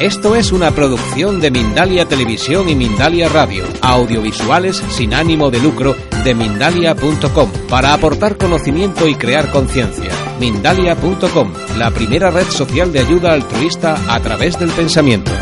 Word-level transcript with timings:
Esto 0.00 0.36
es 0.36 0.52
una 0.52 0.72
producción 0.72 1.40
de 1.40 1.50
Mindalia 1.50 2.04
Televisión 2.04 2.68
y 2.68 2.74
Mindalia 2.74 3.30
Radio, 3.30 3.64
audiovisuales 3.80 4.76
sin 4.90 5.14
ánimo 5.14 5.50
de 5.50 5.58
lucro 5.58 5.96
de 6.22 6.34
mindalia.com, 6.34 7.50
para 7.70 7.94
aportar 7.94 8.36
conocimiento 8.36 9.08
y 9.08 9.14
crear 9.14 9.50
conciencia. 9.50 10.10
Mindalia.com, 10.38 11.50
la 11.78 11.90
primera 11.92 12.30
red 12.30 12.44
social 12.44 12.92
de 12.92 12.98
ayuda 12.98 13.32
altruista 13.32 13.96
a 14.14 14.20
través 14.20 14.58
del 14.58 14.68
pensamiento. 14.68 15.32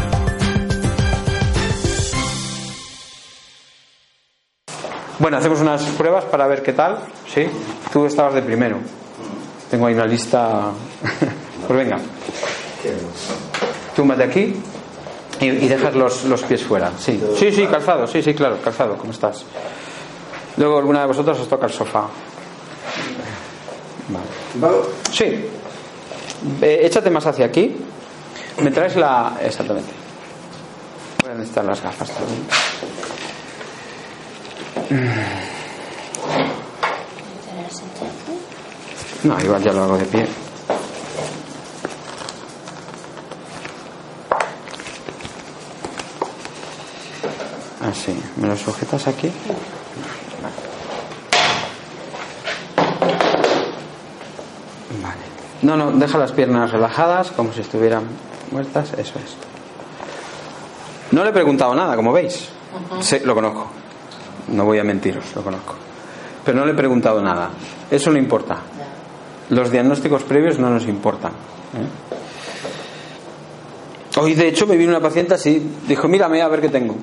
Bueno, 5.19 5.37
hacemos 5.39 5.61
unas 5.63 5.83
pruebas 5.99 6.27
para 6.27 6.47
ver 6.47 6.63
qué 6.63 6.75
tal. 6.75 7.01
Sí, 7.27 7.49
tú 7.93 8.07
estabas 8.07 8.35
de 8.35 8.43
primero. 8.43 8.79
Tengo 9.69 9.87
ahí 9.87 9.95
una 9.95 10.07
lista. 10.07 10.71
pues 11.67 11.77
venga. 11.77 11.99
Túmbate 13.95 14.25
aquí 14.25 14.57
y, 15.41 15.47
y 15.47 15.69
dejas 15.69 15.95
los, 15.95 16.25
los 16.25 16.43
pies 16.43 16.63
fuera. 16.63 16.93
Sí. 16.99 17.21
sí, 17.39 17.53
sí, 17.53 17.67
calzado. 17.67 18.07
Sí, 18.07 18.23
sí, 18.23 18.35
claro, 18.35 18.59
calzado. 18.63 18.97
¿Cómo 18.97 19.13
estás? 19.13 19.45
Luego 20.57 20.79
alguna 20.79 21.01
de 21.01 21.07
vosotros 21.07 21.39
os 21.41 21.49
toca 21.49 21.67
el 21.67 21.73
sofá. 21.73 22.07
Vale. 24.55 24.77
Sí. 25.13 25.25
Eh, 26.63 26.81
échate 26.83 27.11
más 27.11 27.27
hacia 27.27 27.47
aquí. 27.47 27.75
Me 28.61 28.71
traes 28.71 28.97
la. 28.97 29.37
Exactamente. 29.43 29.91
Voy 31.23 31.33
a 31.33 31.35
necesitar 31.37 31.65
las 31.65 31.83
gafas 31.83 32.11
también. 32.11 32.47
No, 39.25 39.41
igual 39.41 39.63
ya 39.63 39.73
lo 39.73 39.85
hago 39.85 39.97
de 39.99 40.05
pie. 40.05 40.27
Así, 47.95 48.13
¿me 48.39 48.49
lo 48.49 48.57
sujetas 48.57 49.07
aquí? 49.07 49.31
Vale. 55.01 55.15
No, 55.63 55.77
no, 55.77 55.93
deja 55.93 56.19
las 56.19 56.33
piernas 56.33 56.73
relajadas, 56.73 57.31
como 57.31 57.53
si 57.53 57.61
estuvieran 57.61 58.03
muertas, 58.51 58.95
eso 58.95 59.15
es. 59.21 59.37
No 61.13 61.23
le 61.23 61.31
he 61.31 61.33
preguntado 61.33 61.73
nada, 61.77 61.95
como 61.95 62.13
veis. 62.13 62.49
Sí, 63.01 63.21
lo 63.25 63.33
conozco. 63.33 63.69
No 64.49 64.65
voy 64.65 64.81
a 64.81 64.85
mentiros, 64.85 65.25
lo 65.37 65.43
conozco. 65.43 65.77
Pero 66.45 66.59
no 66.59 66.67
le 66.67 66.73
he 66.73 66.77
preguntado 66.77 67.23
nada. 67.23 67.51
Eso 67.89 68.11
no 68.11 68.19
importa. 68.19 68.57
Los 69.51 69.71
diagnósticos 69.71 70.25
previos 70.25 70.59
no 70.59 70.69
nos 70.69 70.85
importan. 70.89 71.31
¿eh? 71.31 71.87
Hoy, 74.21 74.35
de 74.35 74.49
hecho, 74.49 74.67
me 74.67 74.77
vino 74.77 74.91
una 74.91 75.01
paciente 75.01 75.35
así. 75.35 75.65
Dijo, 75.87 76.09
mírame 76.09 76.43
a 76.43 76.49
ver 76.49 76.61
qué 76.61 76.71
tengo. 76.71 76.97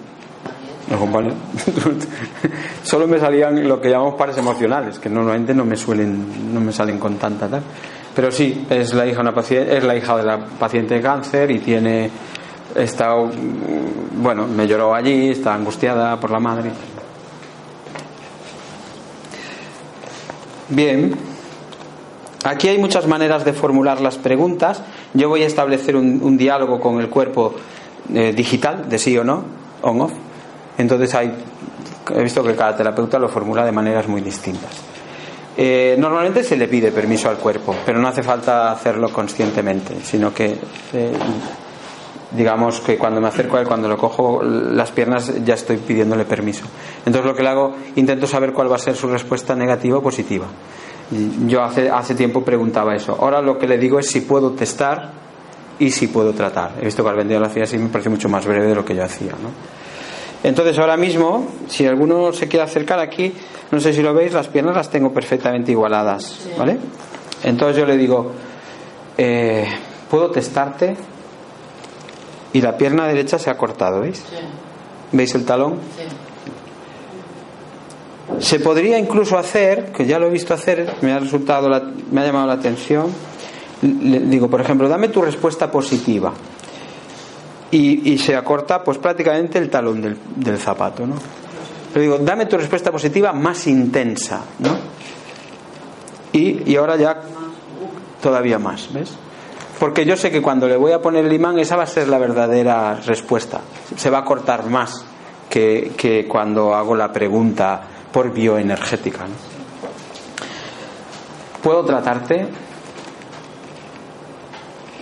Solo 2.83 3.07
me 3.07 3.19
salían 3.19 3.67
lo 3.67 3.79
que 3.79 3.89
llamamos 3.89 4.15
pares 4.15 4.37
emocionales, 4.37 4.99
que 4.99 5.09
normalmente 5.09 5.53
no 5.53 5.65
me 5.65 5.77
suelen, 5.77 6.53
no 6.53 6.59
me 6.59 6.71
salen 6.71 6.99
con 6.99 7.15
tanta 7.15 7.47
tal. 7.47 7.63
Pero 8.15 8.31
sí, 8.31 8.65
es 8.69 8.93
la 8.93 9.05
hija, 9.05 9.21
una 9.21 9.33
paciente, 9.33 9.77
es 9.77 9.83
la 9.83 9.95
hija 9.95 10.17
de 10.17 10.23
la 10.23 10.37
paciente 10.37 10.95
de 10.95 11.01
cáncer 11.01 11.51
y 11.51 11.59
tiene 11.59 12.09
está 12.75 13.13
bueno 14.13 14.47
me 14.47 14.65
lloró 14.65 14.95
allí 14.95 15.29
está 15.29 15.53
angustiada 15.53 16.19
por 16.19 16.31
la 16.31 16.39
madre. 16.39 16.71
Bien 20.69 21.13
aquí 22.43 22.67
hay 22.67 22.77
muchas 22.77 23.07
maneras 23.07 23.45
de 23.45 23.53
formular 23.53 24.01
las 24.01 24.17
preguntas. 24.17 24.81
Yo 25.13 25.29
voy 25.29 25.43
a 25.43 25.47
establecer 25.47 25.95
un, 25.95 26.21
un 26.21 26.37
diálogo 26.37 26.79
con 26.79 26.99
el 26.99 27.09
cuerpo 27.09 27.53
eh, 28.13 28.33
digital 28.35 28.89
de 28.89 28.97
sí 28.97 29.17
o 29.17 29.23
no 29.23 29.43
on 29.81 30.01
off 30.01 30.11
entonces 30.81 31.13
hay 31.15 31.33
he 32.13 32.23
visto 32.23 32.43
que 32.43 32.55
cada 32.55 32.75
terapeuta 32.75 33.19
lo 33.19 33.29
formula 33.29 33.65
de 33.65 33.71
maneras 33.71 34.07
muy 34.07 34.21
distintas 34.21 34.71
eh, 35.57 35.95
normalmente 35.97 36.43
se 36.43 36.55
le 36.55 36.67
pide 36.67 36.91
permiso 36.91 37.29
al 37.29 37.37
cuerpo 37.37 37.75
pero 37.85 37.99
no 37.99 38.07
hace 38.07 38.23
falta 38.23 38.71
hacerlo 38.71 39.09
conscientemente 39.09 39.95
sino 40.03 40.33
que 40.33 40.57
eh, 40.93 41.11
digamos 42.31 42.79
que 42.79 42.97
cuando 42.97 43.19
me 43.19 43.27
acerco 43.27 43.57
a 43.57 43.61
él, 43.61 43.67
cuando 43.67 43.87
lo 43.87 43.97
cojo 43.97 44.41
las 44.43 44.91
piernas, 44.91 45.43
ya 45.43 45.55
estoy 45.55 45.77
pidiéndole 45.77 46.25
permiso. 46.25 46.65
Entonces 47.05 47.25
lo 47.25 47.35
que 47.35 47.43
le 47.43 47.49
hago, 47.49 47.75
intento 47.95 48.27
saber 48.27 48.53
cuál 48.53 48.71
va 48.71 48.75
a 48.75 48.79
ser 48.79 48.95
su 48.95 49.07
respuesta 49.07 49.55
negativa 49.55 49.97
o 49.97 50.01
positiva. 50.01 50.45
Yo 51.45 51.61
hace, 51.61 51.89
hace 51.89 52.15
tiempo 52.15 52.41
preguntaba 52.43 52.95
eso. 52.95 53.17
Ahora 53.19 53.41
lo 53.41 53.57
que 53.57 53.67
le 53.67 53.77
digo 53.77 53.99
es 53.99 54.07
si 54.07 54.21
puedo 54.21 54.51
testar 54.51 55.11
y 55.77 55.91
si 55.91 56.07
puedo 56.07 56.31
tratar. 56.33 56.75
He 56.79 56.85
visto 56.85 57.03
que 57.03 57.09
al 57.09 57.17
vendedor 57.17 57.41
lo 57.41 57.47
hacía 57.47 57.63
así, 57.63 57.77
me 57.77 57.89
parece 57.89 58.09
mucho 58.09 58.29
más 58.29 58.45
breve 58.45 58.67
de 58.67 58.75
lo 58.75 58.85
que 58.85 58.95
yo 58.95 59.03
hacía. 59.03 59.31
¿no? 59.31 59.49
Entonces 60.43 60.77
ahora 60.79 60.97
mismo, 60.97 61.45
si 61.67 61.85
alguno 61.85 62.33
se 62.33 62.47
quiere 62.47 62.63
acercar 62.63 62.99
aquí, 62.99 63.33
no 63.71 63.79
sé 63.79 63.93
si 63.93 64.01
lo 64.01 64.13
veis, 64.13 64.33
las 64.33 64.47
piernas 64.47 64.75
las 64.75 64.89
tengo 64.89 65.13
perfectamente 65.13 65.71
igualadas. 65.71 66.47
¿vale? 66.57 66.77
Entonces 67.43 67.77
yo 67.77 67.85
le 67.85 67.95
digo, 67.97 68.31
eh, 69.17 69.67
¿puedo 70.09 70.31
testarte? 70.31 70.95
y 72.53 72.59
la 72.59 72.75
pierna 72.75 73.07
derecha 73.07 73.39
se 73.39 73.49
ha 73.49 73.57
cortado, 73.57 74.01
¿veis? 74.01 74.23
¿Veis 75.13 75.33
el 75.35 75.45
talón? 75.45 75.75
Se 78.39 78.59
podría 78.59 78.97
incluso 78.97 79.37
hacer, 79.37 79.91
que 79.91 80.05
ya 80.05 80.19
lo 80.19 80.27
he 80.27 80.29
visto 80.29 80.53
hacer, 80.53 80.95
me 81.01 81.11
ha 81.13 81.19
resultado, 81.19 81.69
la- 81.69 81.83
me 82.11 82.21
ha 82.21 82.25
llamado 82.25 82.47
la 82.47 82.53
atención. 82.53 83.07
Le 83.81 84.19
digo, 84.19 84.49
por 84.49 84.61
ejemplo, 84.61 84.87
dame 84.89 85.07
tu 85.09 85.21
respuesta 85.21 85.71
positiva. 85.71 86.33
Y, 87.71 88.17
se 88.17 88.35
acorta, 88.35 88.83
pues 88.83 88.97
prácticamente 88.97 89.57
el 89.57 89.69
talón 89.69 90.01
del, 90.01 90.17
del 90.35 90.57
zapato, 90.57 91.07
¿no? 91.07 91.15
Pero 91.93 92.01
digo, 92.01 92.17
dame 92.19 92.45
tu 92.45 92.57
respuesta 92.57 92.91
positiva 92.91 93.31
más 93.31 93.65
intensa, 93.67 94.41
¿no? 94.59 94.77
Y, 96.33 96.69
y 96.69 96.75
ahora 96.75 96.97
ya 96.97 97.21
todavía 98.21 98.59
más, 98.59 98.91
¿ves? 98.91 99.13
Porque 99.79 100.05
yo 100.05 100.15
sé 100.15 100.31
que 100.31 100.41
cuando 100.41 100.67
le 100.67 100.77
voy 100.77 100.91
a 100.91 101.01
poner 101.01 101.25
el 101.25 101.33
imán, 101.33 101.57
esa 101.59 101.75
va 101.75 101.83
a 101.83 101.87
ser 101.87 102.07
la 102.07 102.17
verdadera 102.17 102.95
respuesta. 102.95 103.61
Se 103.95 104.09
va 104.09 104.19
a 104.19 104.23
cortar 104.23 104.69
más 104.69 105.03
que, 105.49 105.93
que 105.97 106.27
cuando 106.27 106.75
hago 106.75 106.95
la 106.95 107.11
pregunta 107.11 107.81
por 108.11 108.31
bioenergética. 108.31 109.23
¿no? 109.23 109.33
¿Puedo 111.63 111.83
tratarte? 111.83 112.47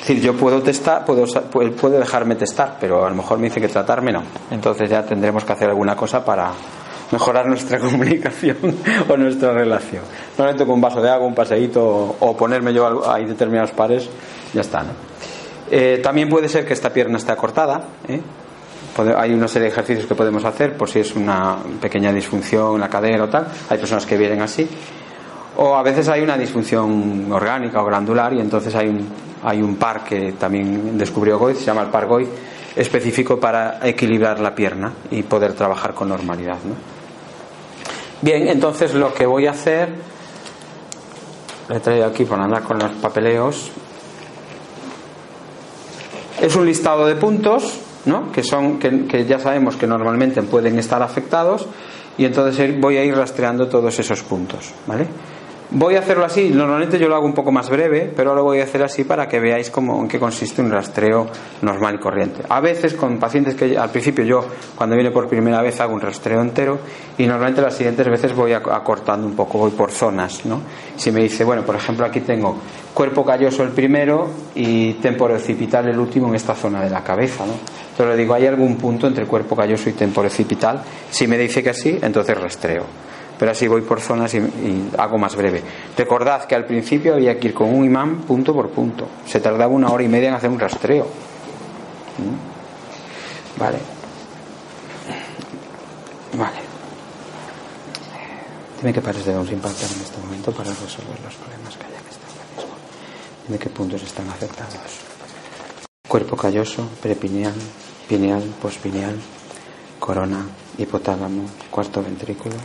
Decir, 0.10 0.24
yo 0.24 0.36
puedo 0.36 0.60
testar, 0.64 1.06
puedo, 1.06 2.00
dejarme 2.00 2.34
testar, 2.34 2.78
pero 2.82 3.06
a 3.06 3.10
lo 3.12 3.16
mejor 3.16 3.38
me 3.38 3.48
dice 3.48 3.62
que 3.62 3.68
tratarme 3.68 4.12
no. 4.12 4.24
Entonces 4.50 4.90
ya 4.90 5.06
tendremos 5.06 5.46
que 5.46 5.54
hacer 5.54 5.70
alguna 5.70 5.96
cosa 5.96 6.26
para 6.26 6.52
mejorar 7.12 7.46
nuestra 7.46 7.78
comunicación 7.80 8.58
o 9.08 9.16
nuestra 9.18 9.54
relación. 9.54 10.02
Normalmente 10.36 10.66
con 10.66 10.74
un 10.74 10.82
vaso 10.82 11.00
de 11.00 11.12
agua, 11.12 11.28
un 11.28 11.36
paseíto 11.36 12.16
o, 12.20 12.36
ponerme 12.36 12.74
yo 12.74 13.08
ahí 13.08 13.26
determinados 13.26 13.70
pares, 13.70 14.10
ya 14.52 14.62
está. 14.62 14.82
¿no? 14.82 14.90
Eh, 15.70 16.00
también 16.02 16.28
puede 16.28 16.50
ser 16.50 16.66
que 16.66 16.74
esta 16.74 16.92
pierna 16.92 17.20
esté 17.20 17.36
cortada. 17.36 17.84
¿eh? 18.08 18.20
Hay 19.16 19.32
una 19.32 19.48
serie 19.48 19.68
de 19.68 19.74
ejercicios 19.74 20.08
que 20.08 20.16
podemos 20.16 20.44
hacer 20.44 20.76
por 20.76 20.90
si 20.90 21.02
es 21.02 21.16
una 21.16 21.58
pequeña 21.80 22.12
disfunción 22.12 22.74
en 22.74 22.82
la 22.82 22.90
cadera 22.90 23.26
o 23.26 23.30
tal. 23.30 23.46
Hay 23.70 23.78
personas 23.78 24.08
que 24.08 24.18
vienen 24.18 24.42
así. 24.42 24.68
O 25.62 25.76
a 25.76 25.84
veces 25.84 26.08
hay 26.08 26.22
una 26.22 26.38
disfunción 26.38 27.30
orgánica 27.34 27.82
o 27.82 27.86
glandular 27.86 28.34
y 28.34 28.40
entonces 28.40 28.74
hay 28.76 28.88
un, 28.88 29.06
hay 29.44 29.62
un 29.62 29.76
par 29.76 30.06
que 30.06 30.32
también 30.32 30.98
descubrió 30.98 31.38
Goiz, 31.38 31.58
se 31.58 31.66
llama 31.66 31.82
el 31.82 31.90
par 31.90 32.08
Goiz, 32.08 32.30
específico 32.78 33.38
para 33.42 33.86
equilibrar 33.86 34.40
la 34.40 34.56
pierna 34.56 34.94
y 35.12 35.22
poder 35.24 35.52
trabajar 35.52 35.94
con 35.94 36.08
normalidad. 36.08 36.60
¿no? 36.64 36.76
Bien, 38.22 38.48
entonces 38.48 38.94
lo 38.94 39.14
que 39.14 39.26
voy 39.26 39.48
a 39.48 39.52
hacer, 39.52 39.90
lo 41.68 41.76
he 41.76 41.80
traído 41.82 42.06
aquí 42.06 42.24
para 42.24 42.46
andar 42.46 42.64
con 42.64 42.80
los 42.80 42.92
papeleos, 42.94 43.70
es 46.40 46.56
un 46.56 46.66
listado 46.66 47.06
de 47.06 47.16
puntos 47.16 47.82
¿no? 48.06 48.32
que, 48.32 48.44
son, 48.44 48.80
que, 48.80 49.08
que 49.08 49.26
ya 49.26 49.40
sabemos 49.40 49.76
que 49.76 49.88
normalmente 49.88 50.42
pueden 50.42 50.80
estar 50.80 51.04
afectados 51.04 51.68
y 52.18 52.24
entonces 52.24 52.80
voy 52.80 52.96
a 52.96 53.04
ir 53.04 53.14
rastreando 53.14 53.68
todos 53.68 54.00
esos 54.00 54.24
puntos. 54.24 54.72
¿vale? 54.88 55.06
Voy 55.72 55.96
a 55.96 56.00
hacerlo 56.00 56.26
así, 56.26 56.50
normalmente 56.50 56.98
yo 56.98 57.08
lo 57.08 57.16
hago 57.16 57.28
un 57.28 57.34
poco 57.36 57.52
más 57.52 57.70
breve, 57.70 58.12
pero 58.16 58.32
ahora 58.32 58.42
voy 58.42 58.60
a 58.60 58.64
hacer 58.64 58.82
así 58.82 59.04
para 59.04 59.28
que 59.28 59.40
veáis 59.40 59.70
cómo, 59.70 60.02
en 60.02 60.08
qué 60.08 60.18
consiste 60.20 60.64
un 60.64 60.72
rastreo 60.72 61.28
normal 61.62 61.94
y 61.94 62.00
corriente. 62.00 62.42
A 62.50 62.60
veces 62.60 62.96
con 62.96 63.20
pacientes 63.20 63.54
que 63.54 63.78
al 63.78 63.92
principio 63.92 64.26
yo, 64.26 64.44
cuando 64.76 64.96
viene 64.96 65.12
por 65.12 65.28
primera 65.30 65.62
vez, 65.62 65.80
hago 65.80 65.94
un 65.94 66.02
rastreo 66.02 66.42
entero 66.42 66.80
y 67.20 67.28
normalmente 67.28 67.62
las 67.62 67.76
siguientes 67.76 68.08
veces 68.10 68.34
voy 68.34 68.50
ac- 68.54 68.74
acortando 68.76 69.28
un 69.28 69.36
poco, 69.36 69.60
voy 69.60 69.70
por 69.70 69.92
zonas. 69.92 70.44
¿no? 70.44 70.60
Si 70.96 71.12
me 71.12 71.22
dice, 71.22 71.44
bueno, 71.44 71.62
por 71.62 71.76
ejemplo, 71.76 72.04
aquí 72.04 72.22
tengo 72.22 72.58
cuerpo 72.96 73.24
calloso 73.24 73.62
el 73.62 73.70
primero 73.70 74.28
y 74.56 74.94
temporocipital 74.94 75.88
el 75.88 76.00
último 76.00 76.30
en 76.30 76.36
esta 76.36 76.56
zona 76.56 76.82
de 76.82 76.90
la 76.90 77.04
cabeza. 77.04 77.46
¿no? 77.46 77.54
Entonces 77.92 78.08
le 78.16 78.18
digo, 78.24 78.34
¿hay 78.34 78.48
algún 78.48 78.76
punto 78.78 79.06
entre 79.06 79.28
cuerpo 79.28 79.56
calloso 79.56 79.88
y 79.88 79.94
temporocipital? 79.94 80.82
Si 81.12 81.28
me 81.28 81.38
dice 81.38 81.62
que 81.62 81.76
sí, 81.76 82.00
entonces 82.02 82.36
rastreo 82.42 82.86
pero 83.40 83.52
así 83.52 83.68
voy 83.68 83.82
por 83.82 84.02
zonas 84.02 84.34
y, 84.34 84.38
y 84.38 84.92
hago 84.98 85.18
más 85.18 85.36
breve. 85.36 85.64
Recordad 85.98 86.44
que 86.44 86.56
al 86.56 86.66
principio 86.66 87.14
había 87.14 87.40
que 87.40 87.48
ir 87.48 87.54
con 87.54 87.74
un 87.74 87.86
imán 87.86 88.24
punto 88.24 88.54
por 88.54 88.70
punto. 88.70 89.08
Se 89.26 89.40
tardaba 89.40 89.74
una 89.74 89.90
hora 89.90 90.04
y 90.04 90.10
media 90.10 90.28
en 90.28 90.36
hacer 90.36 90.50
un 90.50 90.60
rastreo. 90.60 91.06
¿Mm? 91.06 93.60
Vale. 93.60 93.78
Vale. 96.38 96.60
Dime 98.80 98.94
qué 98.94 99.02
pares 99.02 99.26
debemos 99.26 99.52
impactar 99.52 99.90
en 99.90 100.02
este 100.02 100.18
momento 100.20 100.52
para 100.52 100.70
resolver 100.70 101.20
los 101.24 101.36
problemas 101.36 101.78
que 101.78 101.86
hay 101.86 101.92
en 101.92 102.10
este 102.10 102.26
organismo. 102.26 102.76
Dime 103.48 103.60
qué 103.60 103.70
puntos 103.70 104.04
están 104.04 104.30
afectados. 104.30 104.76
Cuerpo 106.08 106.36
calloso, 106.36 106.88
prepineal, 107.02 107.54
pineal, 108.08 108.44
pospineal, 108.62 109.16
corona, 110.00 110.46
hipotálamo, 110.78 111.44
cuarto 111.70 112.02
ventrículo, 112.02 112.56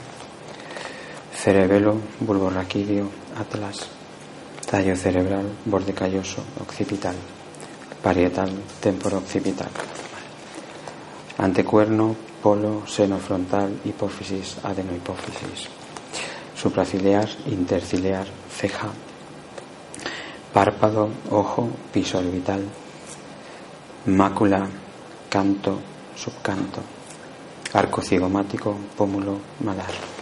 cerebelo, 1.34 1.98
bulbo 2.20 2.48
raquídeo, 2.48 3.10
atlas, 3.36 3.88
tallo 4.70 4.96
cerebral, 4.96 5.46
borde 5.64 5.92
calloso, 5.92 6.42
occipital, 6.60 7.14
parietal, 8.02 8.50
temporo 8.80 9.18
occipital, 9.18 9.68
antecuerno, 11.38 12.16
polo, 12.42 12.86
seno 12.86 13.18
frontal, 13.18 13.80
hipófisis, 13.84 14.56
adenohipófisis, 14.62 15.68
supraciliar, 16.54 17.28
interciliar, 17.46 18.26
ceja, 18.50 18.88
párpado, 20.52 21.10
ojo, 21.30 21.68
piso 21.92 22.18
orbital, 22.18 22.62
mácula, 24.06 24.68
canto, 25.28 25.80
subcanto, 26.14 26.80
arco 27.72 28.00
cigomático, 28.02 28.76
pómulo, 28.96 29.38
malar. 29.60 30.13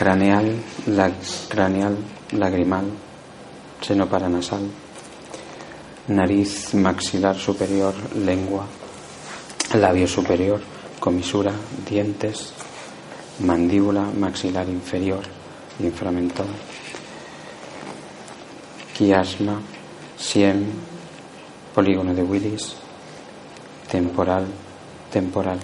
Craneal, 0.00 0.56
craneal, 1.50 1.94
lagrimal, 2.32 2.86
seno 3.82 4.08
paranasal, 4.08 4.64
nariz 6.08 6.72
maxilar 6.72 7.36
superior, 7.36 7.92
lengua, 8.16 8.64
labio 9.74 10.08
superior, 10.08 10.62
comisura, 10.98 11.52
dientes, 11.84 12.54
mandíbula 13.40 14.08
maxilar 14.16 14.70
inferior, 14.70 15.20
inframentón, 15.80 16.48
quiasma, 18.96 19.60
siem, 20.16 20.64
polígono 21.74 22.14
de 22.14 22.22
Willis, 22.22 22.74
temporal, 23.86 24.46
temporal. 25.12 25.60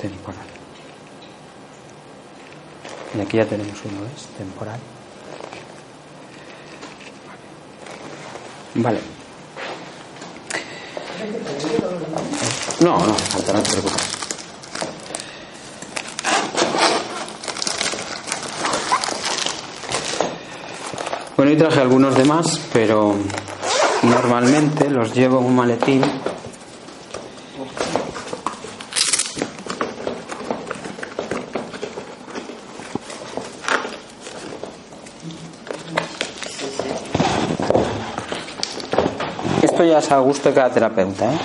Temporal. 0.00 0.46
Y 3.14 3.20
aquí 3.20 3.36
ya 3.36 3.46
tenemos 3.46 3.76
uno, 3.84 4.06
¿es? 4.06 4.26
Temporal. 4.38 4.78
Vale. 8.74 9.00
No, 12.80 13.06
no, 13.06 13.14
falta, 13.14 13.52
no 13.52 13.62
te 13.62 13.70
preocupes. 13.70 14.10
Bueno, 21.36 21.52
y 21.52 21.56
traje 21.56 21.80
algunos 21.80 22.14
demás, 22.16 22.60
pero 22.72 23.16
normalmente 24.02 24.90
los 24.90 25.14
llevo 25.14 25.40
en 25.40 25.46
un 25.46 25.56
maletín. 25.56 26.02
Esto 39.62 39.79
ya 39.90 39.98
es 39.98 40.10
a 40.10 40.18
gusto 40.18 40.48
de 40.48 40.54
cada 40.54 40.70
terapeuta. 40.70 41.32
¿eh? 41.32 41.38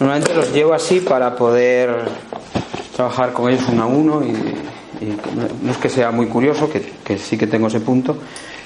Normalmente 0.00 0.34
los 0.34 0.52
llevo 0.52 0.74
así 0.74 1.00
para 1.00 1.34
poder 1.34 2.04
trabajar 2.94 3.32
con 3.32 3.50
ellos 3.50 3.64
uno 3.70 3.82
a 3.82 3.86
uno 3.86 4.22
y, 4.24 4.32
no 5.62 5.70
es 5.70 5.76
que 5.78 5.88
sea 5.88 6.10
muy 6.10 6.26
curioso, 6.26 6.70
que, 6.70 6.80
que, 7.04 7.18
sí 7.18 7.36
que 7.36 7.46
tengo 7.46 7.66
ese 7.66 7.80
punto, 7.80 8.16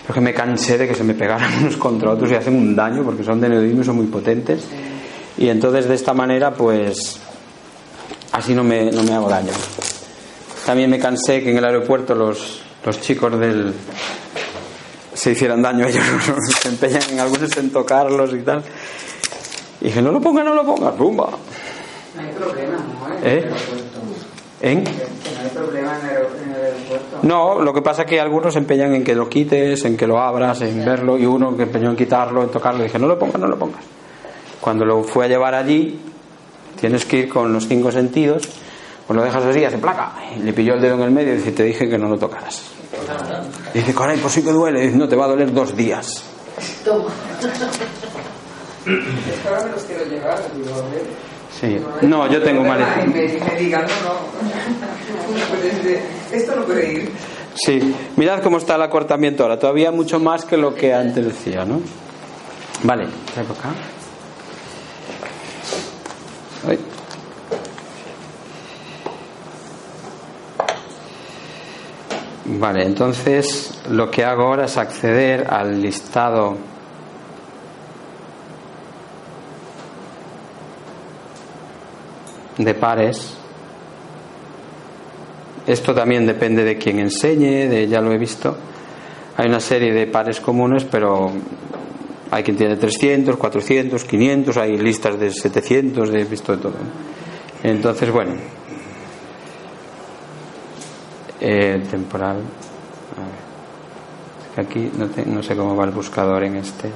pero 0.03 0.15
que 0.15 0.21
me 0.21 0.35
cansé 0.35 0.79
de 0.79 0.87
que 0.87 0.95
se 0.95 1.05
me 1.05 1.15
pegaran 1.15 1.53
unos 1.61 1.77
contra 1.77 2.11
otros 2.11 2.31
y 2.31 2.35
hacen 2.35 2.55
un 2.55 2.77
daño 2.77 3.03
porque 3.03 3.25
son 3.25 3.41
de 3.41 3.49
neodimio 3.49 3.83
y 3.83 3.85
son 3.85 3.97
muy 3.97 4.07
potentes. 4.07 4.65
Y 5.37 5.49
entonces 5.49 5.89
de 5.89 5.95
esta 5.95 6.13
manera, 6.13 6.53
pues 6.53 7.21
así 8.33 8.55
no 8.55 8.65
me, 8.65 8.91
no 8.91 9.03
me 9.03 9.13
hago 9.13 9.29
daño. 9.29 9.53
También 10.67 10.91
me 10.91 10.99
cansé 10.99 11.43
que 11.43 11.51
en 11.51 11.59
el 11.59 11.65
aeropuerto 11.65 12.15
los, 12.15 12.61
los 12.85 13.01
chicos 13.01 13.39
del 13.39 13.73
se 15.19 15.33
hicieran 15.33 15.61
daño 15.61 15.87
ellos, 15.87 16.05
se 16.63 16.69
empeñan 16.69 17.03
en 17.11 17.21
algunos 17.21 17.57
en 17.57 17.71
tocarlos 17.71 18.33
y 18.35 18.43
tal. 18.43 18.63
Y 19.81 19.87
dije, 19.87 20.01
no 20.01 20.13
lo 20.13 20.21
ponga, 20.21 20.45
no 20.45 20.55
lo 20.55 20.65
ponga, 20.65 20.93
rumba. 20.93 21.31
No 22.15 22.23
hay 22.23 22.33
problema, 22.33 22.77
¿no? 22.77 23.27
¿Eh? 23.27 23.51
¿En? 24.61 24.85
No 27.23 27.61
lo 27.61 27.75
que 27.75 27.83
pasa 27.83 28.03
es 28.03 28.09
que 28.09 28.21
algunos 28.21 28.53
se 28.53 28.61
empeñan 28.61 28.95
en 28.95 29.03
que 29.03 29.15
lo 29.15 29.29
quites, 29.29 29.85
en 29.85 29.97
que 29.97 30.07
lo 30.07 30.21
abras, 30.21 30.61
en 30.63 30.85
verlo, 30.85 31.19
y 31.19 31.27
uno 31.27 31.57
que 31.57 31.65
empeñó 31.65 31.91
en 31.91 31.97
quitarlo, 31.97 32.43
en 32.43 32.51
tocarlo, 32.51 32.85
dije, 32.85 32.99
no 32.99 33.09
lo 33.09 33.19
pongas, 33.19 33.41
no 33.41 33.49
lo 33.49 33.59
pongas. 33.59 33.83
Cuando 34.61 34.85
lo 34.85 35.03
fue 35.03 35.25
a 35.25 35.29
llevar 35.29 35.55
allí, 35.55 35.99
tienes 36.81 37.05
que 37.05 37.19
ir 37.19 37.29
con 37.29 37.53
los 37.53 37.67
cinco 37.67 37.91
sentidos, 37.91 38.49
pues 39.07 39.17
lo 39.17 39.25
dejas 39.25 39.45
así, 39.45 39.65
hace 39.65 39.79
placa, 39.79 40.13
y 40.37 40.43
le 40.43 40.53
pilló 40.53 40.75
el 40.75 40.81
dedo 40.81 40.95
en 40.95 41.03
el 41.03 41.11
medio 41.11 41.35
y 41.35 41.37
dice, 41.39 41.53
te 41.53 41.65
dije 41.65 41.89
que 41.89 41.99
no 41.99 42.09
lo 42.09 42.19
tocaras. 42.19 42.79
Y 43.79 43.83
dice, 43.83 43.95
caray, 43.95 44.19
pues 44.19 44.35
sí 44.35 44.43
que 44.43 44.51
duele, 44.51 44.83
y 44.83 44.87
dice, 44.87 44.99
no, 44.99 45.09
te 45.09 45.15
va 45.15 45.27
a 45.27 45.29
doler 45.29 45.53
dos 45.53 45.77
días. 45.77 46.25
Toma. 46.85 47.05
Es 47.41 47.47
que 49.41 49.49
ahora 49.49 49.63
me 49.67 49.71
los 49.71 49.83
quiero 49.85 50.05
llevar, 50.07 50.37
digo, 50.57 50.75
a 50.75 50.83
ver. 50.91 51.05
Sí. 51.61 51.81
No, 52.03 52.29
yo 52.29 52.43
tengo 52.43 52.65
de- 55.83 56.03
Esto 56.33 56.57
no 56.57 56.65
puede 56.65 56.93
ir. 56.93 57.13
Sí, 57.55 57.95
mirad 58.17 58.43
cómo 58.43 58.59
está 58.59 58.75
el 58.75 58.83
acortamiento 58.83 59.45
ahora, 59.45 59.61
todavía 59.61 59.93
mucho 59.93 60.19
más 60.19 60.45
que 60.45 60.57
lo 60.57 60.75
que 60.75 60.93
antes 60.93 61.25
decía, 61.25 61.65
¿no? 61.65 61.81
Vale, 62.83 63.07
traigo 63.33 63.53
acá. 63.53 63.69
Ay. 66.69 66.81
Vale, 72.51 72.85
entonces 72.85 73.83
lo 73.91 74.11
que 74.11 74.25
hago 74.25 74.45
ahora 74.45 74.65
es 74.65 74.77
acceder 74.77 75.47
al 75.49 75.81
listado 75.81 76.57
de 82.57 82.75
pares 82.75 83.39
esto 85.69 85.95
también 85.95 86.27
depende 86.27 86.65
de 86.65 86.79
quien 86.79 86.99
enseñe, 86.99 87.69
de 87.69 87.87
ya 87.87 88.01
lo 88.01 88.11
he 88.11 88.17
visto. 88.17 88.57
Hay 89.37 89.49
una 89.49 89.61
serie 89.61 89.93
de 89.93 90.07
pares 90.07 90.41
comunes, 90.41 90.87
pero 90.87 91.31
hay 92.31 92.43
quien 92.43 92.57
tiene 92.57 92.77
300, 92.77 93.37
400, 93.37 94.03
500, 94.03 94.57
hay 94.57 94.79
listas 94.79 95.21
de 95.21 95.31
700, 95.31 96.11
de 96.11 96.23
he 96.23 96.25
visto 96.25 96.57
de 96.57 96.63
todo. 96.63 96.77
Entonces, 97.63 98.11
bueno, 98.11 98.33
eh, 101.41 101.87
temporal. 101.91 102.37
A 103.17 103.21
ver. 104.57 104.67
Aquí 104.67 104.91
no, 104.97 105.07
te- 105.07 105.25
no 105.27 105.43
sé 105.43 105.57
cómo 105.57 105.77
va 105.77 105.85
el 105.85 105.91
buscador 105.93 106.43
en 106.43 106.57
este. 106.57 106.91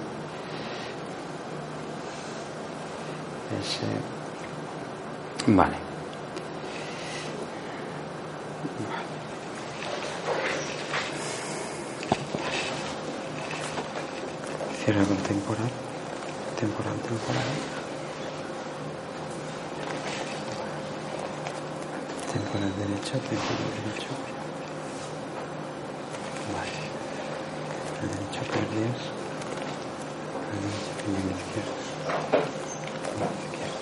Vale. 5.47 5.77
Cierra 14.85 15.05
con 15.05 15.17
temporal. 15.19 15.71
Temporal, 16.59 16.95
temporal. 17.09 17.82
Temporal 22.33 22.73
derecho, 22.79 23.13
temporal 23.29 23.71
derecho. 23.85 24.09
Vale. 26.53 26.79
El 28.01 28.09
derecho 28.09 28.41
perdias. 28.51 29.01
El 30.49 30.59
derecho 30.65 30.91
primero 31.05 31.29
izquierdo. 31.37 31.75
Izquierdo. 33.45 33.77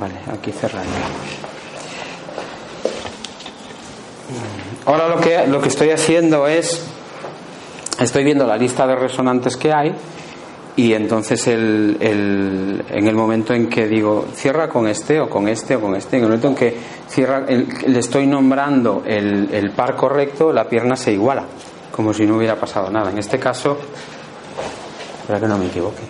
Vale, 0.00 0.18
aquí 0.32 0.52
cerrado. 0.52 0.88
Ahora 4.86 5.08
lo 5.08 5.20
que, 5.20 5.46
lo 5.46 5.60
que 5.60 5.68
estoy 5.68 5.90
haciendo 5.90 6.46
es 6.46 6.84
estoy 7.98 8.24
viendo 8.24 8.46
la 8.46 8.56
lista 8.56 8.86
de 8.86 8.94
resonantes 8.94 9.56
que 9.56 9.72
hay 9.72 9.94
y 10.76 10.92
entonces 10.92 11.46
el, 11.46 11.96
el, 12.00 12.84
en 12.88 13.06
el 13.06 13.14
momento 13.14 13.54
en 13.54 13.68
que 13.68 13.86
digo 13.86 14.26
cierra 14.34 14.68
con 14.68 14.88
este 14.88 15.20
o 15.20 15.30
con 15.30 15.48
este 15.48 15.76
o 15.76 15.80
con 15.80 15.94
este, 15.94 16.16
en 16.16 16.24
el 16.24 16.28
momento 16.28 16.48
en 16.48 16.54
que 16.56 16.76
cierra, 17.08 17.46
le 17.46 17.98
estoy 17.98 18.26
nombrando 18.26 19.02
el, 19.06 19.50
el, 19.52 19.70
par 19.70 19.94
correcto, 19.94 20.52
la 20.52 20.68
pierna 20.68 20.96
se 20.96 21.12
iguala, 21.12 21.44
como 21.92 22.12
si 22.12 22.26
no 22.26 22.36
hubiera 22.36 22.56
pasado 22.56 22.90
nada. 22.90 23.10
En 23.10 23.18
este 23.18 23.38
caso, 23.38 23.78
para 25.28 25.38
que 25.38 25.46
no 25.46 25.58
me 25.58 25.66
equivoque. 25.66 26.02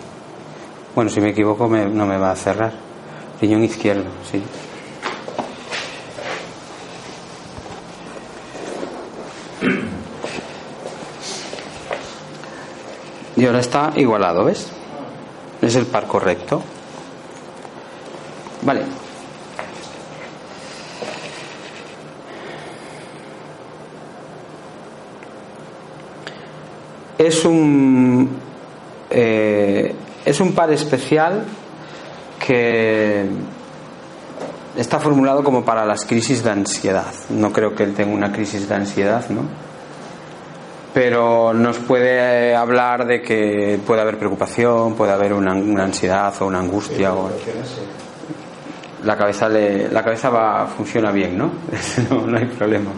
Bueno, 0.95 1.11
si 1.11 1.21
me 1.21 1.29
equivoco 1.29 1.67
me, 1.67 1.85
no 1.85 2.07
me 2.07 2.17
va 2.17 2.31
a 2.31 2.35
cerrar. 2.35 2.73
Riñón 3.39 3.63
izquierdo, 3.63 4.05
sí. 4.31 4.41
Y 13.45 13.47
ahora 13.47 13.59
está 13.59 13.93
igualado, 13.95 14.43
¿ves? 14.43 14.71
Es 15.61 15.75
el 15.75 15.85
par 15.85 16.07
correcto. 16.07 16.63
Vale. 18.63 18.81
Es 27.19 27.45
un 27.45 28.35
eh, 29.11 29.93
es 30.25 30.39
un 30.39 30.53
par 30.53 30.71
especial 30.71 31.45
que 32.43 33.27
está 34.75 34.99
formulado 34.99 35.43
como 35.43 35.63
para 35.63 35.85
las 35.85 36.03
crisis 36.03 36.43
de 36.43 36.49
ansiedad. 36.49 37.13
No 37.29 37.53
creo 37.53 37.75
que 37.75 37.83
él 37.83 37.93
tenga 37.93 38.11
una 38.11 38.31
crisis 38.31 38.67
de 38.67 38.73
ansiedad, 38.73 39.29
¿no? 39.29 39.64
Pero 40.95 41.53
nos 41.53 41.79
puede 41.79 42.55
hablar 42.55 43.05
de 43.05 43.21
que 43.21 43.77
puede 43.85 43.99
haber 43.99 44.17
preocupación, 44.17 44.95
puede 44.95 45.11
haber 45.11 45.33
una, 45.33 45.51
ansiedad 45.51 46.33
o 46.39 46.45
una 46.45 46.59
angustia. 46.59 47.13
O... 47.13 47.29
La 49.03 49.17
cabeza, 49.17 49.49
le, 49.49 49.89
la 49.89 50.01
cabeza 50.01 50.29
va, 50.29 50.65
funciona 50.67 51.11
bien, 51.11 51.37
¿no? 51.37 51.51
¿no? 52.09 52.25
No 52.25 52.37
hay 52.37 52.45
problema. 52.45 52.91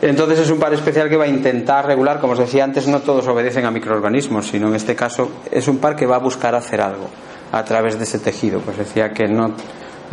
Entonces 0.00 0.38
es 0.38 0.50
un 0.50 0.58
par 0.58 0.72
especial 0.72 1.10
que 1.10 1.18
va 1.18 1.24
a 1.24 1.28
intentar 1.28 1.86
regular, 1.86 2.18
como 2.18 2.32
os 2.32 2.38
decía 2.38 2.64
antes, 2.64 2.88
no 2.88 3.00
todos 3.00 3.28
obedecen 3.28 3.66
a 3.66 3.70
microorganismos, 3.70 4.46
sino 4.46 4.68
en 4.68 4.76
este 4.76 4.96
caso 4.96 5.42
es 5.50 5.68
un 5.68 5.76
par 5.76 5.94
que 5.94 6.06
va 6.06 6.16
a 6.16 6.20
buscar 6.20 6.54
hacer 6.54 6.80
algo 6.80 7.10
a 7.52 7.62
través 7.62 7.98
de 7.98 8.04
ese 8.04 8.20
tejido. 8.20 8.60
Pues 8.60 8.78
decía 8.78 9.10
que 9.10 9.28
no, 9.28 9.52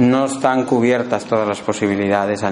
no 0.02 0.26
están 0.26 0.66
cubiertas 0.66 1.26
todas 1.26 1.48
las 1.48 1.62
posibilidades. 1.62 2.44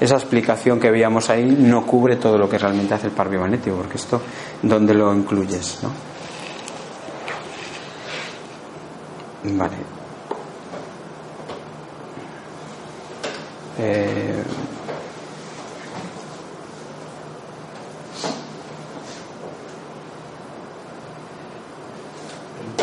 Esa 0.00 0.16
explicación 0.16 0.80
que 0.80 0.90
veíamos 0.90 1.30
ahí 1.30 1.44
no 1.44 1.86
cubre 1.86 2.16
todo 2.16 2.36
lo 2.36 2.48
que 2.48 2.58
realmente 2.58 2.94
hace 2.94 3.06
el 3.06 3.12
par 3.12 3.28
biomagnético, 3.28 3.76
porque 3.76 3.96
esto, 3.96 4.20
¿dónde 4.62 4.94
lo 4.94 5.14
incluyes? 5.14 5.78
¿no? 5.82 5.92
Vale. 9.56 9.76
Eh, 13.78 14.42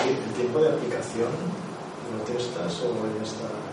¿El 0.05 0.33
tiempo 0.33 0.59
de 0.59 0.69
aplicación 0.69 1.27
lo 2.17 2.23
testas 2.23 2.81
o 2.81 2.93
ya 3.17 3.23
está? 3.23 3.64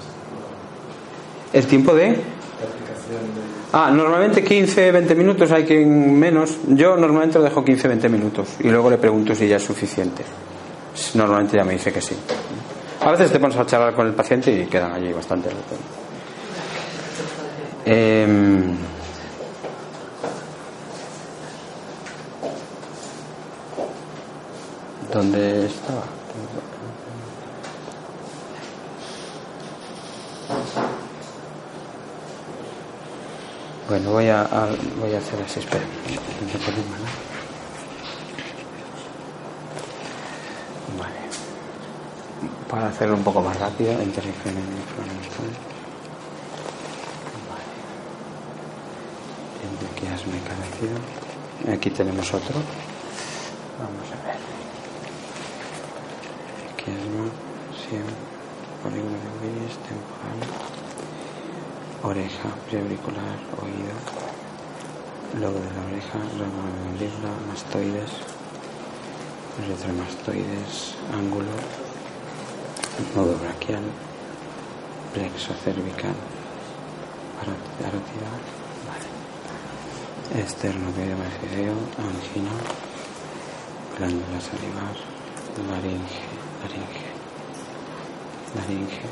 ¿El 1.52 1.66
tiempo 1.66 1.94
de? 1.94 2.16
Ah, 3.72 3.90
normalmente 3.90 4.42
15, 4.44 4.92
20 4.92 5.14
minutos, 5.14 5.50
hay 5.50 5.64
quien 5.64 6.18
menos. 6.18 6.58
Yo 6.68 6.96
normalmente 6.96 7.38
lo 7.38 7.44
dejo 7.44 7.64
15, 7.64 7.88
20 7.88 8.08
minutos 8.08 8.48
y 8.60 8.68
luego 8.68 8.90
le 8.90 8.98
pregunto 8.98 9.34
si 9.34 9.48
ya 9.48 9.56
es 9.56 9.62
suficiente. 9.62 10.22
Normalmente 11.14 11.56
ya 11.56 11.64
me 11.64 11.72
dice 11.72 11.92
que 11.92 12.00
sí. 12.00 12.14
A 13.00 13.10
veces 13.10 13.32
te 13.32 13.40
pones 13.40 13.56
a 13.56 13.66
charlar 13.66 13.94
con 13.94 14.06
el 14.06 14.14
paciente 14.14 14.52
y 14.52 14.66
quedan 14.66 14.92
allí 14.92 15.12
bastante. 15.12 15.48
Em, 17.84 18.76
¿Dónde 25.12 25.66
estaba? 25.66 26.04
Bueno, 33.88 34.12
voy 34.12 34.28
a, 34.28 34.44
voy 35.00 35.12
a 35.12 35.18
hacer 35.18 35.42
así, 35.42 35.58
espera. 35.60 35.84
Vale. 40.98 41.20
Para 42.70 42.88
hacerlo 42.88 43.16
un 43.16 43.24
poco 43.24 43.42
más 43.42 43.58
rápido, 43.58 43.90
entre 43.92 44.22
Vale. 44.22 44.42
Aquí 49.90 50.06
has 50.06 50.26
me 50.26 51.72
Aquí 51.74 51.90
tenemos 51.90 52.32
otro. 52.32 52.54
Vamos 53.78 54.08
a 54.12 54.26
ver. 54.26 54.36
Quiasma, 56.76 57.30
siempre, 57.88 58.14
polígono 58.82 59.18
de 59.40 59.48
temporal 59.88 60.81
oreja, 62.02 62.48
preauricular, 62.68 63.38
oído, 63.62 63.94
lobo 65.38 65.58
de 65.60 65.70
la 65.70 65.86
oreja, 65.86 66.18
rama 66.38 66.66
de 66.66 66.78
mandíbula, 66.84 67.30
mastoides, 67.48 68.10
retromastoides, 69.68 70.96
ángulo, 71.14 71.54
nodo 73.14 73.38
braquial, 73.38 73.84
plexo 75.14 75.54
cervical, 75.62 76.16
parótida, 77.78 78.30
vale. 78.88 80.42
externo 80.42 80.90
medio 80.96 81.14
angina, 82.02 82.50
glándula 83.96 84.40
salivar, 84.40 84.96
laringe, 85.70 86.22
laringe, 86.62 87.06
laringe, 88.56 89.02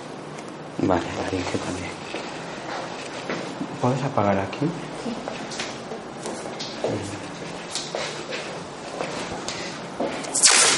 vale, 0.82 1.06
laringe 1.22 1.58
también. 1.58 2.10
¿Puedes 3.80 4.02
apagar 4.02 4.38
aquí? 4.38 4.68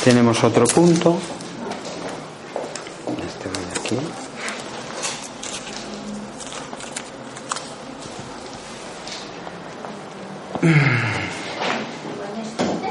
Tenemos 0.05 0.45
otro 0.45 0.65
punto. 0.67 1.19
Este 3.27 3.49
va 3.49 3.59
de 3.59 3.81
aquí. 3.81 3.99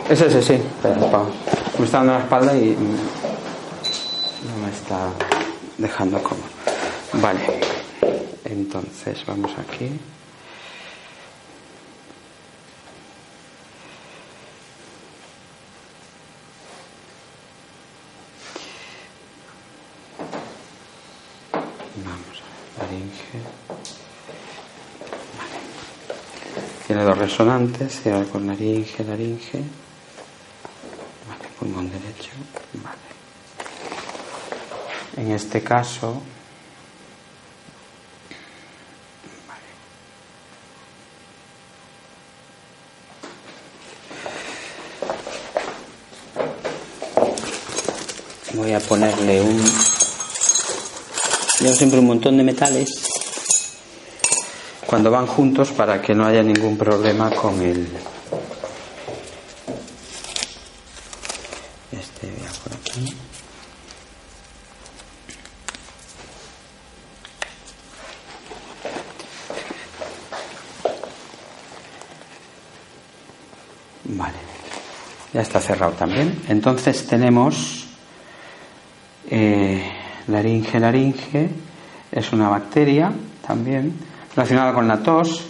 Es 0.10 0.22
ese, 0.22 0.42
sí. 0.42 0.62
Me 1.80 1.86
está 1.86 1.98
dando 2.00 2.14
la 2.14 2.20
espalda 2.20 2.54
y 2.54 2.78
no 4.44 4.58
me 4.66 4.70
está 4.72 5.08
dejando 5.78 6.22
como. 6.22 6.42
Vale. 7.14 7.71
Entonces 8.62 9.26
vamos 9.26 9.52
aquí. 9.58 9.90
Vamos 22.06 22.38
a 22.78 22.84
laringe. 22.84 23.40
Vale. 25.38 25.60
Tiene 26.86 27.04
dos 27.04 27.18
resonantes, 27.18 28.00
cierra 28.00 28.24
con 28.26 28.46
laringe, 28.46 29.04
laringe. 29.04 29.58
Vale, 31.28 31.50
pulmón 31.60 31.90
derecho. 31.90 32.30
Vale. 32.74 33.10
En 35.18 35.32
este 35.32 35.64
caso 35.64 36.22
voy 48.72 48.82
a 48.82 48.88
ponerle 48.88 49.42
un 49.42 49.62
yo 51.60 51.74
siempre 51.74 52.00
un 52.00 52.08
montón 52.08 52.38
de 52.38 52.44
metales 52.44 52.90
cuando 54.86 55.12
van 55.12 55.28
juntos 55.28 55.72
para 55.72 56.02
que 56.02 56.16
no 56.16 56.26
haya 56.26 56.42
ningún 56.42 56.78
problema 56.78 57.30
con 57.32 57.62
el 57.62 57.86
este 61.92 62.28
voy 62.28 62.58
por 62.64 62.74
aquí 62.74 63.14
vale 74.06 74.52
Ya 75.34 75.40
está 75.42 75.62
cerrado 75.62 75.94
también. 75.94 76.44
Entonces 76.50 77.08
tenemos 77.08 77.81
laringe, 80.28 80.80
laringe, 80.80 81.50
es 82.12 82.34
una 82.34 82.50
bacteria 82.50 83.12
también 83.46 83.94
relacionada 84.36 84.74
con 84.74 84.88
la 84.88 84.98
tos. 84.98 85.48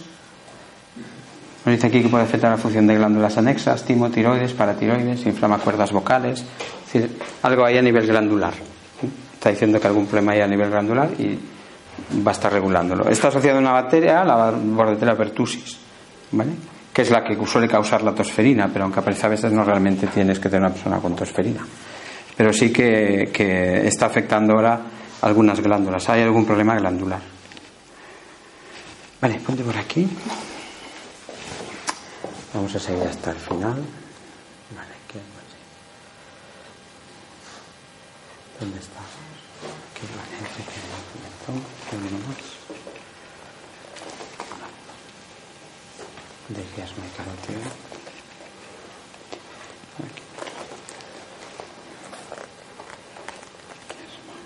Nos 1.64 1.74
dice 1.74 1.86
aquí 1.86 2.02
que 2.02 2.08
puede 2.08 2.24
afectar 2.24 2.50
la 2.50 2.56
función 2.56 2.86
de 2.86 2.96
glándulas 2.96 3.38
anexas, 3.38 3.84
timo, 3.84 4.10
tiroides, 4.10 4.52
paratiroides, 4.52 5.26
inflama 5.26 5.58
cuerdas 5.58 5.92
vocales, 5.92 6.40
es 6.40 6.92
decir, 6.92 7.18
algo 7.42 7.64
ahí 7.64 7.78
a 7.78 7.82
nivel 7.82 8.06
glandular. 8.06 8.54
Está 9.34 9.50
diciendo 9.50 9.80
que 9.80 9.86
algún 9.86 10.06
problema 10.06 10.32
hay 10.32 10.40
a 10.40 10.46
nivel 10.46 10.70
glandular 10.70 11.10
y 11.18 11.38
va 12.24 12.32
a 12.32 12.34
estar 12.34 12.52
regulándolo. 12.52 13.08
Está 13.08 13.28
asociado 13.28 13.58
a 13.58 13.60
una 13.60 13.72
bacteria, 13.72 14.24
la 14.24 14.50
Bordetella 14.50 15.16
pertussis, 15.16 15.78
¿vale? 16.32 16.52
que 16.92 17.02
es 17.02 17.10
la 17.10 17.24
que 17.24 17.34
suele 17.46 17.68
causar 17.68 18.02
la 18.02 18.14
tosferina, 18.14 18.68
pero 18.70 18.84
aunque 18.84 19.00
aparece 19.00 19.26
a 19.26 19.30
veces 19.30 19.52
no 19.52 19.64
realmente 19.64 20.06
tienes 20.08 20.38
que 20.38 20.48
tener 20.48 20.66
una 20.66 20.74
persona 20.74 20.98
con 20.98 21.16
tosferina. 21.16 21.64
Pero 22.36 22.52
sí 22.52 22.72
que, 22.72 23.30
que 23.32 23.86
está 23.86 24.06
afectando 24.06 24.54
ahora 24.54 24.80
algunas 25.20 25.60
glándulas. 25.60 26.08
Hay 26.08 26.22
algún 26.22 26.46
problema 26.46 26.74
glandular. 26.76 27.20
Vale, 29.20 29.40
ponte 29.40 29.62
por 29.62 29.76
aquí. 29.76 30.08
Vamos 32.54 32.74
a 32.74 32.78
seguir 32.78 33.04
hasta 33.04 33.30
el 33.30 33.36
final. 33.36 33.82
Vale, 34.74 34.94
¿qué 35.08 35.20
¿Dónde 38.60 38.78
estamos? 38.78 39.10
Aquí 39.94 40.06
la 40.16 40.24
gente 40.36 40.60
que 40.70 40.78
me 40.88 42.08
comentó. 42.08 42.28
más? 42.28 42.62
de 46.48 46.62
quiasma 46.74 47.04
y 47.06 47.10
carótida. 47.16 47.66
Aquí. 50.04 50.22
Quiasma. 53.88 54.36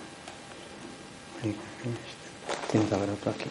Tiene 1.41 2.87
que 2.89 2.95
haber 2.95 3.09
otro 3.11 3.31
aquí. 3.31 3.45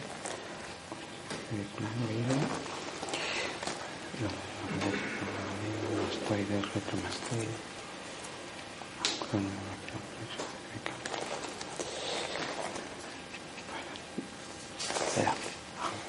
Espera, 15.05 15.33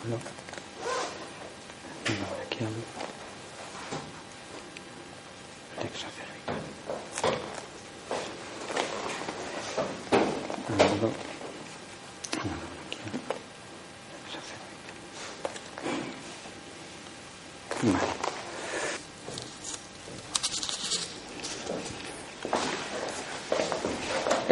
ángulo. 0.05 0.48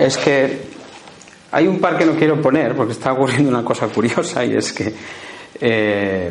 Es 0.07 0.17
que 0.17 0.61
hay 1.53 1.67
un 1.67 1.81
par 1.81 1.99
que 1.99 2.07
no 2.07 2.15
quiero 2.15 2.41
poner 2.41 2.75
porque 2.75 2.93
está 2.93 3.13
ocurriendo 3.13 3.51
una 3.51 3.65
cosa 3.65 3.89
curiosa 3.89 4.45
y 4.45 4.55
es 4.55 4.73
que 4.73 4.95
eh, 5.61 6.31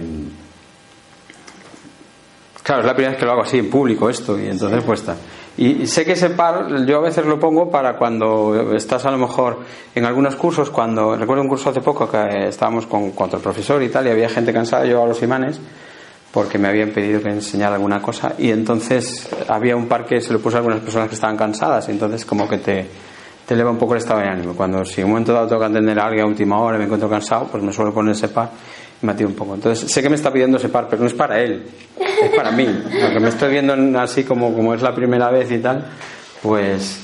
claro 2.63 2.81
es 2.81 2.85
la 2.85 2.93
primera 2.93 3.11
vez 3.11 3.19
que 3.19 3.25
lo 3.25 3.31
hago 3.31 3.41
así 3.41 3.59
en 3.59 3.69
público 3.69 4.09
esto 4.09 4.39
y 4.39 4.47
entonces 4.47 4.83
pues 4.83 5.01
está. 5.01 5.15
Y 5.57 5.87
sé 5.87 6.03
que 6.03 6.13
ese 6.13 6.31
par 6.31 6.85
yo 6.85 6.97
a 6.97 7.01
veces 7.01 7.25
lo 7.25 7.39
pongo 7.39 7.69
para 7.69 7.97
cuando 7.97 8.75
estás 8.75 9.05
a 9.05 9.11
lo 9.11 9.17
mejor 9.17 9.59
en 9.93 10.03
algunos 10.03 10.35
cursos 10.35 10.69
cuando 10.69 11.15
recuerdo 11.15 11.43
un 11.43 11.49
curso 11.49 11.69
hace 11.69 11.81
poco 11.81 12.09
que 12.09 12.47
estábamos 12.47 12.87
con, 12.87 13.11
con 13.11 13.27
otro 13.27 13.39
profesor 13.39 13.81
y 13.81 13.89
tal 13.89 14.07
y 14.07 14.09
había 14.09 14.27
gente 14.27 14.51
cansada 14.51 14.85
yo 14.85 15.01
a 15.01 15.07
los 15.07 15.21
imanes 15.23 15.59
porque 16.31 16.57
me 16.57 16.67
habían 16.67 16.89
pedido 16.89 17.21
que 17.21 17.29
enseñara 17.29 17.75
alguna 17.75 18.01
cosa 18.01 18.33
y 18.37 18.51
entonces 18.51 19.29
había 19.47 19.77
un 19.77 19.87
par 19.87 20.05
que 20.05 20.19
se 20.19 20.33
lo 20.33 20.39
puse 20.39 20.57
a 20.57 20.59
algunas 20.59 20.81
personas 20.81 21.07
que 21.07 21.15
estaban 21.15 21.37
cansadas 21.37 21.87
y 21.87 21.91
entonces 21.91 22.25
como 22.25 22.49
que 22.49 22.57
te 22.57 22.85
te 23.45 23.53
eleva 23.53 23.71
un 23.71 23.77
poco 23.77 23.93
el 23.93 23.99
estado 23.99 24.21
de 24.21 24.27
ánimo. 24.27 24.53
Cuando 24.55 24.83
si 24.85 25.01
en 25.01 25.05
un 25.05 25.11
momento 25.11 25.33
dado 25.33 25.47
tengo 25.47 25.61
que 25.61 25.67
atender 25.67 25.99
a 25.99 26.05
alguien 26.05 26.25
a 26.25 26.27
última 26.27 26.59
hora 26.59 26.77
y 26.77 26.79
me 26.79 26.85
encuentro 26.85 27.09
cansado, 27.09 27.47
pues 27.47 27.63
me 27.63 27.71
suelo 27.71 27.93
poner 27.93 28.13
ese 28.13 28.29
par 28.29 28.49
y 29.01 29.05
me 29.05 29.11
atiro 29.11 29.29
un 29.29 29.35
poco. 29.35 29.55
Entonces 29.55 29.91
sé 29.91 30.01
que 30.01 30.09
me 30.09 30.15
está 30.15 30.31
pidiendo 30.31 30.57
ese 30.57 30.69
par, 30.69 30.87
pero 30.89 31.01
no 31.01 31.07
es 31.07 31.13
para 31.13 31.39
él, 31.39 31.67
es 31.97 32.35
para 32.35 32.51
mí. 32.51 32.67
Aunque 33.03 33.19
me 33.19 33.29
estoy 33.29 33.51
viendo 33.51 33.73
así 33.99 34.23
como, 34.23 34.53
como 34.53 34.73
es 34.73 34.81
la 34.81 34.93
primera 34.95 35.29
vez 35.29 35.51
y 35.51 35.59
tal, 35.59 35.85
pues 36.41 36.99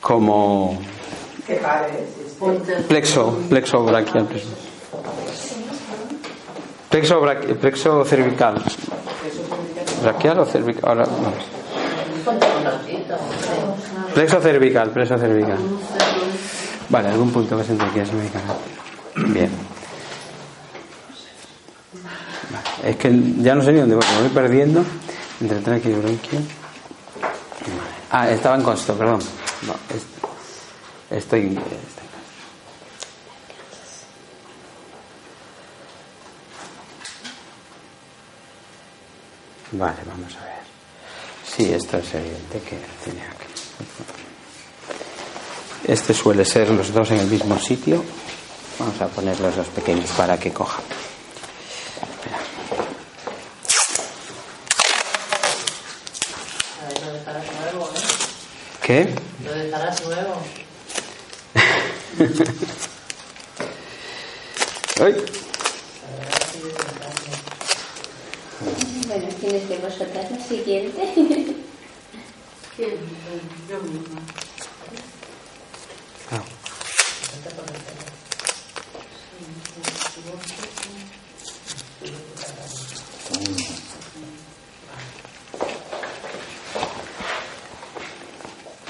como... 0.00 0.78
¿Qué 1.46 1.56
par 1.56 1.88
es? 1.90 2.20
Plexo, 2.88 3.38
plexo 3.48 3.84
braquial. 3.84 4.26
Plexo, 6.88 7.20
plexo 7.60 8.04
cervical. 8.04 8.62
¿Braquial 10.02 10.38
o 10.38 10.46
cervical? 10.46 10.88
Ahora 10.88 11.04
vamos. 11.04 11.34
Plexo 14.14 14.40
cervical, 14.40 14.90
plexo 14.90 15.18
cervical. 15.18 15.58
Vale, 16.88 17.08
algún 17.08 17.30
punto 17.30 17.56
que 17.56 17.64
se 17.64 17.74
es 17.74 18.10
Bien. 19.32 19.50
Es 22.82 22.96
que 22.96 23.10
ya 23.38 23.54
no 23.54 23.62
sé 23.62 23.72
ni 23.72 23.80
dónde 23.80 23.94
voy, 23.94 24.04
me 24.14 24.22
voy 24.22 24.30
perdiendo 24.30 24.84
entre 25.40 25.60
tráqueo 25.60 25.92
y 25.92 26.00
bronquio. 26.00 26.40
Ah, 28.10 28.28
estaba 28.30 28.56
en 28.56 28.62
costo, 28.62 28.94
perdón. 28.94 29.20
No, 29.66 29.74
estoy, 31.10 31.58
Vale, 39.72 39.98
vamos 40.04 40.36
a 40.36 40.44
ver. 40.44 40.60
Sí, 41.44 41.72
esto 41.72 41.98
es 41.98 42.14
evidente 42.14 42.60
que 42.60 42.76
aquí. 42.76 43.39
Este 45.86 46.14
suele 46.14 46.44
ser 46.44 46.70
los 46.70 46.92
dos 46.92 47.10
en 47.10 47.18
el 47.20 47.26
mismo 47.26 47.58
sitio. 47.58 48.04
Vamos 48.78 49.00
a 49.00 49.08
poner 49.08 49.38
los 49.40 49.56
dos 49.56 49.66
pequeños 49.68 50.10
para 50.10 50.38
que 50.38 50.52
coja. 50.52 50.80
¿Qué? 58.82 59.14
Lo 59.44 59.52
dejarás 59.52 60.04
nuevo. 60.04 60.34
¡Ay! 65.00 65.14
Bueno, 69.06 69.28
tienes 69.40 69.62
que 69.64 69.78
vosotras 69.78 70.30
la 70.30 70.44
siguiente. 70.44 71.56
Misma. 72.80 74.22
Ah. 76.32 76.42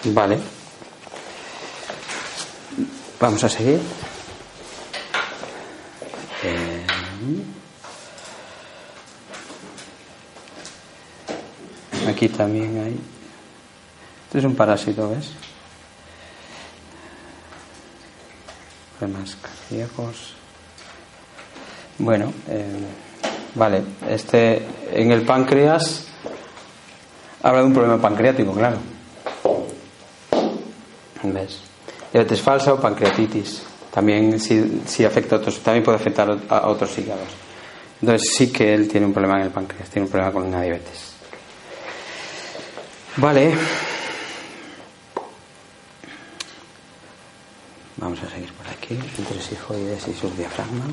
Vale. 0.05 0.39
Vamos 3.19 3.43
a 3.43 3.49
seguir. 3.49 3.81
Aquí 12.07 12.29
también 12.29 12.79
hay. 12.79 13.20
Este 14.31 14.39
es 14.39 14.45
un 14.45 14.55
parásito, 14.55 15.11
¿ves? 15.11 15.33
Problemas 18.97 19.37
cardíacos. 19.43 20.35
Bueno, 21.99 22.33
eh, 22.47 22.79
vale. 23.57 23.83
Este, 24.09 24.65
en 24.93 25.11
el 25.11 25.23
páncreas 25.23 26.07
habla 27.43 27.63
de 27.63 27.67
un 27.67 27.73
problema 27.73 28.01
pancreático, 28.01 28.53
claro. 28.53 28.77
¿Ves? 31.25 31.59
Diabetes 32.13 32.41
falsa 32.41 32.75
o 32.75 32.81
pancreatitis. 32.81 33.65
También 33.93 34.39
si, 34.39 34.83
si 34.87 35.05
afecta 35.05 35.37
otros, 35.43 35.59
también 35.59 35.83
puede 35.83 35.97
afectar 35.97 36.39
a 36.49 36.69
otros 36.69 36.97
hígados. 36.99 37.31
Entonces 38.01 38.33
sí 38.33 38.53
que 38.53 38.75
él 38.75 38.87
tiene 38.87 39.07
un 39.07 39.13
problema 39.13 39.39
en 39.41 39.47
el 39.47 39.51
páncreas, 39.51 39.91
tiene 39.91 40.07
un 40.07 40.13
problema 40.13 40.33
con 40.33 40.49
la 40.53 40.63
diabetes. 40.63 41.15
Vale. 43.17 43.55
Vamos 48.01 48.19
a 48.23 48.31
seguir 48.31 48.51
por 48.55 48.67
aquí. 48.95 48.99
Entre 49.19 49.41
sifoides 49.41 50.09
y 50.09 50.15
subdiafragma. 50.15 50.85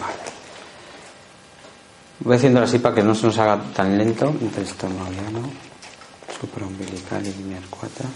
Vale. 0.00 0.36
Voy 2.20 2.36
haciéndolo 2.36 2.64
así 2.64 2.78
para 2.78 2.94
que 2.94 3.02
no 3.02 3.14
se 3.14 3.26
nos 3.26 3.38
haga 3.38 3.62
tan 3.74 3.96
lento. 3.98 4.34
Entre 4.40 4.62
no. 4.64 5.50
supraumbilical 6.40 7.26
y 7.26 7.32
lineal 7.32 7.64
4. 7.68 8.06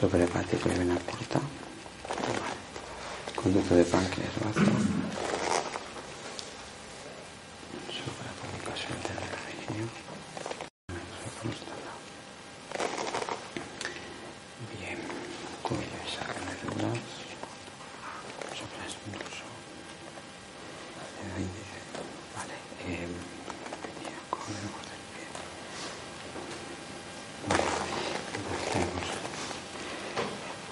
Suprahepático 0.00 0.68
y 0.68 0.78
vena 0.78 0.96
corta. 0.98 1.40
Conducto 3.34 3.74
de 3.74 3.84
páncreas. 3.84 4.32
Supracomunicación 7.90 8.98
del 9.02 9.18
riñón. 9.68 9.90
Bien, 14.78 14.98
cuello 15.62 15.82
y 15.82 16.10
saca 16.10 16.40
medulares. 16.48 17.10
Supraespinoso. 18.56 19.46
Dedo 21.16 21.36
índice. 21.38 21.78
Vale. 22.36 22.56
Eh, 22.84 23.08
venía 23.84 24.18
con 24.28 24.42
el 24.48 24.54
dedo 24.60 24.80
del 24.90 25.02
pie. 25.12 25.26
Vale. 27.48 27.64
Entonces 28.36 28.68
tenemos. 28.72 29.08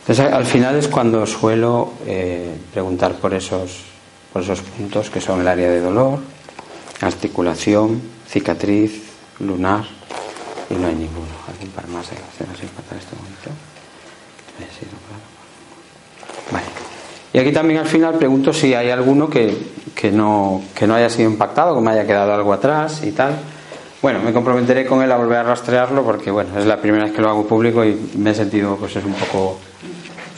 Entonces, 0.01 0.28
al 0.39 0.47
final 0.47 0.77
es 0.77 0.87
cuando 0.87 1.27
suelo 1.27 1.95
eh, 2.07 2.57
preguntar 2.73 3.15
por 3.15 3.35
esos, 3.35 3.83
por 4.33 4.43
esos 4.43 4.61
puntos 4.61 5.11
que 5.11 5.21
son 5.21 5.41
el 5.41 5.49
área 5.49 5.69
de 5.69 5.81
dolor, 5.81 6.21
articulación, 7.01 8.01
cicatriz, 8.29 9.03
lunar, 9.41 9.85
y 10.71 10.75
no 10.75 10.87
hay 10.87 10.95
ninguno. 10.95 11.27
Hay 11.49 11.67
un 11.67 11.73
par 11.73 11.89
más, 11.89 12.07
que 12.07 12.15
hacer 12.15 12.47
para 12.47 13.01
este 13.01 13.17
momento. 13.17 13.51
Vale. 16.53 16.67
Y 17.33 17.39
aquí 17.41 17.51
también 17.51 17.81
al 17.81 17.89
final 17.89 18.15
pregunto 18.15 18.53
si 18.53 18.75
hay 18.75 18.91
alguno 18.91 19.29
que, 19.29 19.57
que, 19.93 20.13
no, 20.13 20.63
que 20.73 20.87
no 20.87 20.95
haya 20.95 21.11
sido 21.11 21.29
impactado, 21.29 21.75
que 21.75 21.81
me 21.81 21.91
haya 21.91 22.07
quedado 22.07 22.33
algo 22.33 22.53
atrás 22.53 23.03
y 23.03 23.11
tal. 23.11 23.35
Bueno, 24.01 24.21
me 24.21 24.33
comprometeré 24.33 24.87
con 24.87 25.03
él 25.03 25.11
a 25.11 25.17
volver 25.17 25.39
a 25.39 25.43
rastrearlo 25.43 26.05
porque 26.05 26.31
bueno, 26.31 26.57
es 26.57 26.65
la 26.65 26.81
primera 26.81 27.07
vez 27.07 27.13
que 27.13 27.23
lo 27.23 27.29
hago 27.29 27.45
público 27.45 27.85
y 27.85 28.13
me 28.17 28.31
he 28.31 28.35
sentido 28.35 28.77
pues 28.77 28.95
es 28.95 29.05
un 29.05 29.15
poco 29.15 29.59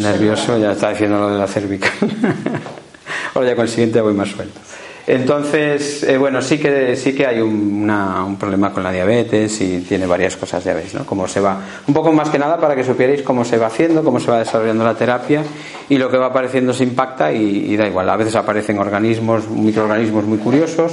nervioso, 0.00 0.58
ya 0.58 0.72
está 0.72 0.90
diciendo 0.90 1.18
lo 1.18 1.30
de 1.30 1.38
la 1.38 1.46
cervical. 1.46 1.90
Ahora 3.34 3.48
ya 3.48 3.54
con 3.56 3.64
el 3.64 3.70
siguiente 3.70 4.00
voy 4.00 4.14
más 4.14 4.28
suelto. 4.28 4.58
Entonces, 5.06 6.04
eh, 6.04 6.16
bueno, 6.18 6.40
sí 6.40 6.58
que 6.58 6.94
sí 6.94 7.14
que 7.14 7.26
hay 7.26 7.40
un, 7.40 7.82
una- 7.82 8.24
un 8.24 8.36
problema 8.36 8.72
con 8.72 8.82
la 8.84 8.92
diabetes 8.92 9.60
y 9.60 9.80
tiene 9.80 10.06
varias 10.06 10.36
cosas, 10.36 10.62
ya 10.62 10.72
veis, 10.74 10.94
¿no? 10.94 11.04
Cómo 11.04 11.26
se 11.26 11.40
va, 11.40 11.58
un 11.88 11.94
poco 11.94 12.12
más 12.12 12.28
que 12.28 12.38
nada 12.38 12.58
para 12.60 12.76
que 12.76 12.84
supierais 12.84 13.22
cómo 13.22 13.44
se 13.44 13.56
va 13.58 13.66
haciendo, 13.66 14.04
cómo 14.04 14.20
se 14.20 14.30
va 14.30 14.38
desarrollando 14.38 14.84
la 14.84 14.94
terapia 14.94 15.42
y 15.88 15.96
lo 15.98 16.10
que 16.10 16.16
va 16.16 16.26
apareciendo 16.26 16.72
se 16.72 16.84
impacta 16.84 17.32
y, 17.32 17.72
y 17.72 17.76
da 17.76 17.88
igual. 17.88 18.08
A 18.08 18.16
veces 18.16 18.36
aparecen 18.36 18.78
organismos, 18.78 19.48
microorganismos 19.48 20.24
muy 20.26 20.38
curiosos. 20.38 20.92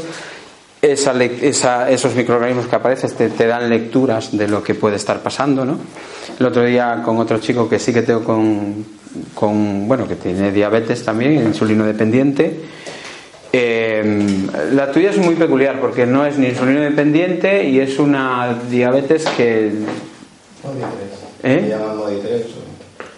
Esa 0.81 1.11
esa- 1.23 1.89
esos 1.89 2.13
microorganismos 2.15 2.67
que 2.67 2.75
aparecen 2.75 3.09
te, 3.11 3.29
te 3.29 3.47
dan 3.47 3.67
lecturas 3.69 4.37
de 4.37 4.47
lo 4.47 4.61
que 4.61 4.75
puede 4.75 4.95
estar 4.97 5.21
pasando, 5.23 5.65
¿no? 5.65 5.77
El 6.39 6.45
otro 6.45 6.63
día 6.63 7.01
con 7.03 7.17
otro 7.17 7.39
chico 7.39 7.67
que 7.67 7.79
sí 7.79 7.91
que 7.91 8.03
tengo 8.03 8.23
con, 8.23 8.85
con 9.33 9.87
bueno, 9.87 10.07
que 10.07 10.15
tiene 10.15 10.51
diabetes 10.51 11.03
también, 11.03 11.33
insulino 11.33 11.83
dependiente. 11.83 12.59
Eh, 13.51 14.27
la 14.73 14.91
tuya 14.91 15.09
es 15.09 15.17
muy 15.17 15.33
peculiar 15.35 15.79
porque 15.79 16.05
no 16.05 16.25
es 16.25 16.37
ni 16.37 16.47
insulino 16.47 16.81
dependiente 16.81 17.63
y 17.67 17.79
es 17.79 17.97
una 17.97 18.59
diabetes 18.69 19.25
que 19.35 19.71
Modi 20.63 20.79
3. 21.41 21.57
¿Eh? 21.57 21.61
Se 21.63 21.69
llama 21.69 21.93
Modi 21.95 22.17
3. 22.21 22.41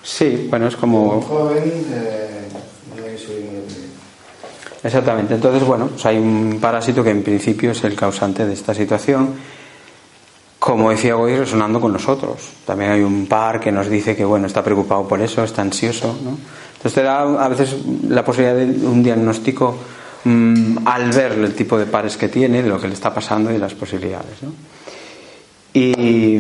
sí, 0.04 0.48
bueno, 0.50 0.67
es 0.67 0.76
Un 0.76 0.80
como 0.80 1.22
joven, 1.22 1.63
eh, 1.93 2.30
no 2.95 3.04
hay 3.06 3.12
insulina 3.13 3.52
dependiente. 3.52 3.89
Exactamente. 4.84 5.36
Entonces, 5.36 5.63
bueno, 5.63 5.88
pues 5.88 6.06
hay 6.06 6.18
un 6.18 6.60
parásito 6.62 7.04
que 7.04 7.12
en 7.12 7.24
principio 7.24 7.72
es 7.72 7.84
el 7.84 7.96
causante 7.96 8.46
de 8.46 8.54
esta 8.54 8.74
situación. 8.74 9.34
Como 10.60 10.89
decía 10.89 11.15
hoy, 11.15 11.36
resonando 11.36 11.80
con 11.80 11.94
nosotros. 11.94 12.50
También 12.65 12.92
hay 12.92 13.02
un 13.02 13.28
par 13.28 13.60
que 13.60 13.72
nos 13.72 13.89
dice 13.89 14.15
que 14.15 14.26
bueno 14.26 14.48
está 14.48 14.63
preocupado 14.63 15.08
por 15.08 15.22
eso, 15.22 15.44
está 15.44 15.62
ansioso. 15.62 16.08
¿no? 16.24 16.38
Entonces 16.76 16.94
te 16.94 17.04
da 17.04 17.22
a 17.22 17.48
veces 17.48 17.78
la 18.08 18.24
posibilidad 18.26 18.56
de 18.56 18.86
un 18.86 19.02
diagnóstico 19.02 19.78
mm, 20.26 20.80
al 20.86 21.12
ver 21.12 21.32
el 21.34 21.56
tipo 21.56 21.78
de 21.78 21.86
pares 21.86 22.18
que 22.18 22.28
tiene, 22.28 22.62
de 22.62 22.70
lo 22.70 22.80
que 22.80 22.88
le 22.88 22.94
está 22.94 23.13
pasando 23.13 23.52
y 23.52 23.58
las 23.58 23.74
posibilidades. 23.74 24.44
¿no? 24.44 24.52
Y, 25.74 26.39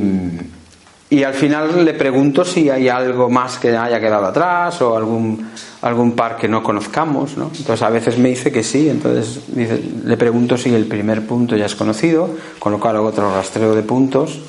y 1.09 1.23
al 1.23 1.33
final 1.33 1.83
le 1.83 1.93
pregunto 1.93 2.45
si 2.45 2.69
hay 2.69 2.87
algo 2.87 3.29
más 3.29 3.57
que 3.57 3.75
haya 3.75 3.99
quedado 3.99 4.27
atrás 4.27 4.81
o 4.81 4.95
algún, 4.95 5.49
algún 5.81 6.13
par 6.13 6.37
que 6.37 6.47
no 6.47 6.61
conozcamos. 6.63 7.37
¿no? 7.37 7.45
Entonces 7.45 7.81
a 7.81 7.89
veces 7.89 8.17
me 8.17 8.29
dice 8.29 8.51
que 8.51 8.63
sí, 8.63 8.89
entonces 8.89 9.41
dice- 9.47 9.81
le 10.03 10.17
pregunto 10.17 10.57
si 10.57 10.73
el 10.73 10.85
primer 10.85 11.25
punto 11.25 11.55
ya 11.55 11.65
es 11.65 11.75
conocido, 11.75 12.29
con 12.59 12.71
lo 12.71 12.79
cual 12.79 12.97
hago 12.97 13.07
otro 13.07 13.33
rastreo 13.33 13.75
de 13.75 13.83
puntos. 13.83 14.39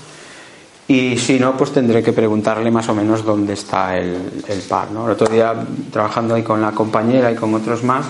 Y 0.88 1.16
si 1.18 1.38
no, 1.38 1.56
pues 1.56 1.70
tendré 1.70 2.02
que 2.02 2.12
preguntarle 2.12 2.68
más 2.72 2.88
o 2.88 2.94
menos 2.96 3.24
dónde 3.24 3.52
está 3.52 3.96
el, 3.96 4.32
par. 4.68 4.90
¿no? 4.90 5.06
El 5.06 5.12
otro 5.12 5.28
día, 5.28 5.54
trabajando 5.92 6.34
ahí 6.34 6.42
con 6.42 6.60
la 6.60 6.72
compañera 6.72 7.30
y 7.30 7.36
con 7.36 7.54
otros 7.54 7.84
más, 7.84 8.06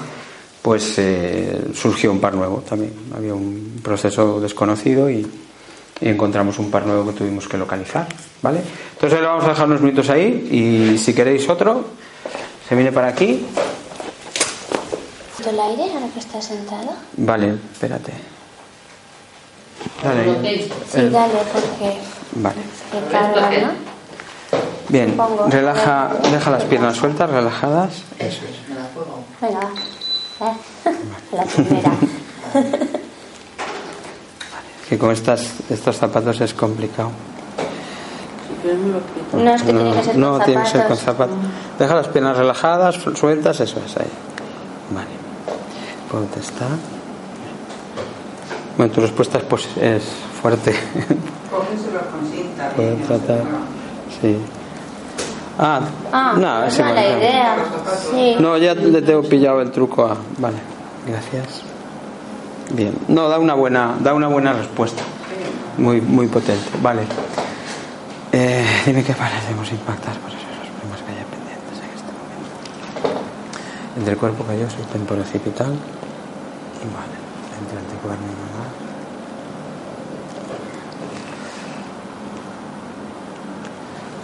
pues 0.62 0.94
eh, 0.98 1.68
surgió 1.74 2.10
un 2.10 2.20
par 2.20 2.34
nuevo 2.34 2.62
también. 2.66 2.92
Había 3.14 3.34
un 3.34 3.80
proceso 3.82 4.40
desconocido 4.40 5.10
y, 5.10 5.26
encontramos 6.02 6.58
un 6.58 6.70
par 6.70 6.86
nuevo 6.86 7.10
que 7.10 7.18
tuvimos 7.18 7.46
que 7.46 7.58
localizar. 7.58 8.08
¿vale? 8.40 8.62
Entonces 8.94 9.20
le 9.20 9.26
vamos 9.26 9.44
a 9.44 9.48
dejar 9.48 9.66
unos 9.66 9.82
minutos 9.82 10.08
ahí 10.08 10.48
y 10.94 10.96
si 10.96 11.12
queréis 11.12 11.46
otro, 11.50 11.84
se 12.70 12.76
viene 12.76 12.92
para 12.92 13.08
aquí. 13.08 13.44
¿El 15.44 15.58
aire 15.58 15.92
ahora 15.92 16.06
que 16.14 16.20
estás 16.20 16.44
sentado? 16.44 16.92
Vale, 17.16 17.56
espérate. 17.72 18.12
Dale. 20.04 20.20
ahí. 20.48 20.72
Sí, 20.88 21.08
dale, 21.08 21.34
porque 21.52 21.98
Vale. 22.36 22.60
carga, 23.10 23.50
¿no? 23.50 23.72
Bien, 24.88 25.16
Pongo. 25.16 25.48
relaja, 25.48 26.12
deja 26.30 26.50
las 26.52 26.62
piernas 26.62 26.96
sueltas, 26.96 27.28
relajadas. 27.28 28.02
Eso 28.20 28.42
es. 28.44 29.40
Venga, 29.40 29.60
va. 30.40 30.52
Eh, 30.52 30.96
La 31.32 31.42
primera. 31.42 31.90
Que 34.88 34.98
con 34.98 35.10
estas, 35.12 35.54
estos 35.70 35.96
zapatos 35.96 36.40
es 36.40 36.52
complicado. 36.54 37.10
No 39.32 39.50
es 39.54 39.62
que 39.62 39.72
tiene 39.72 39.92
que 39.94 40.02
ser 40.02 40.16
no, 40.16 40.32
con 40.36 40.44
tiene 40.44 40.62
que 40.62 40.68
ser 40.68 40.86
con 40.86 40.96
zapatos. 40.96 41.36
Deja 41.78 41.94
las 41.94 42.08
piernas 42.08 42.36
relajadas, 42.36 42.96
sueltas, 43.14 43.60
eso 43.60 43.80
es 43.84 43.96
ahí. 43.96 44.06
Vale. 44.94 45.06
Ponte 46.10 46.40
está. 46.40 46.66
Bueno, 48.76 48.92
tu 48.92 49.00
respuesta 49.00 49.38
es, 49.38 49.44
pues, 49.44 49.68
es 49.76 50.02
fuerte. 50.40 50.72
Cógeselo 51.50 52.00
con 52.10 52.26
cinta. 52.30 52.68
Puedo 52.70 52.90
bien, 52.96 53.02
tratar. 53.06 53.40
Sí. 54.20 54.36
Ah, 55.58 55.80
Ah, 56.12 56.34
no, 56.38 56.64
es 56.64 56.78
mala 56.78 56.94
no. 57.02 57.18
idea. 57.18 57.56
Sí. 58.10 58.36
No, 58.40 58.56
ya 58.56 58.74
le 58.74 59.02
tengo 59.02 59.22
pillado 59.22 59.60
el 59.60 59.70
truco 59.70 60.04
a. 60.06 60.16
Vale, 60.38 60.56
gracias. 61.06 61.62
Bien. 62.72 62.96
No, 63.08 63.28
da 63.28 63.38
una 63.38 63.54
buena, 63.54 63.96
da 64.00 64.14
una 64.14 64.28
buena 64.28 64.52
respuesta. 64.54 65.02
Muy, 65.76 66.00
muy 66.00 66.26
potente. 66.28 66.64
Vale. 66.82 67.02
Dime 68.86 69.04
qué 69.04 69.12
pares 69.12 69.42
debemos 69.44 69.70
impactar 69.72 70.16
por 70.18 70.30
esos 70.30 70.42
problemas 70.42 71.02
que 71.02 71.12
haya 71.12 71.24
pendientes 71.24 71.78
en 71.78 71.90
este 71.92 72.10
momento. 72.16 72.56
Entre 73.96 74.12
el 74.12 74.18
cuerpo 74.18 74.44
calloso 74.44 74.76
y 74.80 74.84
temporocipital. 74.92 75.72
Y 75.72 76.86
vale. 76.94 77.16
Entre 77.60 77.78
anticuerno 77.78 78.24
y 78.24 78.36
malar. 78.40 78.72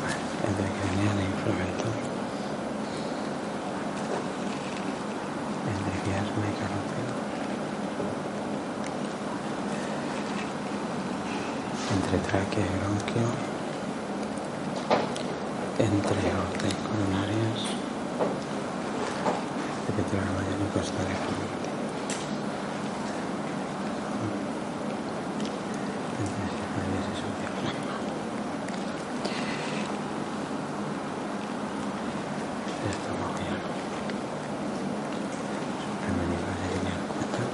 Vale, 0.03 0.17
Entre 0.49 0.67
craneal 0.77 1.17
e 1.21 1.25
inframental. 1.25 1.95
Entre 5.69 5.95
quiasma 6.01 6.45
y 6.49 6.55
carótida. 6.57 7.13
Entre 11.95 12.17
tráquea 12.27 12.65
y 12.65 12.73
bronquio. 12.81 13.29
Entre 15.79 16.17
aorta 16.33 16.67
y 16.67 16.77
coronarias. 16.89 17.61
Epitelio 19.89 20.33
mayor 20.33 20.59
y 20.65 20.69
costa 20.73 21.01
de 21.05 21.15
frente. 21.21 21.71
Entre 26.17 26.47
cefaleas 26.57 27.07
y 27.13 27.15
subdiafragma. 27.21 27.95
Estómago 32.91 33.37
y 33.37 33.47
ano. 33.53 33.71
Supramendical 35.85 36.57
y 36.57 36.69
lineal 36.73 37.03
cuatro. 37.13 37.45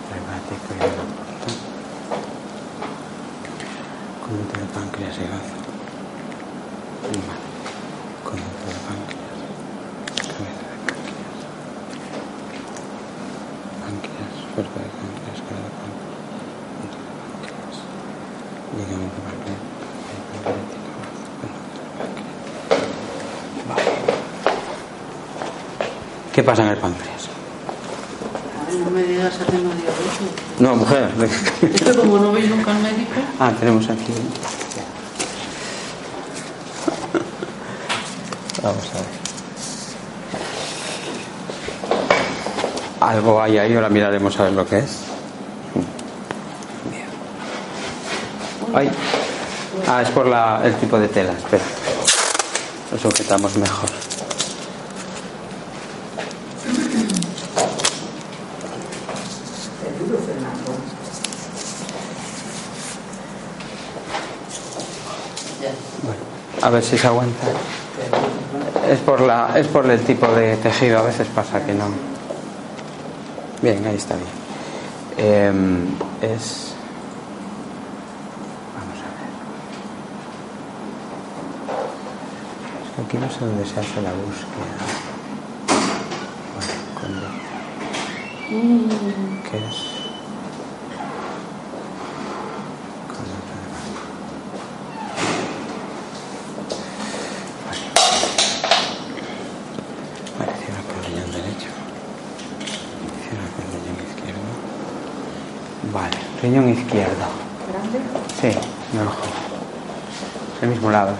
Suprahepático 0.00 0.68
y 0.72 0.78
vena 0.80 1.04
porta. 1.12 1.50
Conducto 4.26 4.58
de 4.58 4.66
páncreas 4.66 5.16
y 5.18 5.26
bazo. 5.30 5.58
Vale. 7.28 7.46
Conducto 8.26 8.66
de 8.66 8.80
páncreas. 8.88 9.38
Cabeza 10.26 10.66
de 10.66 10.78
páncreas. 10.82 11.38
Páncreas, 13.86 14.32
cuerpo 14.54 14.76
de 14.82 14.90
páncreas. 14.98 15.38
¿Qué 26.34 26.35
pasa 26.46 26.62
en 26.62 26.68
el 26.68 26.76
páncreas? 26.78 27.28
No 28.84 28.90
me 28.90 29.02
digas 29.02 29.34
que 29.34 29.52
dio 29.52 29.68
eso. 29.70 30.24
No, 30.60 30.76
mujer. 30.76 31.10
Es 31.62 31.82
que 31.82 31.94
como 31.94 32.18
no 32.18 32.30
voy 32.30 32.42
nunca 32.46 32.70
al 32.74 32.82
médico, 32.82 33.20
Ah, 33.38 33.52
tenemos 33.58 33.88
aquí. 33.88 34.12
Vamos 38.62 38.84
a 38.94 38.98
ver. 38.98 39.16
Algo 43.00 43.42
hay 43.42 43.58
ahí, 43.58 43.74
ahora 43.74 43.88
miraremos 43.88 44.38
a 44.40 44.44
ver 44.44 44.52
lo 44.52 44.66
que 44.66 44.78
es. 44.78 44.98
Ay. 48.74 48.90
Ah, 49.86 50.02
es 50.02 50.08
por 50.10 50.26
la, 50.26 50.60
el 50.64 50.74
tipo 50.76 50.98
de 50.98 51.08
tela, 51.08 51.32
espera. 51.32 51.64
Lo 52.92 52.98
sujetamos 52.98 53.56
mejor. 53.56 53.90
El 59.86 59.98
duro, 59.98 60.18
Fernando. 60.18 60.72
ya. 65.62 65.70
Bueno, 66.02 66.20
a 66.66 66.70
ver 66.70 66.82
si 66.82 66.98
se 66.98 67.06
aguanta. 67.06 67.46
Es 68.90 68.98
por 69.00 69.20
la, 69.20 69.56
es 69.58 69.66
por 69.68 69.88
el 69.90 70.00
tipo 70.00 70.26
de 70.28 70.56
tejido, 70.56 70.98
a 70.98 71.02
veces 71.02 71.26
pasa 71.28 71.64
que 71.64 71.72
no. 71.74 71.84
Bien, 73.62 73.84
ahí 73.86 73.94
está 73.96 74.14
bien. 74.16 74.28
Em, 75.18 75.86
es. 76.20 76.74
Vamos 78.76 78.98
a 79.00 79.08
ver. 79.16 79.28
Es 82.84 82.90
que 82.96 83.02
aquí 83.02 83.16
no 83.18 83.30
sé 83.30 83.44
dónde 83.44 83.64
se 83.64 83.80
hace 83.80 84.02
la 84.02 84.12
búsqueda. 84.12 84.76
Bueno, 86.54 86.72
con- 87.00 87.46
¿Qué 89.50 89.56
es? 89.58 89.96
Vale, 100.38 100.52
cierra 100.60 100.80
con 100.82 100.96
el 100.98 101.04
riñón 101.10 101.30
derecho. 101.32 101.70
Cierra 103.24 103.46
con 103.54 103.62
el 103.64 103.70
riñón 103.72 103.98
izquierdo. 104.04 104.48
Vale, 105.92 106.16
riñón 106.42 106.68
izquierdo. 106.68 107.26
¿Grande? 107.70 107.98
Sí, 108.40 108.50
me 108.92 109.02
ojo. 109.02 109.26
El 110.66 110.72
mismo 110.72 110.90
lado. 110.90 111.12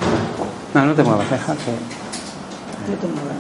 No, 0.75 0.87
no 0.87 0.93
te 0.93 1.05
muevas, 1.05 1.31
deja 1.31 1.55
que. 1.55 1.71
Yo 2.91 2.99
te 2.99 3.07
te. 3.07 3.37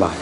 Vale. 0.00 0.14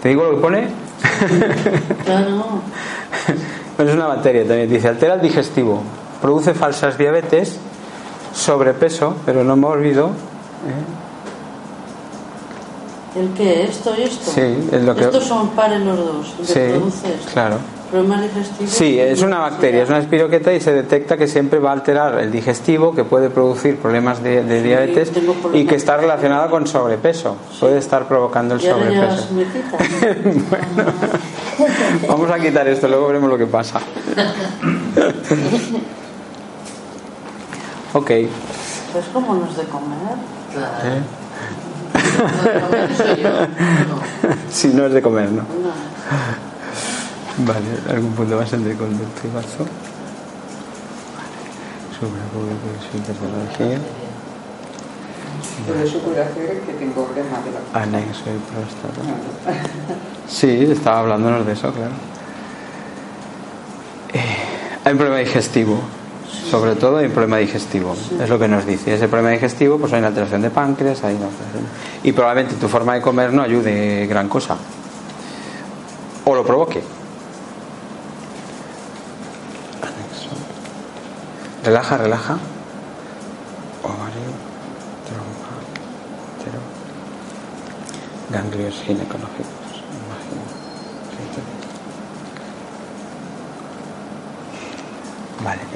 ¿Te 0.00 0.08
digo 0.08 0.24
lo 0.24 0.30
que 0.30 0.36
pone? 0.40 0.68
Claro. 2.06 2.62
Pues 3.76 3.88
es 3.88 3.94
una 3.94 4.06
bacteria 4.06 4.46
también. 4.46 4.68
Dice, 4.68 4.86
altera 4.86 5.14
el 5.14 5.22
digestivo, 5.22 5.82
produce 6.22 6.54
falsas 6.54 6.96
diabetes, 6.96 7.58
sobrepeso, 8.34 9.16
pero 9.26 9.44
no 9.44 9.56
me 9.56 9.66
olvido. 9.66 10.06
¿eh? 10.06 11.00
¿El 13.20 13.28
qué? 13.34 13.64
¿Esto 13.64 13.92
y 13.98 14.02
esto? 14.04 14.30
Sí, 14.30 14.68
es 14.72 14.82
lo 14.84 14.94
que- 14.94 15.02
Estos 15.02 15.24
son 15.24 15.48
pares 15.50 15.80
los 15.82 15.98
dos. 15.98 16.34
¿Qué 16.38 16.44
Sí, 16.46 16.60
produces? 16.70 17.26
claro. 17.32 17.56
¿Problemas 17.90 18.22
digestivos? 18.22 18.72
Sí, 18.72 18.98
es 18.98 19.20
una 19.20 19.38
bacteria, 19.40 19.82
es 19.82 19.88
una 19.90 19.98
espiroqueta 19.98 20.50
y 20.54 20.60
se 20.62 20.72
detecta 20.72 21.18
que 21.18 21.26
siempre 21.26 21.58
va 21.58 21.68
a 21.68 21.72
alterar 21.74 22.18
el 22.20 22.32
digestivo, 22.32 22.94
que 22.94 23.04
puede 23.04 23.28
producir 23.28 23.76
problemas 23.76 24.22
de, 24.22 24.62
diabetes 24.62 25.10
problemas. 25.10 25.36
y 25.52 25.66
que 25.66 25.74
está 25.74 25.98
relacionada 25.98 26.48
con 26.48 26.66
sobrepeso. 26.66 27.36
Puede 27.60 27.76
estar 27.76 28.08
provocando 28.08 28.54
el 28.54 28.62
¿Y 28.62 28.68
ahora 28.68 28.90
ya 28.90 29.14
sobrepeso. 29.18 29.76
bueno, 30.48 30.64
vamos 32.08 32.30
a 32.30 32.38
quitar 32.38 32.66
esto, 32.66 32.88
luego 32.88 33.08
veremos 33.08 33.28
lo 33.28 33.36
que 33.36 33.44
pasa. 33.46 33.78
ok. 37.92 38.10
Pues 38.92 39.06
como 39.12 39.34
no 39.34 39.46
es 39.46 39.56
de 39.56 39.64
comer. 39.64 40.16
¿eh? 40.84 41.02
Si 44.50 44.68
no 44.68 44.86
es 44.86 44.92
de 44.92 45.02
comer, 45.02 45.30
¿no? 45.30 45.42
No. 45.42 45.72
Vale, 47.38 47.64
algún 47.90 48.12
punto 48.12 48.36
más 48.36 48.52
entre 48.52 48.76
conducto 48.76 49.26
y 49.26 49.30
vaso. 49.34 49.66
Sobre. 51.98 52.20
Por 55.66 55.76
eso 55.76 55.98
puede 56.00 56.22
hacer 56.22 56.60
que 56.60 56.72
tengo 56.72 57.04
problemas 57.04 57.44
de 57.44 57.52
la 57.52 57.60
Anexo 57.82 58.24
y 58.26 58.38
próstata. 58.52 59.00
Sí, 60.28 60.66
estaba 60.70 61.00
hablándonos 61.00 61.46
de 61.46 61.52
eso, 61.52 61.72
claro. 61.72 61.92
Eh, 64.12 64.36
hay 64.84 64.92
un 64.92 64.98
problema 64.98 65.20
digestivo. 65.20 65.80
Sobre 66.32 66.74
todo 66.76 66.98
hay 66.98 67.06
un 67.06 67.12
problema 67.12 67.36
digestivo. 67.38 67.94
Es 68.20 68.28
lo 68.28 68.38
que 68.38 68.48
nos 68.48 68.66
dice. 68.66 68.94
Ese 68.94 69.08
problema 69.08 69.30
digestivo, 69.30 69.78
pues 69.78 69.92
hay 69.92 69.98
una 70.00 70.08
alteración 70.08 70.42
de 70.42 70.50
páncreas, 70.50 71.02
hay 71.04 71.14
una 71.16 71.26
alteración- 71.26 71.66
Y 72.02 72.12
probablemente 72.12 72.56
tu 72.56 72.68
forma 72.68 72.94
de 72.94 73.00
comer 73.02 73.32
no 73.32 73.42
ayude 73.42 74.06
gran 74.06 74.28
cosa. 74.28 74.56
O 76.24 76.34
lo 76.34 76.44
provoque. 76.44 76.82
Relaja, 81.64 81.96
relaja. 81.96 82.38
Ovario, 83.84 84.32
trompa, 85.06 85.54
ganglios 88.30 88.74
ginecológicos. 88.84 89.46
Imagino. 90.04 90.42
Clítoris. 91.10 91.62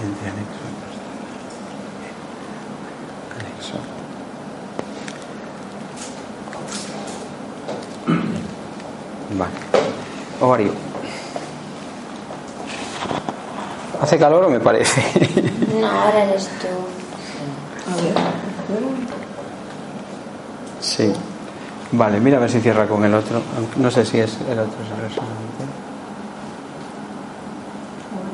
Vale, 0.06 0.30
anexo. 0.30 0.60
Anexo. 3.40 3.78
Ovario. 10.40 10.72
¿Hace 14.00 14.18
calor 14.18 14.44
o 14.44 14.48
me 14.50 14.60
parece? 14.60 15.02
No, 15.76 15.86
ahora 15.86 16.24
eres 16.24 16.48
tú. 16.58 16.68
Sí. 20.80 21.12
Vale, 21.92 22.18
mira 22.18 22.38
a 22.38 22.40
ver 22.40 22.50
si 22.50 22.60
cierra 22.60 22.86
con 22.86 23.04
el 23.04 23.12
otro. 23.12 23.42
No 23.76 23.90
sé 23.90 24.06
si 24.06 24.18
es 24.18 24.38
el 24.48 24.58
otro 24.58 24.72
es 24.82 24.90
el 24.90 25.02
resonante. 25.02 25.64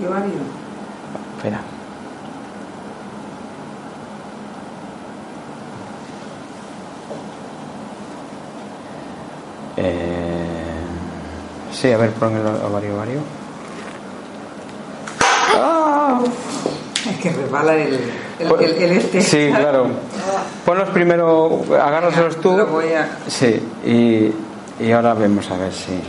ovario. 0.09 0.63
Espera. 1.43 1.61
Eh, 9.83 10.47
sí, 11.73 11.91
a 11.93 11.97
ver, 11.97 12.11
pon 12.13 12.37
el 12.37 12.47
ovario, 12.47 12.95
ovario. 12.95 13.21
¡Ah! 15.57 16.21
Es 17.11 17.17
que 17.19 17.31
resbala 17.31 17.75
el, 17.75 17.95
el, 18.39 18.49
Pues- 18.49 18.71
el, 18.71 18.83
el 18.83 18.93
este. 18.93 19.21
Sí, 19.23 19.51
claro. 19.51 19.87
Ponlos 20.65 20.89
primero, 20.91 21.63
agárraselos 21.81 22.41
tú. 22.41 22.57
Lo 22.57 22.67
voy 22.67 22.93
a... 22.93 23.19
Sí, 23.27 23.61
y, 23.85 24.33
y 24.85 24.93
ahora 24.93 25.15
vemos 25.15 25.51
a 25.51 25.57
ver 25.57 25.73
si. 25.73 26.01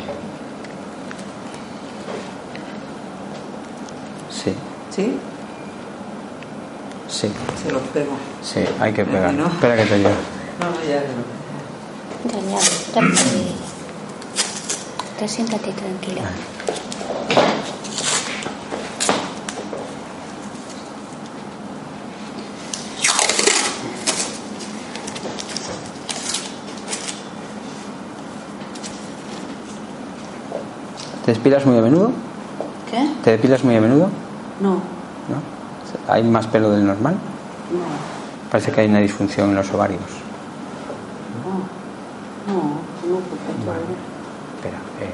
Sí, 4.29 4.53
¿Sí? 4.91 5.17
sí, 7.07 7.31
Se 7.63 7.71
los 7.71 7.81
pego. 7.93 8.11
sí, 8.41 8.63
hay 8.79 8.91
que 8.93 9.05
pegar. 9.05 9.33
no. 9.33 9.47
Espera 9.47 9.75
que 9.77 9.85
te 9.85 9.93
ayude. 9.95 10.09
No, 10.59 10.67
ya 10.87 11.01
no. 11.01 11.33
Ya, 12.31 12.59
ya. 12.59 13.62
Tú 15.23 15.29
siéntate 15.29 15.71
tranquila. 15.71 16.21
¿Te 31.23 31.31
despilas 31.31 31.65
muy 31.65 31.77
a 31.77 31.81
menudo? 31.81 32.11
¿Qué? 32.91 33.09
¿Te 33.23 33.31
depilas 33.31 33.63
muy 33.63 33.77
a 33.77 33.79
menudo? 33.79 34.09
No. 34.59 34.71
¿No? 34.71 36.11
¿Hay 36.13 36.23
más 36.23 36.47
pelo 36.47 36.69
del 36.71 36.85
normal? 36.85 37.13
No. 37.13 38.51
Parece 38.51 38.73
que 38.73 38.81
hay 38.81 38.89
una 38.89 38.99
disfunción 38.99 39.51
en 39.51 39.55
los 39.55 39.71
ovarios. 39.71 40.01
no. 41.45 42.53
No, 42.53 42.59
no 43.07 43.19
ocupa 43.19 43.53
todo. 43.63 44.12
Espera. 44.63 44.77
eh, 45.01 45.09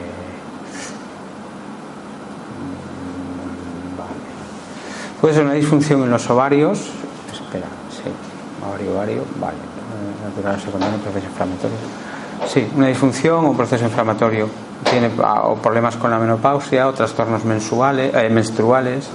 mm, 3.94 3.98
Vale. 3.98 5.20
Puede 5.22 5.34
ser 5.34 5.44
una 5.46 5.54
disfunción 5.54 6.04
en 6.04 6.12
los 6.12 6.30
ovarios. 6.30 6.80
Espera, 7.34 7.66
sí. 7.90 8.04
Ovario, 8.68 8.92
ovario, 8.94 9.24
vale. 9.40 9.58
Natural, 10.24 10.60
secundario, 10.62 10.98
proceso 11.00 11.26
inflamatorio. 11.26 11.78
Sí, 12.48 12.68
una 12.76 12.88
disfunción 12.88 13.46
o 13.46 13.54
proceso 13.54 13.86
inflamatorio. 13.86 14.48
Tiene 14.90 15.10
ah, 15.24 15.48
o 15.48 15.56
problemas 15.56 15.96
con 15.98 16.12
la 16.12 16.20
menopausia 16.20 16.88
o 16.88 16.94
trastornos 16.94 17.44
mensuales, 17.44 18.14
eh, 18.16 18.30
menstruales. 18.30 19.08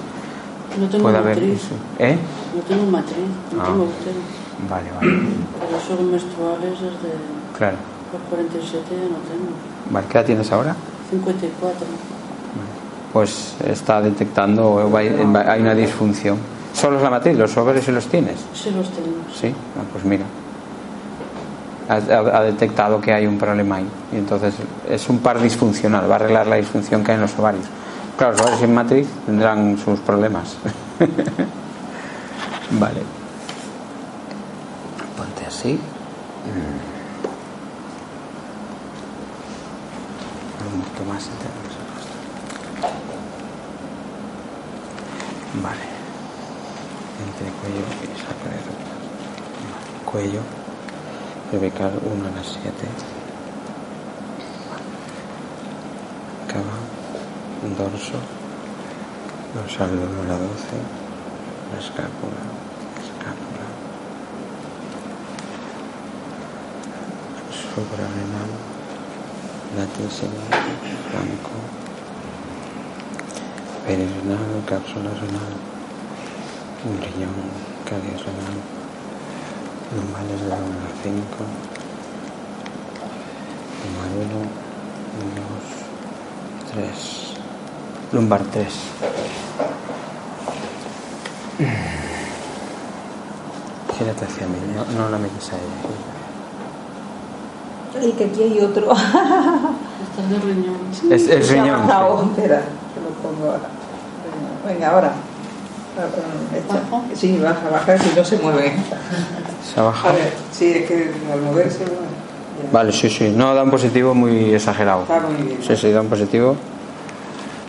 No 0.79 0.88
tengo 0.88 1.05
Puede 1.05 1.18
haber. 1.18 1.37
matriz. 1.38 1.61
sí. 1.62 1.75
¿Eh? 2.01 2.18
No 2.57 2.62
tengo 2.62 2.90
matriz, 2.90 3.31
no 3.55 3.62
Ah. 3.62 3.64
tengo 3.66 3.85
útero. 3.85 4.20
Vale, 4.68 4.90
vale. 4.92 5.12
Pero 5.61 5.81
son 5.81 6.11
menstruales 6.11 6.73
desde 6.81 7.14
Claro. 7.57 7.77
Los 8.14 8.22
47 8.31 8.85
ya 8.90 8.96
no 9.03 9.18
tengo. 9.29 9.50
Vale, 9.90 10.07
¿qué 10.09 10.18
edad 10.18 10.27
tienes 10.27 10.50
ahora? 10.53 10.74
54. 11.11 11.87
Pues 13.12 13.55
está 13.66 14.00
detectando 14.00 14.90
hay 14.96 15.61
una 15.61 15.74
disfunción. 15.74 16.38
¿Solo 16.72 16.96
es 16.96 17.03
la 17.03 17.11
matriz? 17.11 17.37
¿Los 17.38 17.57
ovarios 17.57 17.85
si 17.85 17.92
los 17.92 18.07
tienes? 18.07 18.37
Sí 18.55 18.70
los 18.70 18.88
tengo. 18.90 19.18
Sí, 19.33 19.48
ah, 19.79 19.83
pues 19.92 20.05
mira. 20.05 20.24
Ha, 21.88 21.94
ha- 21.94 22.38
ha 22.38 22.42
detectado 22.42 23.00
que 23.00 23.12
hay 23.12 23.27
un 23.27 23.38
problema 23.38 23.77
ahí. 23.77 23.87
Y 24.12 24.16
entonces 24.16 24.55
es 24.90 25.09
un 25.09 25.18
par 25.18 25.40
disfuncional. 25.40 26.11
Va 26.11 26.14
a 26.14 26.16
arreglar 26.16 26.46
la 26.48 26.57
disfunción 26.57 27.05
que 27.05 27.12
hay 27.12 27.16
en 27.16 27.20
los 27.22 27.38
ovarios. 27.38 27.66
Claro, 28.18 28.33
los 28.33 28.40
ovarios 28.40 28.61
sin 28.61 28.74
matriz 28.74 29.07
tendrán 29.27 29.79
sus 29.79 30.00
problemas. 30.00 30.57
vale. 32.81 33.03
Ponte 35.16 35.46
así. 35.46 35.74
Mm. 35.74 36.94
Un 40.74 40.81
poquito 40.83 41.04
más. 41.14 41.31
Vale. 45.62 45.87
Entre 47.24 47.46
cuello 47.61 47.85
y 48.03 48.18
saco 48.18 48.44
de 48.50 48.59
ropa. 48.66 48.90
Vale, 49.70 50.05
Cuello. 50.05 50.40
Cervical 51.50 52.00
1 52.03 52.27
a 52.27 52.37
las 52.37 52.46
7. 52.46 52.70
Cava. 56.48 56.79
Dorso. 57.79 58.18
Dorsal 59.55 59.90
1 59.90 60.22
a 60.22 60.27
la 60.27 60.38
12. 60.38 60.48
La 61.72 61.79
escápula. 61.79 62.42
Escápula. 62.98 63.66
Suprarrenal. 67.53 68.73
Latísimo. 69.76 70.38
Flanco. 71.10 71.54
Perirenal. 73.87 74.62
Cápsula 74.66 75.10
renal. 75.10 75.54
Un 76.84 76.96
riñón. 77.00 77.34
Cádiz 77.84 78.18
renal. 78.24 78.58
Lumbales 79.96 80.40
de 80.40 80.48
la 80.48 80.56
1 80.56 80.64
a 80.64 80.68
la 80.68 80.92
5. 81.02 81.74
Lumbar 83.84 84.10
1, 84.16 84.48
2, 86.70 86.72
3. 86.72 86.92
Lumbar 88.12 88.42
3. 88.44 88.72
Gírate 93.96 94.24
hacia 94.24 94.46
mí, 94.46 94.56
no, 94.74 94.84
no 94.98 95.08
la 95.10 95.18
mires 95.18 95.52
a 95.52 95.56
ella. 95.56 96.23
Y 98.02 98.12
que 98.12 98.24
aquí 98.24 98.42
hay 98.42 98.61
otro. 98.61 98.92
Está 98.92 100.22
de 100.28 100.38
riñón. 100.40 100.76
Es, 101.11 101.28
ha 101.30 101.52
riñón. 101.52 101.80
sí. 101.87 102.28
Espera, 102.30 102.62
que 102.94 103.00
lo 103.00 103.09
pongo 103.22 103.50
ahora. 103.52 103.68
Venga, 104.66 104.90
ahora. 104.90 105.12
Sí, 107.14 107.38
baja, 107.38 107.68
baja, 107.70 107.98
si 107.98 108.16
no 108.16 108.24
se 108.24 108.38
mueve. 108.38 108.72
Se 109.62 109.78
ha 109.78 109.83
A 109.83 109.87
bajado. 109.87 110.14
ver, 110.14 110.33
sí, 110.52 110.72
es 110.72 110.87
que 110.88 111.12
al 111.33 111.40
moverse. 111.42 111.85
ya. 111.85 112.70
Vale, 112.72 112.92
sí, 112.92 113.09
sí. 113.09 113.33
No, 113.35 113.54
da 113.54 113.62
un 113.62 113.70
positivo 113.70 114.14
muy 114.14 114.52
exagerado. 114.54 115.02
Está 115.02 115.20
muy 115.20 115.42
bien. 115.46 115.59
Sí, 115.62 115.76
sí, 115.76 115.90
da 115.92 116.00
un 116.00 116.09
positivo. 116.09 116.57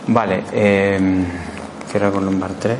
Vale, 0.08 0.42
eh, 0.52 1.24
cierra 1.90 2.10
con 2.10 2.24
lumbar 2.24 2.50
3. 2.60 2.76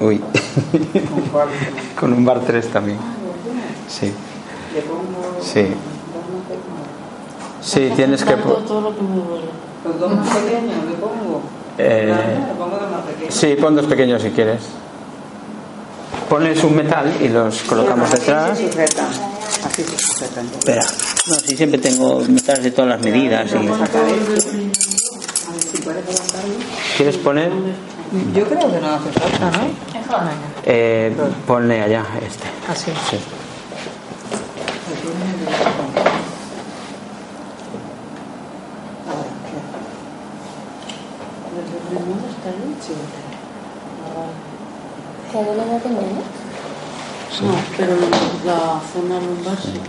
Uy, 0.00 0.18
¿Con 0.18 1.20
cuál? 1.32 1.48
con 2.00 2.10
lumbar 2.10 2.40
3 2.40 2.68
también. 2.68 2.98
Sí, 3.88 4.06
Le 4.06 4.12
pongo. 4.12 4.29
Sí. 5.42 5.66
Sí, 7.62 7.92
tienes 7.94 8.24
que... 8.24 8.32
Todo, 8.34 8.54
po- 8.54 8.60
todo 8.62 8.80
lo 8.80 8.96
que 8.96 9.02
me 9.02 9.16
duele. 9.16 9.44
Los 9.84 10.00
dos 10.00 10.14
más 10.14 10.28
pequeños 10.28 10.84
le 10.84 10.92
pongo. 10.96 11.42
Eh, 11.78 12.14
Le 12.48 12.54
pongo 12.54 12.76
dos 12.78 12.90
más 12.90 13.00
pequeños. 13.02 13.34
Sí, 13.34 13.56
pon 13.60 13.76
dos 13.76 13.86
pequeños 13.86 14.22
si 14.22 14.30
quieres. 14.30 14.60
Pones 16.28 16.62
un 16.64 16.76
metal 16.76 17.12
y 17.20 17.28
los 17.28 17.62
colocamos 17.62 18.10
detrás. 18.10 18.50
Así 18.52 18.64
se 18.66 18.72
sujetan. 18.72 19.06
Así 19.66 19.82
se 19.84 19.98
sujetan. 19.98 20.46
Espera, 20.46 20.82
no, 21.26 21.34
si 21.34 21.56
siempre 21.56 21.78
tengo 21.80 22.20
metales 22.28 22.64
de 22.64 22.70
todas 22.70 22.90
las 22.90 23.00
medidas. 23.02 23.50
y-. 23.52 24.70
¿Quieres 26.96 27.16
poner? 27.18 27.50
Yo 28.34 28.44
creo 28.44 28.70
que 28.70 28.80
no 28.80 28.88
hace 28.94 29.10
falta, 29.12 29.50
¿no? 29.58 29.64
Eh, 30.64 31.14
ponle 31.46 31.80
allá 31.82 32.04
este. 32.26 32.46
Así. 32.70 32.90
Sí. 33.10 33.18
80. 42.80 43.00
¿Cada? 44.12 44.26
No, 47.42 47.54
pero 47.76 47.92
la 48.44 48.80
zona 48.92 49.20
lumbar 49.20 49.56
sí. 49.56 49.80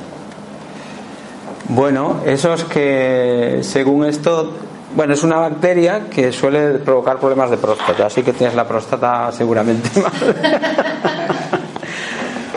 Bueno, 1.69 2.21
esos 2.25 2.65
que 2.65 3.59
según 3.61 4.05
esto, 4.05 4.53
bueno, 4.95 5.13
es 5.13 5.23
una 5.23 5.37
bacteria 5.37 6.09
que 6.09 6.31
suele 6.31 6.79
provocar 6.79 7.17
problemas 7.17 7.49
de 7.49 7.57
próstata, 7.57 8.05
así 8.07 8.23
que 8.23 8.33
tienes 8.33 8.55
la 8.55 8.67
próstata 8.67 9.31
seguramente 9.31 9.89
mal. 9.99 10.11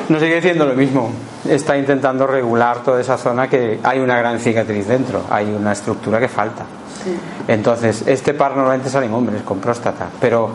Nos 0.08 0.20
sigue 0.20 0.34
diciendo 0.36 0.66
lo 0.66 0.74
mismo. 0.74 1.10
Está 1.48 1.76
intentando 1.78 2.26
regular 2.26 2.82
toda 2.82 3.00
esa 3.00 3.16
zona 3.16 3.48
que 3.48 3.78
hay 3.82 4.00
una 4.00 4.18
gran 4.18 4.38
cicatriz 4.38 4.86
dentro, 4.86 5.22
hay 5.30 5.46
una 5.46 5.72
estructura 5.72 6.18
que 6.18 6.28
falta. 6.28 6.64
Sí. 7.04 7.16
Entonces, 7.48 8.02
este 8.06 8.34
par 8.34 8.56
normalmente 8.56 8.88
salen 8.90 9.12
hombres 9.12 9.42
con 9.42 9.58
próstata, 9.58 10.06
pero 10.20 10.48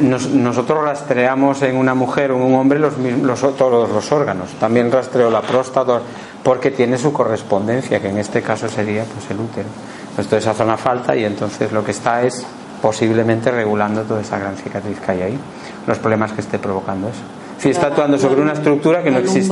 nos- 0.00 0.28
nosotros 0.30 0.82
rastreamos 0.84 1.60
en 1.62 1.76
una 1.76 1.94
mujer 1.94 2.32
o 2.32 2.36
en 2.36 2.42
un 2.42 2.54
hombre 2.54 2.78
los, 2.78 2.94
los- 2.98 3.56
todos 3.56 3.90
los 3.90 4.12
órganos. 4.12 4.50
También 4.60 4.90
rastreo 4.90 5.30
la 5.30 5.42
próstata 5.42 6.00
porque 6.42 6.70
tiene 6.70 6.96
su 6.98 7.12
correspondencia, 7.12 8.00
que 8.00 8.08
en 8.08 8.18
este 8.18 8.42
caso 8.42 8.68
sería 8.68 9.04
pues 9.04 9.30
el 9.30 9.38
útero. 9.40 9.68
Pues 10.14 10.26
toda 10.26 10.38
esa 10.38 10.54
zona 10.54 10.76
falta 10.76 11.14
y 11.16 11.24
entonces 11.24 11.72
lo 11.72 11.84
que 11.84 11.90
está 11.92 12.22
es 12.22 12.44
posiblemente 12.82 13.50
regulando 13.50 14.02
toda 14.02 14.20
esa 14.22 14.38
gran 14.38 14.56
cicatriz 14.56 14.98
que 15.00 15.12
hay 15.12 15.22
ahí, 15.22 15.38
los 15.86 15.98
problemas 15.98 16.32
que 16.32 16.40
esté 16.40 16.58
provocando 16.58 17.08
eso. 17.08 17.20
Si 17.58 17.70
está 17.70 17.86
actuando 17.88 18.18
sobre 18.18 18.40
una 18.42 18.54
estructura 18.54 19.02
que 19.04 19.10
no 19.12 19.18
existe. 19.18 19.46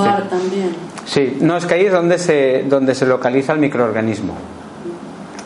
Sí, 1.05 1.38
no, 1.40 1.57
es 1.57 1.64
que 1.64 1.75
ahí 1.75 1.87
es 1.87 1.93
donde 1.93 2.19
se, 2.19 2.64
donde 2.69 2.95
se 2.97 3.07
localiza 3.07 3.53
el 3.53 3.61
microorganismo 3.61 4.35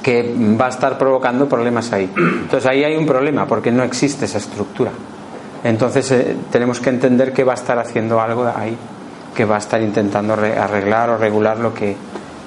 que 0.05 0.35
va 0.61 0.67
a 0.67 0.69
estar 0.69 0.99
provocando 0.99 1.49
problemas 1.49 1.91
ahí. 1.93 2.09
Entonces 2.17 2.67
ahí 2.71 2.85
hay 2.85 2.95
un 2.97 3.07
problema 3.07 3.47
porque 3.47 3.73
no 3.73 3.83
existe 3.83 4.27
esa 4.27 4.39
estructura. 4.39 4.91
Entonces 5.65 6.11
eh, 6.13 6.37
tenemos 6.53 6.79
que 6.79 6.91
entender 6.91 7.33
que 7.33 7.43
va 7.43 7.53
a 7.53 7.57
estar 7.57 7.79
haciendo 7.79 8.21
algo 8.21 8.47
ahí, 8.55 8.77
que 9.35 9.45
va 9.47 9.57
a 9.57 9.59
estar 9.59 9.81
intentando 9.81 10.37
re- 10.37 10.59
arreglar 10.59 11.09
o 11.11 11.17
regular 11.17 11.59
lo 11.59 11.73
que 11.73 11.97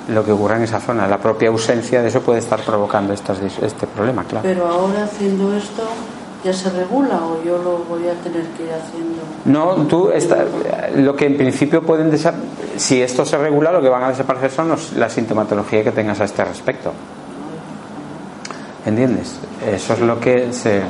lo 0.09 0.23
que 0.23 0.31
ocurra 0.31 0.55
en 0.55 0.63
esa 0.63 0.79
zona. 0.79 1.05
La 1.07 1.17
propia 1.17 1.49
ausencia 1.49 2.01
de 2.01 2.07
eso 2.07 2.21
puede 2.21 2.39
estar 2.39 2.61
provocando 2.61 3.11
estas 3.11 3.41
dis- 3.41 3.61
este 3.61 3.87
problema, 3.87 4.23
claro. 4.23 4.47
Pero 4.47 4.65
ahora 4.65 5.03
haciendo 5.03 5.53
esto, 5.53 5.83
¿ya 6.45 6.53
se 6.53 6.69
regula 6.69 7.19
o 7.25 7.43
yo 7.43 7.57
lo 7.57 7.79
voy 7.89 8.07
a 8.07 8.13
tener 8.23 8.43
que 8.55 8.63
ir 8.63 8.69
haciendo? 8.71 9.17
No, 9.45 9.85
tú 9.87 10.09
está, 10.11 10.45
lo 10.95 11.13
que 11.13 11.25
en 11.25 11.35
principio 11.35 11.81
pueden 11.81 12.09
si 12.77 13.01
esto 13.01 13.25
se 13.25 13.37
regula, 13.37 13.71
lo 13.73 13.81
que 13.81 13.89
van 13.89 14.03
a 14.03 14.09
desaparecer 14.09 14.51
son 14.51 14.69
los- 14.69 14.93
la 14.93 15.09
sintomatología 15.09 15.83
que 15.83 15.91
tengas 15.91 16.21
a 16.21 16.23
este 16.23 16.45
respecto. 16.45 16.93
¿Entiendes? 18.87 19.35
Eso 19.69 19.93
es 19.93 19.99
lo 19.99 20.19
que 20.19 20.51
se 20.53 20.81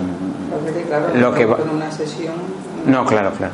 Lo 1.16 1.34
que 1.34 1.46
va- 1.46 1.58
en 1.64 1.70
una 1.76 1.92
sesión. 1.92 2.36
No, 2.86 3.06
claro, 3.06 3.32
claro. 3.32 3.54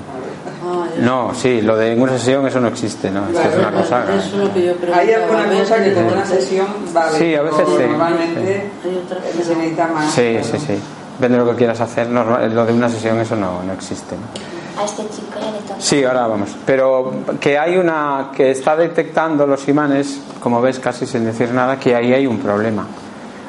Ah. 0.65 0.85
No, 0.99 1.33
sí, 1.33 1.61
lo 1.61 1.75
de 1.77 1.93
en 1.93 2.01
una 2.01 2.11
sesión 2.13 2.45
eso 2.47 2.59
no 2.59 2.67
existe, 2.67 3.09
¿no? 3.09 3.27
Eso 3.29 3.41
es 3.41 3.57
una 3.57 3.71
cosa. 3.71 4.03
Eso 4.03 4.15
es 4.17 4.33
lo 4.33 4.53
que 4.53 4.65
yo 4.65 4.73
preguntaba. 4.75 4.97
Hay 5.01 5.13
alguna 5.13 5.43
A 5.43 5.47
ver, 5.47 5.59
cosa 5.63 5.83
que 5.83 5.93
con 5.93 6.05
una 6.05 6.25
sesión 6.25 6.67
vale. 6.93 7.17
Sí, 7.17 7.35
a 7.35 7.41
veces 7.41 7.67
sí. 7.67 7.83
Normalmente 7.89 8.69
Hay 8.85 8.97
otra 9.05 9.17
que 9.21 9.43
se 9.43 9.55
necesita 9.55 9.87
más. 9.87 10.11
Sí, 10.13 10.37
sí, 10.43 10.57
sí. 10.59 10.79
Depende 11.19 11.37
de 11.39 11.45
lo 11.45 11.51
que 11.51 11.57
quieras 11.57 11.79
hacer. 11.81 12.09
normal- 12.09 12.53
lo 12.53 12.65
de 12.65 12.73
una 12.73 12.89
sesión 12.89 13.19
eso 13.19 13.35
no, 13.35 13.63
no 13.63 13.73
existe. 13.73 14.15
¿no? 14.15 14.81
A 14.81 14.85
este 14.85 15.03
chico 15.03 15.39
le. 15.39 15.81
Sí, 15.81 16.03
ahora 16.03 16.27
vamos. 16.27 16.49
Pero 16.65 17.11
que 17.39 17.57
hay 17.57 17.77
una 17.77 18.31
que 18.35 18.51
está 18.51 18.75
detectando 18.75 19.45
los 19.47 19.67
imanes, 19.67 20.19
como 20.41 20.61
ves, 20.61 20.79
casi 20.79 21.05
sin 21.05 21.25
decir 21.25 21.51
nada, 21.53 21.79
que 21.79 21.95
ahí 21.95 22.13
hay 22.13 22.25
un 22.27 22.39
problema. 22.39 22.85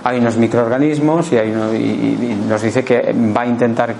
Hay 0.04 0.18
unos 0.18 0.36
microorganismos 0.36 1.32
y, 1.32 1.38
hay 1.38 1.50
uno- 1.50 1.74
y- 1.74 2.38
nos 2.48 2.60
dice 2.62 2.84
que 2.84 3.14
va 3.36 3.40
a 3.42 3.46
intentar, 3.46 3.94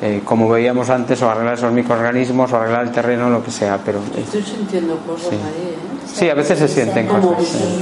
eh, 0.00 0.22
como 0.24 0.48
veíamos 0.48 0.88
antes, 0.90 1.20
o 1.22 1.30
arreglar 1.30 1.54
esos 1.54 1.72
microorganismos 1.72 2.50
o 2.52 2.56
arreglar 2.56 2.84
el 2.84 2.90
terreno, 2.92 3.28
lo 3.30 3.44
que 3.44 3.50
sea. 3.50 3.78
Pero 3.84 4.00
Estoy 4.16 4.42
sintiendo 4.42 4.96
cosas 5.06 5.28
Sí. 5.30 5.36
ahí, 5.36 5.68
¿eh? 5.68 5.74
sí, 6.06 6.30
a 6.30 6.34
veces 6.34 6.58
se 6.58 6.68
sienten 6.68 7.06
cosas. 7.06 7.44
sí. 7.46 7.80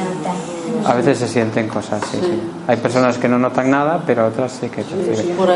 A 0.85 0.95
veces 0.95 1.19
se 1.19 1.29
sienten 1.29 1.69
cosas, 1.69 2.01
sí, 2.11 2.19
Sí. 2.21 2.43
Hay 2.67 2.77
personas 2.79 3.17
que 3.19 3.29
no 3.29 3.39
notan 3.39 3.71
nada, 3.71 4.03
pero 4.05 4.27
otras 4.27 4.51
sí 4.61 4.69
que 4.69 4.83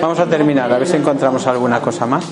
Vamos 0.01 0.21
a 0.21 0.27
terminar, 0.27 0.73
a 0.73 0.79
ver 0.79 0.87
si 0.87 0.97
encontramos 0.97 1.45
alguna 1.49 1.81
cosa 1.81 2.07
más. 2.07 2.25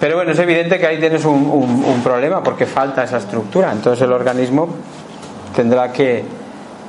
Pero 0.00 0.16
bueno, 0.16 0.32
es 0.32 0.38
evidente 0.38 0.78
que 0.78 0.86
ahí 0.86 0.98
tienes 0.98 1.24
un, 1.26 1.34
un- 1.50 1.84
un 1.84 2.02
problema 2.02 2.42
porque 2.42 2.64
falta 2.64 3.04
esa 3.04 3.18
estructura. 3.18 3.70
Entonces 3.72 4.00
el 4.02 4.12
organismo 4.12 4.68
tendrá 5.54 5.92
que, 5.92 6.24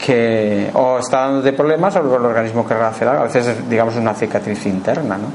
que 0.03 0.71
o 0.73 0.97
está 0.97 1.21
dándote 1.27 1.53
problemas 1.53 1.95
o 1.95 1.99
el 1.99 2.07
organismo 2.25 2.67
querrá 2.67 2.87
hacer 2.89 3.07
algo. 3.07 3.21
A 3.21 3.25
veces 3.25 3.47
es, 3.47 3.69
digamos, 3.69 3.95
una 3.95 4.13
cicatriz 4.13 4.65
interna, 4.65 5.17
¿no? 5.17 5.27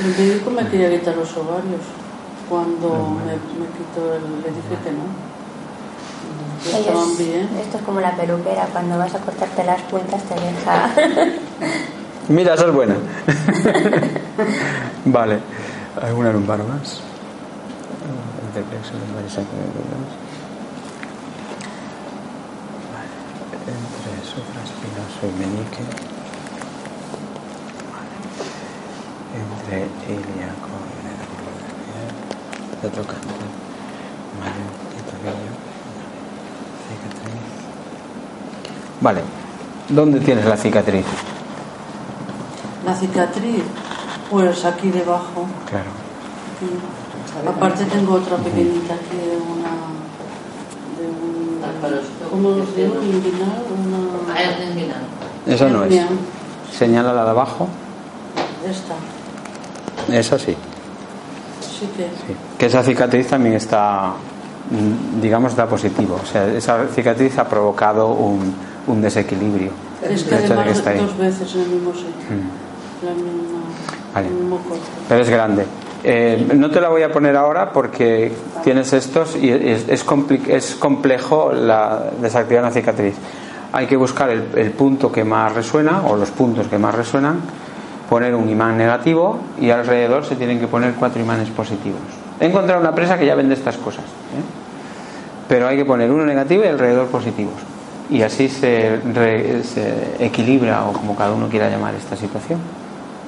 El 0.00 0.08
médico 0.18 0.50
me 0.50 0.66
quería 0.68 0.90
quitar 0.90 1.14
los 1.16 1.36
ovarios 1.36 1.80
cuando 2.48 3.16
me, 3.24 3.32
me 3.32 3.66
quitó 3.76 4.14
el. 4.14 4.22
Le 4.42 4.48
dije 4.48 4.76
que 4.84 4.90
no. 4.90 5.32
Ellos- 6.78 7.18
bien. 7.18 7.48
esto 7.60 7.78
es 7.78 7.82
como 7.84 8.00
la 8.00 8.12
peluquera, 8.16 8.66
cuando 8.72 8.96
vas 8.98 9.14
a 9.14 9.18
cortarte 9.18 9.64
las 9.64 9.80
puntas 9.82 10.22
te 10.22 10.34
deja. 10.34 10.90
Mira, 12.28 12.54
esa 12.54 12.66
es 12.66 12.72
buena. 12.72 12.94
vale. 15.06 15.38
¿Alguna 16.00 16.32
lumbar 16.32 16.58
más? 16.60 17.00
El 18.56 18.62
plexo 18.64 18.92
lumbar 18.92 19.24
y 19.26 19.30
sacroiliac. 19.30 19.72
Vale. 22.92 23.51
Entre 23.62 24.12
supraespinoso 24.26 25.22
y 25.22 25.32
meñique. 25.38 25.84
Vale. 27.92 28.16
Entre 29.38 29.78
ilíaco 30.12 30.74
y 30.90 30.98
nervio. 31.06 31.50
Está 32.74 32.88
tocando. 32.88 33.34
Vale. 34.40 34.62
Y 34.98 35.02
tobillo. 35.08 35.54
Cicatriz. 36.88 37.42
Vale. 39.00 39.22
¿Dónde 39.88 40.20
tienes 40.20 40.44
la 40.44 40.56
cicatriz? 40.56 41.06
La 42.84 42.94
cicatriz, 42.96 43.62
pues 44.28 44.64
aquí 44.64 44.90
debajo. 44.90 45.46
Claro. 45.68 45.90
aquí. 46.56 47.46
Aparte 47.48 47.84
tengo 47.84 48.14
otra 48.14 48.36
pequeñita 48.38 48.94
aquí 48.94 49.16
de 49.16 49.36
una. 49.36 49.70
¿Cómo 52.30 52.54
se 52.74 52.82
llama? 52.82 52.94
Inguinal, 53.02 53.62
una. 55.46 55.54
Esa 55.54 55.68
no 55.68 55.84
es. 55.84 56.00
Señala 56.76 57.12
la 57.12 57.24
de 57.24 57.30
abajo. 57.30 57.68
Esta. 58.68 58.94
Esa 60.16 60.38
sí. 60.38 60.56
Sí 61.60 61.88
que. 61.96 62.04
sí. 62.04 62.36
Que 62.58 62.66
esa 62.66 62.82
cicatriz 62.82 63.26
también 63.28 63.56
está, 63.56 64.12
mm, 64.70 65.20
digamos, 65.20 65.56
da 65.56 65.66
positivo. 65.66 66.18
O 66.22 66.26
sea, 66.26 66.46
esa 66.46 66.86
cicatriz 66.86 67.38
ha 67.38 67.48
provocado 67.48 68.08
un, 68.12 68.54
un 68.86 69.02
desequilibrio. 69.02 69.72
Es 70.02 70.22
que 70.22 70.34
hecho 70.34 70.42
de 70.42 70.46
que 70.46 70.52
además 70.52 70.78
está 70.78 70.90
ahí. 70.90 70.98
dos 71.00 71.18
veces 71.18 71.54
en 71.54 71.60
el 71.62 71.68
mismo 71.68 71.92
sitio. 71.92 72.12
Mm. 72.30 73.06
La 73.06 73.12
misma. 73.14 73.58
Vale. 74.14 74.28
El 74.28 74.34
mismo. 74.34 74.60
Pero 75.08 75.22
es 75.22 75.30
grande. 75.30 75.66
Eh, 76.04 76.48
no 76.54 76.68
te 76.70 76.80
la 76.80 76.88
voy 76.88 77.02
a 77.02 77.12
poner 77.12 77.36
ahora 77.36 77.70
porque 77.70 78.32
tienes 78.64 78.92
estos 78.92 79.36
y 79.36 79.50
es, 79.50 80.04
complejo 80.04 81.52
la 81.52 82.02
desactivar 82.20 82.64
una 82.64 82.72
cicatriz. 82.72 83.14
Hay 83.72 83.86
que 83.86 83.96
buscar 83.96 84.28
el, 84.30 84.70
punto 84.72 85.12
que 85.12 85.24
más 85.24 85.54
resuena 85.54 86.02
o 86.06 86.16
los 86.16 86.30
puntos 86.30 86.66
que 86.66 86.76
más 86.76 86.94
resuenan, 86.94 87.40
poner 88.10 88.34
un 88.34 88.48
imán 88.50 88.76
negativo 88.76 89.38
y 89.60 89.70
alrededor 89.70 90.24
se 90.24 90.36
tienen 90.36 90.58
que 90.58 90.66
poner 90.66 90.94
cuatro 90.94 91.22
imanes 91.22 91.48
positivos. 91.50 92.00
He 92.40 92.46
encontrado 92.46 92.80
una 92.80 92.90
empresa 92.90 93.16
que 93.16 93.24
ya 93.24 93.34
vende 93.34 93.54
estas 93.54 93.76
cosas, 93.76 94.04
¿eh? 94.04 94.42
pero 95.48 95.68
hay 95.68 95.76
que 95.76 95.84
poner 95.84 96.10
uno 96.10 96.24
negativo 96.26 96.64
y 96.64 96.66
alrededor 96.66 97.06
positivos. 97.06 97.54
Y 98.10 98.22
así 98.22 98.48
se, 98.48 98.98
se 99.62 100.16
equilibra 100.18 100.84
o 100.84 100.92
como 100.92 101.16
cada 101.16 101.32
uno 101.32 101.48
quiera 101.48 101.70
llamar 101.70 101.94
esta 101.94 102.16
situación. 102.16 102.58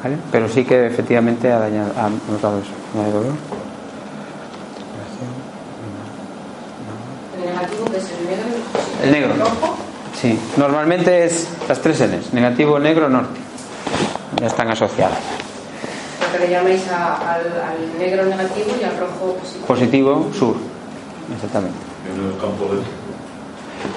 ¿Vale? 0.04 0.16
Pero 0.30 0.48
sí 0.48 0.64
que 0.64 0.86
efectivamente 0.86 1.50
ha, 1.50 1.58
dañado, 1.58 1.90
ha 1.96 2.10
notado 2.30 2.58
eso. 2.58 2.70
¿No 2.94 3.02
hay 3.04 3.10
dolor? 3.10 3.32
El 7.38 7.50
negativo 7.50 7.84
que 7.90 7.96
es 7.98 8.04
el 8.10 8.26
negro. 8.26 8.46
El 9.02 9.12
negro. 9.12 9.32
El 9.34 9.40
rojo. 9.40 9.76
Sí, 10.20 10.38
normalmente 10.56 11.24
es 11.24 11.48
las 11.68 11.80
tres 11.80 12.00
Ns, 12.00 12.32
negativo, 12.32 12.78
negro, 12.78 13.08
norte. 13.08 13.40
Ya 14.40 14.46
están 14.46 14.70
asociadas. 14.70 15.18
Porque 16.20 16.46
le 16.46 16.50
llamáis 16.52 16.88
a- 16.90 17.34
al, 17.34 17.40
al 17.40 17.98
negro 17.98 18.24
negativo 18.24 18.66
y 18.80 18.84
al 18.84 18.96
rojo 18.98 19.34
positivo. 19.40 19.66
Positivo, 19.66 20.30
sur. 20.32 20.56
Exactamente. 21.34 21.76
en 22.14 22.26
el 22.26 22.32
campo 22.38 22.64
de 22.74 22.82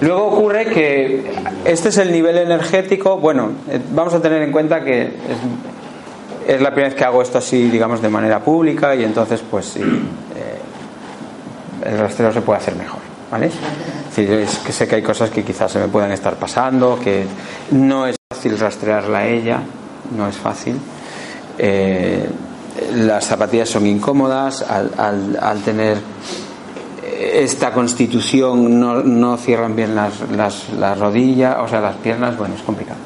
Luego 0.02 0.28
ocurre 0.28 0.66
que 0.66 1.32
este 1.66 1.90
es 1.90 1.98
el 1.98 2.12
nivel 2.12 2.38
energético. 2.38 3.18
Bueno, 3.18 3.52
eh, 3.70 3.80
vamos 3.92 4.14
a 4.14 4.22
tener 4.22 4.42
en 4.42 4.52
cuenta 4.52 4.84
que 4.84 5.04
es, 5.04 5.12
es 6.48 6.62
la 6.62 6.70
primera 6.72 6.90
vez 6.90 6.96
que 6.98 7.04
hago 7.04 7.22
esto 7.22 7.38
así, 7.38 7.70
digamos, 7.70 8.02
de 8.02 8.10
manera 8.10 8.40
pública 8.40 8.96
y 8.96 9.04
entonces, 9.04 9.42
pues 9.50 9.66
sí, 9.66 9.82
eh, 9.82 10.60
el 11.90 11.98
rastreo 12.00 12.32
se 12.34 12.42
puede 12.42 12.60
hacer 12.60 12.76
mejor, 12.76 13.00
¿vale? 13.32 13.52
Es 14.18 14.58
que 14.60 14.72
sé 14.72 14.88
que 14.88 14.96
hay 14.96 15.04
cosas 15.04 15.30
que 15.30 15.44
quizás 15.44 15.72
se 15.72 15.80
me 15.80 15.88
puedan 15.88 16.12
estar 16.12 16.36
pasando, 16.36 16.98
que 17.00 17.26
no 17.72 18.08
es 18.08 18.16
fácil 18.34 18.58
rastrearla 18.58 19.20
a 19.20 19.28
ella, 19.28 19.60
no 20.16 20.28
es 20.28 20.36
fácil. 20.36 20.76
Eh, 21.60 22.28
las 22.96 23.26
zapatillas 23.26 23.70
son 23.70 23.86
incómodas 23.86 24.62
al, 24.64 24.92
al- 24.98 25.38
al 25.42 25.62
tener 25.62 25.98
esta 27.20 27.72
constitución 27.72 28.80
no, 28.80 29.38
cierran 29.38 29.76
bien 29.76 29.96
las, 29.96 30.14
las 30.78 31.00
rodillas, 31.00 31.58
o 31.60 31.68
sea, 31.68 31.80
las 31.82 31.96
piernas, 31.98 32.38
bueno, 32.38 32.56
es 32.56 32.62
complicado. 32.62 33.00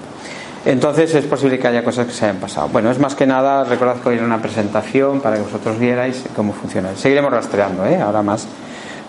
Entonces 0.65 1.15
es 1.15 1.25
posible 1.25 1.57
que 1.57 1.67
haya 1.67 1.83
cosas 1.83 2.05
que 2.05 2.13
se 2.13 2.25
hayan 2.25 2.37
pasado. 2.37 2.69
Bueno, 2.69 2.91
es 2.91 2.99
más 2.99 3.15
que 3.15 3.25
nada, 3.25 3.63
recordad 3.63 3.95
que 3.97 4.09
hoy 4.09 4.15
era 4.15 4.25
una 4.25 4.41
presentación 4.41 5.19
para 5.19 5.37
que 5.37 5.41
vosotros 5.41 5.79
vierais 5.79 6.23
cómo 6.35 6.53
funciona. 6.53 6.95
Seguiremos 6.95 7.31
rastreando, 7.31 7.85
¿eh? 7.85 7.99
ahora 7.99 8.21
más. 8.21 8.47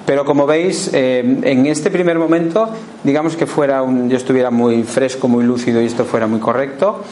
Pero 0.07 0.25
como 0.25 0.47
veis, 0.47 0.91
eh, 0.95 1.21
en 1.43 1.67
este 1.67 1.91
primer 1.91 2.19
momento, 2.19 2.69
digamos 3.05 3.37
que 3.37 3.47
fuera 3.47 3.83
un, 3.83 4.09
yo 4.09 4.17
estuviera 4.17 4.51
muy 4.51 4.83
fresco, 4.83 5.29
muy 5.29 5.45
lúcido 5.45 5.81
y 5.81 5.87
esto 5.87 6.05
fuera 6.05 6.27
muy 6.27 6.41
correcto, 6.41 7.05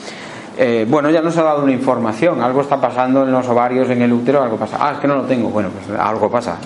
eh, 0.58 0.86
bueno, 0.88 1.10
ya 1.10 1.22
nos 1.22 1.36
ha 1.36 1.42
dado 1.42 1.62
una 1.62 1.72
información, 1.72 2.42
algo 2.42 2.62
está 2.62 2.80
pasando 2.80 3.22
en 3.22 3.32
los 3.32 3.46
ovarios, 3.48 3.88
en 3.90 4.02
el 4.02 4.12
útero, 4.12 4.42
algo 4.42 4.56
pasa. 4.56 4.78
Ah, 4.80 4.92
es 4.94 4.98
que 4.98 5.06
no 5.06 5.16
lo 5.16 5.22
tengo. 5.22 5.48
Bueno, 5.50 5.70
pues 5.70 5.98
algo 5.98 6.30
pasa. 6.30 6.56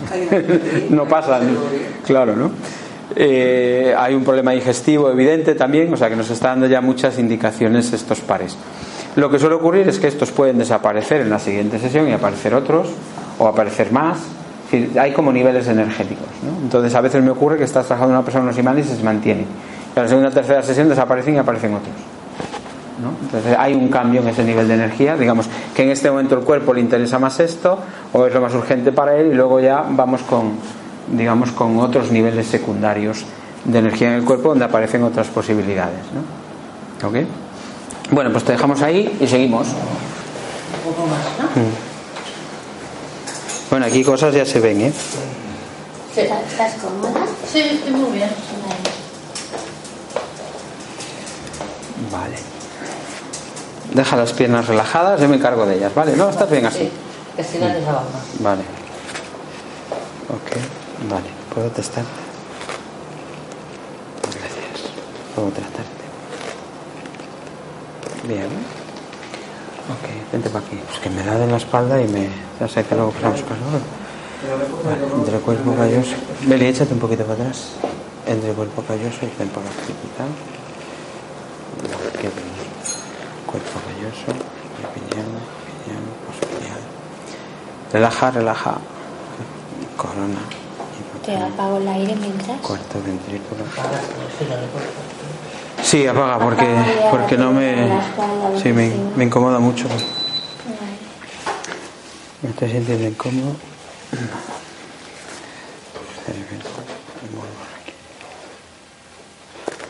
no 0.90 1.04
pasa, 1.04 1.40
claro, 2.06 2.34
¿no? 2.34 2.50
Eh, 3.16 3.94
hay 3.96 4.14
un 4.14 4.24
problema 4.24 4.52
digestivo 4.52 5.10
evidente 5.10 5.54
también, 5.54 5.92
o 5.92 5.96
sea 5.96 6.08
que 6.08 6.16
nos 6.16 6.30
está 6.30 6.48
dando 6.48 6.66
ya 6.66 6.80
muchas 6.80 7.18
indicaciones 7.18 7.92
estos 7.92 8.20
pares. 8.20 8.56
Lo 9.16 9.30
que 9.30 9.38
suele 9.38 9.54
ocurrir 9.54 9.88
es 9.88 9.98
que 9.98 10.08
estos 10.08 10.32
pueden 10.32 10.58
desaparecer 10.58 11.20
en 11.20 11.30
la 11.30 11.38
siguiente 11.38 11.78
sesión 11.78 12.08
y 12.08 12.12
aparecer 12.12 12.54
otros, 12.54 12.88
o 13.38 13.46
aparecer 13.46 13.92
más. 13.92 14.18
Es 14.66 14.80
decir, 14.80 14.98
hay 14.98 15.12
como 15.12 15.32
niveles 15.32 15.68
energéticos. 15.68 16.26
¿no? 16.42 16.62
Entonces 16.62 16.94
a 16.94 17.00
veces 17.00 17.22
me 17.22 17.30
ocurre 17.30 17.58
que 17.58 17.64
estás 17.64 17.86
trabajando 17.86 18.14
una 18.14 18.24
persona 18.24 18.44
unos 18.44 18.58
imanes 18.58 18.90
y 18.90 18.96
se 18.96 19.02
mantiene. 19.02 19.44
Y 19.94 19.98
a 19.98 20.02
la 20.02 20.08
segunda 20.08 20.30
o 20.30 20.32
tercera 20.32 20.62
sesión 20.62 20.88
desaparecen 20.88 21.36
y 21.36 21.38
aparecen 21.38 21.74
otros. 21.74 21.94
¿no? 23.00 23.12
Entonces 23.22 23.56
hay 23.58 23.74
un 23.74 23.88
cambio 23.88 24.20
en 24.20 24.28
ese 24.28 24.44
nivel 24.44 24.66
de 24.68 24.74
energía, 24.74 25.16
digamos 25.16 25.48
que 25.74 25.82
en 25.82 25.90
este 25.90 26.10
momento 26.10 26.36
el 26.36 26.42
cuerpo 26.42 26.72
le 26.72 26.80
interesa 26.80 27.18
más 27.18 27.40
esto 27.40 27.78
o 28.12 28.26
es 28.26 28.32
lo 28.32 28.40
más 28.40 28.54
urgente 28.54 28.92
para 28.92 29.16
él 29.16 29.32
y 29.32 29.34
luego 29.34 29.60
ya 29.60 29.84
vamos 29.88 30.22
con 30.22 30.52
digamos 31.08 31.52
con 31.52 31.78
otros 31.78 32.10
niveles 32.10 32.46
secundarios 32.46 33.24
de 33.64 33.78
energía 33.78 34.08
en 34.08 34.14
el 34.14 34.24
cuerpo 34.24 34.50
donde 34.50 34.64
aparecen 34.64 35.02
otras 35.02 35.28
posibilidades, 35.28 36.00
¿no? 36.12 37.08
¿Ok? 37.08 37.16
Bueno, 38.10 38.30
pues 38.30 38.44
te 38.44 38.52
dejamos 38.52 38.82
ahí 38.82 39.16
y 39.20 39.26
seguimos. 39.26 39.68
Mm. 41.54 41.94
Bueno, 43.70 43.86
aquí 43.86 44.04
cosas 44.04 44.34
ya 44.34 44.44
se 44.44 44.60
ven, 44.60 44.80
¿eh? 44.82 44.92
¿Estás 46.16 46.74
cómoda? 46.74 47.26
Sí, 47.50 47.58
estoy 47.58 47.92
muy 47.92 48.12
bien. 48.12 48.30
Vale. 52.12 52.36
Deja 53.92 54.16
las 54.16 54.32
piernas 54.32 54.66
relajadas, 54.66 55.20
yo 55.20 55.28
me 55.28 55.36
encargo 55.36 55.66
de 55.66 55.76
ellas, 55.76 55.94
¿vale? 55.94 56.16
No, 56.16 56.28
estás 56.30 56.50
bien 56.50 56.66
así. 56.66 56.90
Que 57.36 57.42
si 57.42 57.58
no 57.58 57.68
les 57.68 57.86
abajo. 57.86 58.06
Vale. 58.40 58.62
Ok, 60.28 60.56
vale. 61.08 61.28
¿Puedo 61.54 61.70
testarte? 61.70 62.10
Gracias. 64.22 64.90
¿Puedo 65.34 65.48
tratarte? 65.50 66.04
Bien. 68.26 68.46
Ok, 69.84 70.32
vente 70.32 70.48
para 70.50 70.64
aquí. 70.64 70.80
Es 70.92 70.98
que 70.98 71.10
me 71.10 71.22
da 71.22 71.38
de 71.38 71.46
la 71.46 71.58
espalda 71.58 72.00
y 72.00 72.08
me. 72.08 72.28
Ya 72.58 72.68
sé 72.68 72.84
que 72.84 72.94
luego 72.94 73.10
pasamos 73.12 73.42
calor. 73.42 73.80
Vale, 74.84 75.04
entre 75.14 75.38
cuerpo 75.38 75.74
calloso. 75.74 76.14
Beli, 76.42 76.66
échate 76.66 76.92
un 76.94 77.00
poquito 77.00 77.24
para 77.24 77.34
atrás. 77.42 77.72
Entre 78.26 78.52
cuerpo 78.52 78.82
calloso 78.82 79.18
y 79.22 79.30
ven 79.38 79.48
por 79.48 79.62
aquí. 79.62 79.92
Qué. 82.20 82.30
Cuerpo 83.46 83.80
calloso. 83.84 84.32
Piñón, 84.94 85.26
piñón, 85.84 86.04
pospiñal. 86.26 86.80
Relaja, 87.92 88.30
relaja. 88.30 88.78
Corona. 89.96 90.63
Te 91.24 91.36
apago 91.36 91.78
el 91.78 91.88
aire 91.88 92.14
mientras. 92.16 92.60
Cuarto 92.60 93.02
ventrículo. 93.02 93.64
Sí, 95.82 96.06
apaga 96.06 96.38
porque 96.38 96.66
porque 97.10 97.38
no 97.38 97.52
me 97.52 97.88
sí 98.62 98.72
me, 98.72 98.92
me 99.16 99.24
incomoda 99.24 99.58
mucho. 99.58 99.86
Me 102.42 102.50
estoy 102.50 102.70
sintiendo 102.70 103.08
incómodo. 103.08 103.56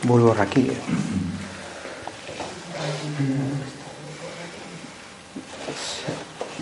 Bulbo 0.03 0.33
raquídeo. 0.33 0.75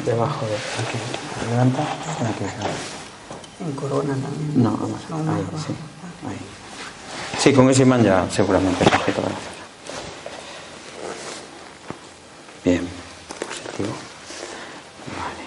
Debajo 0.05 0.45
de 0.45 0.55
aquí. 0.55 0.97
Levanta. 1.49 1.81
Aquí. 1.81 3.02
En 3.65 3.71
corona 3.73 4.13
también. 4.13 4.61
No, 4.61 4.71
vamos 4.71 4.99
ahí, 5.09 5.45
sí. 5.65 5.73
Ahí. 6.27 6.37
Sí, 7.39 7.53
con 7.53 7.69
ese 7.69 7.83
imán 7.83 8.03
ya 8.03 8.29
seguramente 8.29 8.83
coge 8.83 9.11
toda 9.13 9.29
la 9.29 9.35
zona. 9.35 9.51
Bien, 12.65 12.87
positivo. 13.39 13.93
Vale. 15.17 15.45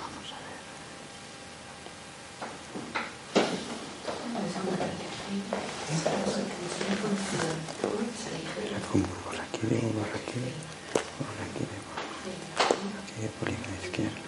Vamos 0.00 0.28
a 0.32 0.38
ver. 0.44 0.58
Como 8.92 9.04
por 9.24 9.34
aquí, 9.34 9.58
por 9.58 9.74
aquí, 10.14 10.40
por 11.18 11.36
aquí, 11.42 11.64
por 11.80 12.94
aquí, 13.02 13.18
por 13.40 13.48
la 13.50 13.56
izquierda. 13.84 14.22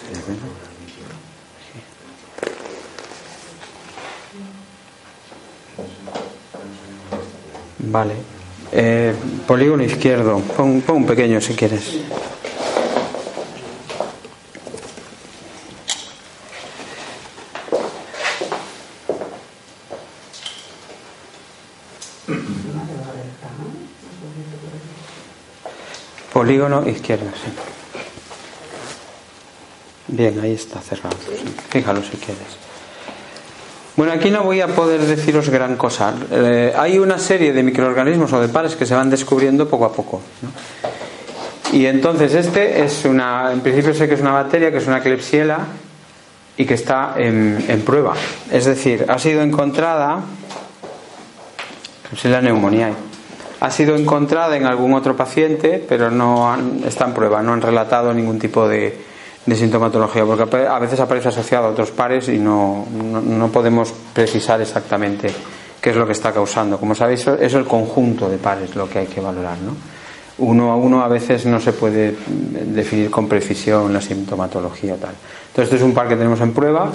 ¿Se 0.00 0.12
ve, 0.14 0.32
no? 0.34 0.48
Sí. 1.66 1.78
Vale. 7.78 8.14
Eh, 8.72 9.14
polígono 9.50 9.82
izquierdo. 9.82 10.38
Pon, 10.56 10.80
un 10.86 11.06
pequeño 11.06 11.40
si 11.40 11.54
quieres. 11.54 11.98
Polígono 26.32 26.88
izquierdo, 26.88 27.26
sí. 27.34 27.50
Bien, 30.06 30.38
ahí 30.38 30.52
está 30.52 30.80
cerrado. 30.80 31.16
Fíjalo 31.70 32.04
si 32.04 32.16
quieres. 32.18 32.70
Bueno, 34.00 34.14
aquí 34.14 34.30
no 34.30 34.44
voy 34.44 34.62
a 34.62 34.68
poder 34.68 35.02
deciros 35.02 35.50
gran 35.50 35.76
cosa. 35.76 36.14
Eh, 36.32 36.72
hay 36.74 36.98
una 36.98 37.18
serie 37.18 37.52
de 37.52 37.62
microorganismos 37.62 38.32
o 38.32 38.40
de 38.40 38.48
pares 38.48 38.74
que 38.74 38.86
se 38.86 38.94
van 38.94 39.10
descubriendo 39.10 39.68
poco 39.68 39.84
a 39.84 39.92
poco. 39.92 40.22
¿no? 40.40 41.76
Y 41.76 41.84
entonces 41.84 42.32
este 42.32 42.82
es 42.82 43.04
una, 43.04 43.52
en 43.52 43.60
principio 43.60 43.92
sé 43.92 44.08
que 44.08 44.14
es 44.14 44.22
una 44.22 44.32
bacteria, 44.32 44.70
que 44.70 44.78
es 44.78 44.86
una 44.86 45.00
Klebsiella 45.02 45.58
y 46.56 46.64
que 46.64 46.72
está 46.72 47.12
en, 47.18 47.62
en 47.68 47.82
prueba. 47.82 48.14
Es 48.50 48.64
decir, 48.64 49.04
ha 49.06 49.18
sido 49.18 49.42
encontrada, 49.42 50.20
Klebsiella 52.08 52.40
pneumoniae, 52.40 52.94
ha 53.60 53.70
sido 53.70 53.96
encontrada 53.96 54.56
en 54.56 54.64
algún 54.64 54.94
otro 54.94 55.14
paciente, 55.14 55.84
pero 55.86 56.10
no 56.10 56.50
han- 56.50 56.84
está 56.86 57.04
en 57.04 57.12
prueba, 57.12 57.42
no 57.42 57.52
han 57.52 57.60
relatado 57.60 58.14
ningún 58.14 58.38
tipo 58.38 58.66
de, 58.66 58.98
de 59.46 59.56
sintomatología, 59.56 60.24
porque 60.24 60.66
a 60.66 60.78
veces 60.78 61.00
aparece 61.00 61.28
asociado 61.28 61.66
a 61.66 61.70
otros 61.70 61.90
pares 61.90 62.28
y 62.28 62.38
no, 62.38 62.86
no, 62.90 63.48
podemos 63.48 63.92
precisar 64.12 64.60
exactamente 64.60 65.32
qué 65.80 65.90
es 65.90 65.96
lo 65.96 66.06
que 66.06 66.12
está 66.12 66.32
causando. 66.32 66.78
Como 66.78 66.94
sabéis, 66.94 67.26
es 67.26 67.54
el 67.54 67.64
conjunto 67.64 68.28
de 68.28 68.36
pares 68.36 68.76
lo 68.76 68.88
que 68.88 69.00
hay 69.00 69.06
que 69.06 69.20
valorar, 69.20 69.56
¿no? 69.58 69.74
Uno 70.38 70.72
a 70.72 70.76
uno 70.76 71.02
a 71.02 71.08
veces 71.08 71.44
no 71.46 71.60
se 71.60 71.72
puede 71.72 72.12
mm, 72.12 72.74
definir 72.74 73.10
con 73.10 73.28
precisión 73.28 73.92
la 73.92 74.00
sintomatología 74.00 74.96
tal. 74.96 75.14
Entonces, 75.48 75.64
este 75.64 75.76
es 75.76 75.82
un 75.82 75.92
par 75.92 76.08
que 76.08 76.16
tenemos 76.16 76.40
en 76.40 76.52
prueba. 76.52 76.90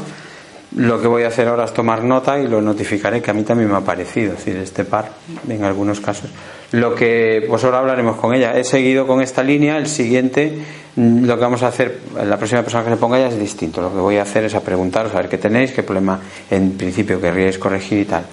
Lo 0.76 1.02
que 1.02 1.08
voy 1.08 1.24
a 1.24 1.28
hacer 1.28 1.48
ahora 1.48 1.64
es 1.64 1.74
tomar 1.74 2.04
nota 2.04 2.38
y 2.38 2.48
lo 2.48 2.62
notificaré, 2.62 3.22
que 3.22 3.32
a 3.32 3.34
mí 3.34 3.44
también 3.44 3.70
me 3.70 3.78
ha 3.78 3.82
parecido, 3.82 4.34
es 4.34 4.40
decir, 4.40 4.58
este 4.58 4.84
par, 4.84 5.10
en 5.48 5.64
algunos 5.64 6.02
casos. 6.02 6.30
Lo 6.72 6.94
que, 6.94 7.46
pues 7.48 7.64
ahora 7.64 7.80
hablaremos 7.80 8.18
con 8.18 8.34
ella. 8.34 8.58
He 8.58 8.66
seguido 8.66 9.08
con 9.08 9.22
esta 9.22 9.42
línea, 9.42 9.78
el 9.78 9.88
siguiente, 9.88 10.60
mm, 10.98 11.24
lo 11.24 11.36
que 11.36 11.42
vamos 11.42 11.64
a 11.64 11.68
hacer, 11.68 12.00
la 12.22 12.38
próxima 12.38 12.62
persona 12.62 12.84
que 12.84 12.90
se 12.90 12.98
ponga 12.98 13.18
ya 13.18 13.28
es 13.28 13.40
distinto. 13.40 13.82
Lo 13.82 13.94
que 13.94 14.00
voy 14.00 14.18
a 14.18 14.24
hacer 14.24 14.44
es 14.44 14.56
a 14.56 14.60
preguntaros, 14.60 15.14
a 15.14 15.18
ver 15.18 15.30
qué 15.30 15.38
tenéis, 15.38 15.72
qué 15.72 15.82
problema 15.82 16.20
en 16.52 16.72
principio 16.72 17.22
querríais 17.22 17.58
corregir 17.58 18.00
y 18.00 18.06
tal. 18.06 18.26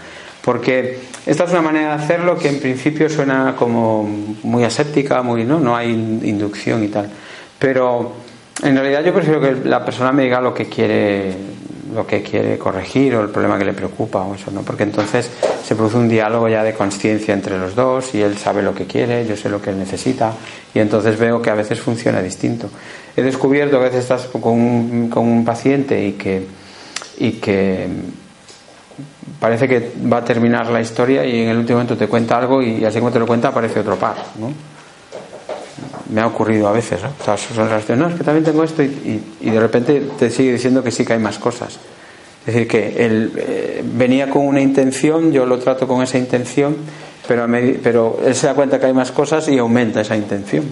Porque 0.45 0.99
esta 1.24 1.45
es 1.45 1.51
una 1.53 1.62
manera 1.62 1.97
de 1.97 2.03
hacerlo 2.03 2.36
que 2.36 2.49
en 2.49 2.59
principio 2.59 3.09
suena 3.09 3.55
como 3.57 4.03
muy 4.43 4.64
aséptica, 4.64 5.22
muy, 5.22 5.45
¿no? 5.45 5.61
No 5.61 5.76
hay 5.76 5.90
inducción 5.90 6.82
y 6.82 6.88
tal. 6.88 7.09
Pero 7.57 8.14
en 8.64 8.76
realidad 8.76 9.05
yo 9.05 9.14
prefiero 9.14 9.40
que 9.40 9.68
la 9.68 9.84
persona 9.84 10.11
me 10.11 10.24
diga 10.24 10.40
lo 10.40 10.53
que 10.53 10.66
quiere 10.66 11.51
lo 11.95 12.07
que 12.07 12.22
quiere 12.22 12.59
corregir 12.59 13.14
o 13.14 13.22
el 13.22 13.28
problema 13.28 13.59
que 13.59 13.64
le 13.64 13.72
preocupa 13.72 14.22
o 14.22 14.34
eso, 14.34 14.51
¿no? 14.51 14.62
Porque 14.62 14.82
entonces 14.82 15.30
se 15.64 15.74
produce 15.74 15.97
un 15.97 16.09
diálogo 16.09 16.49
ya 16.49 16.62
de 16.62 16.74
conciencia 16.74 17.34
entre 17.34 17.59
los 17.59 17.74
dos 17.74 18.14
y 18.14 18.22
él 18.22 18.36
sabe 18.38 18.62
lo 18.62 18.74
que 18.74 18.86
quiere, 18.86 19.26
yo 19.26 19.36
sé 19.36 19.49
lo 19.49 19.61
que 19.61 19.70
él 19.70 19.78
necesita 19.78 20.32
y 20.74 20.78
entonces 20.78 21.18
veo 21.18 21.40
que 21.43 21.51
a 21.51 21.55
veces 21.55 21.80
funciona 21.80 22.22
distinto. 22.22 22.68
He 23.16 23.22
descubierto 23.22 23.76
a 23.76 23.80
veces 23.80 24.01
estás 24.01 24.26
con 24.26 24.53
un, 24.53 25.11
con 25.11 25.26
un 25.26 25.45
paciente 25.45 26.05
y 26.05 26.12
que, 26.12 26.47
y 27.18 27.32
que 27.32 27.86
parece 29.38 29.68
que 29.68 29.93
va 30.11 30.18
a 30.18 30.24
terminar 30.24 30.68
la 30.70 30.80
historia 30.80 31.24
y 31.26 31.43
en 31.43 31.49
el 31.49 31.59
último 31.59 31.78
momento 31.78 31.97
te 31.97 32.07
cuenta 32.07 32.38
algo 32.38 32.62
y 32.62 32.84
así 32.84 32.99
como 32.99 33.11
te 33.11 33.18
lo 33.18 33.26
cuenta 33.26 33.49
aparece 33.49 33.80
otro 33.80 33.97
par, 33.97 34.16
¿no? 34.38 34.72
Me 36.12 36.20
ha 36.20 36.26
ocurrido 36.26 36.68
a 36.68 36.72
veces, 36.72 37.00
¿no? 37.02 37.08
O 37.20 37.24
sea, 37.24 37.36
son 37.36 37.98
no, 37.98 38.08
es 38.08 38.14
que 38.16 38.24
también 38.24 38.44
tengo 38.44 38.62
esto 38.64 38.82
y, 38.82 39.22
y- 39.40 39.50
de 39.50 39.60
repente 39.60 40.02
te 40.18 40.30
sigue 40.30 40.52
diciendo 40.52 40.82
que 40.82 40.90
sí 40.90 41.04
que 41.04 41.14
hay 41.14 41.18
más 41.18 41.38
cosas. 41.38 41.78
Es 42.46 42.46
decir, 42.54 42.66
que 42.68 43.04
él 43.06 43.32
eh, 43.36 43.82
venía 43.84 44.28
con 44.28 44.46
una 44.46 44.60
intención, 44.60 45.32
yo 45.32 45.46
lo 45.46 45.58
trato 45.58 45.86
con 45.88 46.02
esa 46.02 46.18
intención, 46.18 46.76
pero, 47.26 47.46
medi- 47.48 47.78
pero 47.82 48.18
él 48.26 48.34
se 48.34 48.46
da 48.46 48.54
cuenta 48.54 48.78
que 48.80 48.86
hay 48.86 48.92
más 48.92 49.10
cosas 49.12 49.48
y 49.48 49.56
aumenta 49.58 50.00
esa 50.00 50.16
intención. 50.16 50.64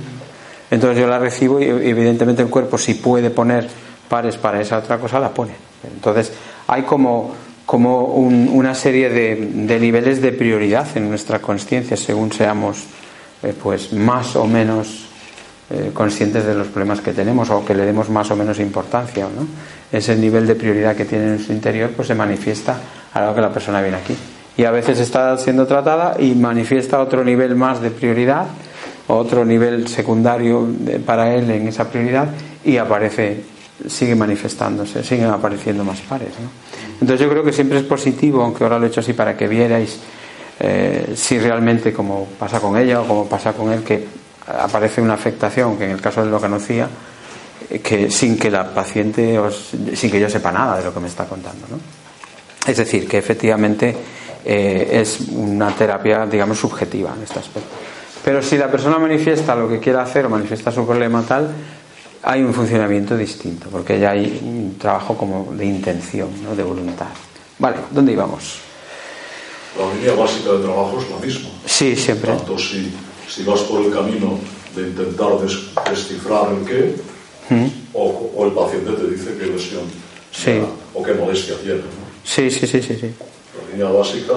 Entonces 0.71 0.99
yo 1.01 1.09
la 1.09 1.19
recibo 1.19 1.61
y 1.61 1.65
evidentemente 1.65 2.43
el 2.43 2.49
cuerpo 2.49 2.77
si 2.77 2.95
puede 2.95 3.31
poner 3.31 3.67
pares 4.09 4.37
para 4.37 4.61
esa 4.61 4.79
otra 4.79 4.99
cosa 4.99 5.19
la 5.21 5.31
pone. 5.31 5.53
Entonces 5.95 6.33
hay 6.67 6.83
como, 6.83 7.35
como 7.67 8.05
un- 8.07 8.51
una 8.53 8.75
serie 8.75 9.09
de, 9.11 9.37
de 9.53 9.81
niveles 9.81 10.21
de 10.21 10.33
prioridad 10.33 10.87
en 10.97 11.09
nuestra 11.09 11.39
conciencia 11.39 11.97
según 11.97 12.33
seamos 12.33 12.85
eh, 13.43 13.55
pues 13.61 13.93
más 13.93 14.37
o 14.37 14.45
menos 14.47 15.07
eh, 15.71 15.91
conscientes 15.95 16.45
de 16.45 16.55
los 16.55 16.67
problemas 16.69 17.01
que 17.01 17.13
tenemos 17.13 17.49
o 17.51 17.65
que 17.65 17.75
le 17.75 17.85
demos 17.87 18.11
más 18.11 18.31
o 18.31 18.37
menos 18.37 18.59
importancia. 18.59 19.25
¿no? 19.25 19.47
Ese 19.93 20.17
nivel 20.17 20.47
de 20.47 20.55
prioridad 20.57 20.97
que 20.97 21.05
tiene 21.05 21.27
en 21.29 21.39
su 21.39 21.53
interior 21.53 21.91
pues 21.95 22.09
se 22.09 22.15
manifiesta 22.15 22.77
a 23.13 23.25
lo 23.27 23.35
que 23.35 23.41
la 23.41 23.53
persona 23.53 23.81
viene 23.81 23.97
aquí. 23.99 24.15
Y 24.57 24.65
a 24.65 24.71
veces 24.73 24.99
está 24.99 25.37
siendo 25.39 25.67
tratada 25.67 26.17
y 26.19 26.35
manifiesta 26.35 27.01
otro 27.01 27.25
nivel 27.25 27.55
más 27.57 27.81
de 27.81 27.91
prioridad, 27.91 28.47
otro 29.07 29.45
nivel 29.45 29.89
secundario 29.89 30.67
de- 30.69 30.99
para 30.99 31.35
él 31.35 31.51
en 31.51 31.69
esa 31.69 31.89
prioridad 31.89 32.29
y 32.65 32.77
aparece, 32.77 33.43
sigue 33.87 34.15
manifestándose, 34.15 35.03
siguen 35.03 35.27
apareciendo 35.27 35.83
más 35.85 36.01
pares. 36.01 36.29
Entonces 37.01 37.21
yo 37.21 37.31
creo 37.31 37.43
que 37.43 37.53
siempre 37.53 37.79
es 37.79 37.85
positivo, 37.85 38.43
aunque 38.43 38.63
ahora 38.65 38.79
lo 38.79 38.85
he 38.87 38.89
hecho 38.89 39.01
así 39.01 39.13
para 39.15 39.37
que 39.37 39.49
vierais 39.49 39.99
eh, 40.59 41.13
si 41.17 41.39
realmente 41.39 41.93
como 41.93 42.27
pasa 42.39 42.61
con 42.61 42.77
ella 42.77 43.01
o 43.01 43.07
como 43.07 43.27
pasa 43.27 43.53
con 43.55 43.73
él 43.73 43.83
que 43.83 44.05
aparece 44.59 45.01
una 45.01 45.15
afectación 45.15 45.77
que 45.79 45.85
en 45.85 45.91
el 45.93 46.01
caso 46.01 46.25
de 46.25 46.31
lo 46.31 46.39
que 46.39 46.47
conocía 46.49 46.89
que 47.83 48.11
sin 48.11 48.39
que 48.39 48.51
la 48.51 48.73
paciente 48.75 49.39
os- 49.39 49.71
sin 49.95 50.11
que 50.11 50.19
yo 50.21 50.29
sepa 50.29 50.51
nada 50.51 50.79
de 50.79 50.85
lo 50.85 50.93
que 50.95 51.01
me 51.01 51.09
está 51.09 51.27
contando 51.27 51.67
¿no? 51.71 51.79
es 52.67 52.77
decir 52.77 53.07
que 53.07 53.19
efectivamente 53.19 53.95
eh, 54.45 54.89
es 55.01 55.21
una 55.33 55.71
terapia 55.71 56.27
digamos 56.27 56.59
subjetiva 56.59 57.13
en 57.17 57.23
este 57.23 57.39
aspecto 57.39 57.71
pero 58.25 58.43
si 58.43 58.57
la 58.59 58.71
persona 58.71 58.99
manifiesta 58.99 59.55
lo 59.55 59.69
que 59.69 59.79
quiere 59.79 59.99
hacer 60.01 60.27
o 60.27 60.31
manifiesta 60.31 60.71
su 60.73 60.85
problema 60.87 61.23
tal 61.23 61.51
hay 62.23 62.43
un 62.43 62.53
funcionamiento 62.53 63.17
distinto, 63.17 63.71
porque 63.71 63.99
ya 63.99 64.11
hay 64.11 64.41
un 64.45 64.77
trabajo 64.79 65.17
como 65.17 65.55
de 65.55 65.65
intención, 65.65 66.29
¿no? 66.45 66.55
de 66.55 66.63
voluntad. 66.63 67.07
Vale, 67.59 67.77
¿dónde 67.91 68.13
íbamos? 68.13 68.59
La 69.79 69.95
línea 69.95 70.13
básica 70.23 70.53
de 70.53 70.59
trabajo 70.59 70.99
es 71.01 71.09
la 71.11 71.17
misma. 71.17 71.49
Sí, 71.65 71.97
siempre. 71.97 72.33
Tanto 72.37 72.59
si, 72.59 72.93
si 73.31 73.45
vas 73.45 73.61
por 73.61 73.81
el 73.83 73.93
camino 73.93 74.39
de 74.75 74.83
intentar 74.83 75.39
des- 75.41 75.71
descifrar 75.89 76.49
el 76.53 76.65
qué, 76.67 76.95
¿Mm? 77.49 77.67
o, 77.95 78.33
o 78.37 78.47
el 78.47 78.53
paciente 78.53 78.93
te 78.93 79.07
dice 79.11 79.37
qué 79.39 79.47
lesión 79.47 79.83
Sí. 80.33 80.59
da, 80.59 80.67
o 80.95 81.03
qué 81.03 81.15
molestia 81.15 81.55
tiene. 81.63 81.79
¿no? 81.79 82.11
Sí, 82.25 82.51
sí, 82.51 82.67
sí, 82.67 82.83
sí, 82.83 82.97
sí. 83.01 83.15
La 83.57 83.73
línea 83.73 83.91
básica 83.91 84.35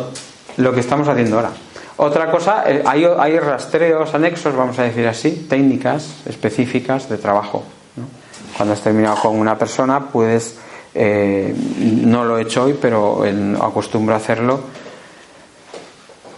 Lo 0.58 0.72
que 0.74 0.80
estamos 0.80 1.08
haciendo 1.08 1.36
ahora. 1.38 1.52
Otra 1.98 2.32
cosa, 2.32 2.64
eh, 2.68 2.82
hay, 2.86 3.06
hay 3.06 3.38
rastreos 3.40 4.14
anexos, 4.16 4.56
vamos 4.56 4.78
a 4.80 4.84
decir 4.84 5.06
así, 5.08 5.46
técnicas 5.50 6.08
específicas 6.26 7.08
de 7.10 7.18
trabajo. 7.18 7.64
¿no? 7.96 8.06
Cuando 8.58 8.74
has 8.74 8.82
terminado 8.82 9.18
con 9.22 9.36
una 9.38 9.58
persona, 9.58 10.08
puedes, 10.10 10.56
eh, 10.96 11.54
no 11.80 12.26
lo 12.26 12.38
he 12.40 12.42
hecho 12.44 12.64
hoy, 12.64 12.76
pero 12.82 13.24
acostumbro 13.62 14.16
a 14.16 14.18
hacerlo, 14.18 14.62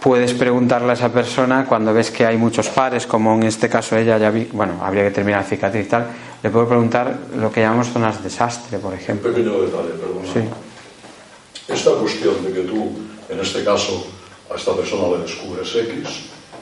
puedes 0.06 0.34
preguntarle 0.34 0.90
a 0.90 0.94
esa 0.94 1.10
persona 1.10 1.66
cuando 1.66 1.92
ves 1.92 2.12
que 2.12 2.24
hay 2.24 2.36
muchos 2.36 2.68
pares, 2.68 3.08
como 3.08 3.34
en 3.34 3.42
este 3.42 3.68
caso 3.68 3.96
ella 3.96 4.16
ya 4.18 4.30
vi, 4.30 4.44
bueno, 4.52 4.78
habría 4.80 5.02
que 5.02 5.10
terminar 5.10 5.42
la 5.42 5.48
cicatriz 5.48 5.84
y 5.86 5.88
tal, 5.88 6.06
le 6.44 6.48
puedo 6.48 6.68
preguntar 6.68 7.18
lo 7.36 7.50
que 7.50 7.60
llamamos 7.60 7.88
zonas 7.88 8.18
de 8.18 8.22
desastre, 8.22 8.78
por 8.78 8.92
Un 8.92 9.00
ejemplo. 9.00 9.32
pequeño 9.32 9.62
detalle, 9.62 9.88
perdona. 9.98 10.32
Sí. 10.32 11.72
Esta 11.72 11.90
cuestión 11.90 12.44
de 12.44 12.52
que 12.52 12.60
tú, 12.60 12.92
en 13.28 13.40
este 13.40 13.64
caso, 13.64 14.06
a 14.48 14.54
esta 14.54 14.76
persona 14.76 15.08
le 15.16 15.24
descubres 15.24 15.74
X, 15.74 16.08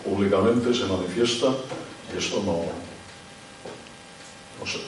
públicamente 0.03 0.73
se 0.73 0.87
manifiesta, 0.87 1.49
y 2.15 2.17
esto 2.17 2.43
no, 2.47 2.65
no 4.59 4.65
sé, 4.67 4.79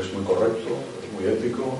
es 0.00 0.12
muy 0.14 0.22
correcto, 0.22 0.78
es 1.02 1.12
muy 1.12 1.24
ético, 1.28 1.74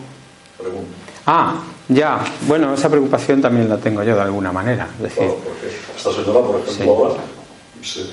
pregunto. 0.59 0.91
Ah, 1.25 1.63
ya, 1.89 2.21
bueno, 2.47 2.75
esa 2.75 2.89
preocupación 2.89 3.41
también 3.41 3.69
la 3.69 3.79
tengo 3.79 4.03
yo 4.03 4.15
de 4.15 4.23
alguna 4.23 4.53
manera. 4.53 4.89
Es 4.97 5.03
decir, 5.03 5.19
Claro, 5.19 5.37
porque 5.45 5.67
esta 5.97 6.13
señora, 6.13 6.41
por 6.47 6.61
ejemplo, 6.61 6.73
Sí. 6.75 6.83
ahora, 6.89 7.15
se- 7.83 8.05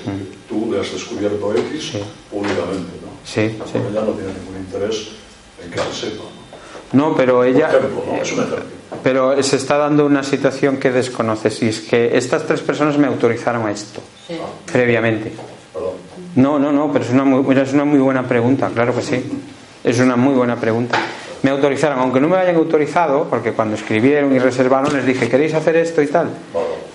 tú 0.48 0.70
le 0.72 0.80
has 0.80 0.92
descubierto 0.92 1.54
X 1.54 1.90
Sí. 1.92 2.00
públicamente, 2.30 2.92
¿no? 3.02 3.08
Sí, 3.24 3.48
sí. 3.70 3.78
Ella 3.90 4.00
no 4.02 4.12
tiene 4.12 4.32
ningún 4.32 4.56
interés 4.58 5.08
en 5.62 5.70
que 5.70 5.78
se 5.78 5.92
sepa, 6.10 6.24
¿no? 6.92 7.08
No, 7.10 7.16
pero 7.16 7.42
ella. 7.44 7.68
Por 7.68 7.78
ejemplo, 7.80 8.04
¿no? 8.06 8.22
Es 8.22 8.32
un 8.32 8.38
ejemplo. 8.44 8.64
Pero 9.02 9.42
se 9.42 9.56
está 9.56 9.76
dando 9.76 10.06
una 10.06 10.22
situación 10.22 10.76
que 10.78 10.90
desconoces 10.92 11.60
y 11.62 11.68
es 11.68 11.80
que 11.80 12.16
estas 12.16 12.46
tres 12.46 12.60
personas 12.60 12.96
me 12.98 13.06
autorizaron 13.08 13.66
a 13.66 13.72
esto 13.72 14.00
Sí. 14.26 14.34
previamente. 14.72 15.32
Perdón. 15.72 15.90
No, 16.36 16.58
no, 16.58 16.70
no, 16.72 16.92
pero 16.92 17.04
es 17.04 17.10
una, 17.10 17.24
muy, 17.24 17.58
es 17.58 17.72
una 17.72 17.84
muy 17.84 17.98
buena 17.98 18.26
pregunta, 18.26 18.70
claro 18.72 18.94
que 18.94 19.02
sí. 19.02 19.22
Es 19.82 19.98
una 19.98 20.16
muy 20.16 20.34
buena 20.34 20.56
pregunta. 20.56 20.98
Me 21.42 21.50
autorizaron, 21.50 21.98
aunque 21.98 22.20
no 22.20 22.28
me 22.28 22.36
hayan 22.36 22.56
autorizado, 22.56 23.28
porque 23.28 23.52
cuando 23.52 23.76
escribieron 23.76 24.34
y 24.34 24.38
reservaron 24.38 24.92
les 24.92 25.06
dije, 25.06 25.28
¿queréis 25.28 25.54
hacer 25.54 25.76
esto 25.76 26.02
y 26.02 26.06
tal? 26.06 26.30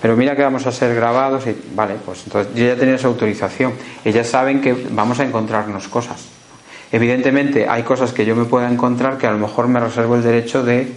Pero 0.00 0.16
mira 0.16 0.34
que 0.34 0.42
vamos 0.42 0.66
a 0.66 0.72
ser 0.72 0.94
grabados 0.94 1.46
y 1.46 1.56
vale, 1.74 1.94
pues 2.04 2.22
entonces 2.24 2.52
yo 2.54 2.66
ya 2.66 2.76
tenía 2.76 2.96
esa 2.96 3.08
autorización. 3.08 3.72
Ellas 4.04 4.26
saben 4.26 4.60
que 4.60 4.74
vamos 4.90 5.20
a 5.20 5.24
encontrarnos 5.24 5.88
cosas. 5.88 6.26
Evidentemente 6.90 7.68
hay 7.68 7.84
cosas 7.84 8.12
que 8.12 8.24
yo 8.24 8.36
me 8.36 8.44
pueda 8.44 8.70
encontrar 8.70 9.16
que 9.16 9.26
a 9.26 9.30
lo 9.30 9.38
mejor 9.38 9.68
me 9.68 9.80
reservo 9.80 10.16
el 10.16 10.22
derecho 10.22 10.62
de 10.62 10.92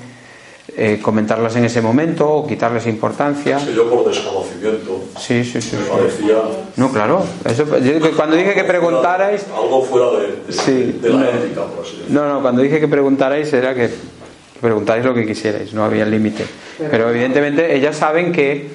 eh, 0.76 1.00
comentarlas 1.02 1.56
en 1.56 1.66
ese 1.66 1.82
momento 1.82 2.28
o 2.28 2.48
quitarles 2.48 2.88
importancia. 2.88 3.58
Que 3.64 3.74
yo 3.74 3.90
por 3.90 4.08
desconocimiento 4.08 5.04
Sí, 5.20 5.44
sí, 5.44 5.62
sí. 5.62 5.76
me 5.76 5.84
sí. 5.84 5.90
parecía 5.92 6.36
No, 6.78 6.92
claro. 6.92 7.24
Eso, 7.46 7.66
yo- 7.80 8.16
cuando 8.16 8.36
dije 8.36 8.54
que 8.56 8.64
preguntarais, 8.64 9.46
algo 9.56 9.84
fuera 9.84 10.12
de, 10.20 10.28
de- 10.48 10.52
Sí, 10.54 11.00
de 11.02 11.10
la 11.10 11.16
no. 11.18 11.26
ética, 11.30 11.66
por 11.66 11.86
así 11.86 11.98
decirlo. 11.98 12.22
No, 12.22 12.34
no, 12.34 12.42
cuando 12.42 12.62
dije 12.62 12.80
que 12.80 12.88
preguntarais 12.88 13.54
era 13.54 13.74
que 13.76 13.90
preguntáis 14.60 15.06
lo 15.06 15.14
que 15.14 15.26
quisierais, 15.28 15.74
no 15.74 15.84
había 15.84 16.06
límite. 16.06 16.46
Pero 16.90 17.10
evidentemente 17.10 17.76
ellas 17.76 17.96
saben 17.96 18.32
que, 18.32 18.70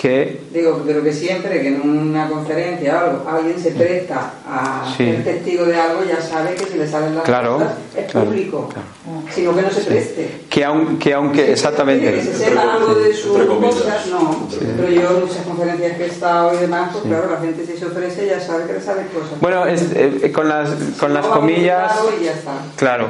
que 0.00 0.40
Digo, 0.52 0.82
pero 0.86 1.02
que 1.02 1.12
siempre 1.12 1.60
que 1.62 1.68
en 1.68 1.80
una 1.88 2.28
conferencia 2.28 2.94
o 2.94 2.98
algo, 2.98 3.28
alguien 3.28 3.58
se 3.60 3.70
presta 3.72 4.32
a 4.46 4.92
Sí. 4.96 5.04
ser 5.06 5.24
testigo 5.24 5.64
de 5.64 5.76
algo, 5.76 6.02
ya 6.04 6.20
sabe 6.20 6.54
que 6.54 6.64
si 6.66 6.78
le 6.78 6.86
salen 6.86 7.14
las 7.14 7.24
Claro, 7.24 7.54
cosas 7.58 7.72
es 7.96 8.10
claro, 8.10 8.26
público, 8.26 8.68
claro. 8.72 8.88
sino 9.34 9.54
que 9.56 9.62
no 9.62 9.70
se 9.70 9.80
preste. 9.82 10.30
que 10.50 10.64
aun- 10.64 10.98
que 10.98 11.14
aunque 11.14 11.52
exactamente 11.52 12.12
Que 12.12 12.22
se 12.22 12.34
sepa 12.36 12.74
algo 12.74 12.94
de 12.94 13.12
sus 13.14 13.36
cosas, 13.46 14.06
no. 14.08 14.48
Pero 14.76 14.88
yo 14.88 15.10
en 15.16 15.20
muchas 15.26 15.44
conferencias 15.46 15.96
que 15.96 16.04
he 16.04 16.08
estado 16.08 16.54
y 16.54 16.58
demás, 16.58 16.90
pues 16.92 17.04
claro, 17.04 17.30
la 17.32 17.40
gente 17.40 17.64
si 17.66 17.76
se 17.78 17.86
ofrece 17.86 18.26
ya 18.26 18.40
sabe 18.40 18.66
que 18.66 18.74
le 18.74 18.80
salen 18.80 19.06
cosas. 19.08 19.40
bueno 19.40 19.66
es- 19.66 19.92
eh, 19.94 20.30
con 20.32 20.48
las 20.48 20.70
con 21.00 21.12
las 21.14 21.24
No 21.24 21.30
va 21.30 21.36
comillas 21.36 21.92
publicado 21.92 22.20
y 22.20 22.24
ya 22.24 22.32
está. 22.32 22.52
claro 22.76 23.08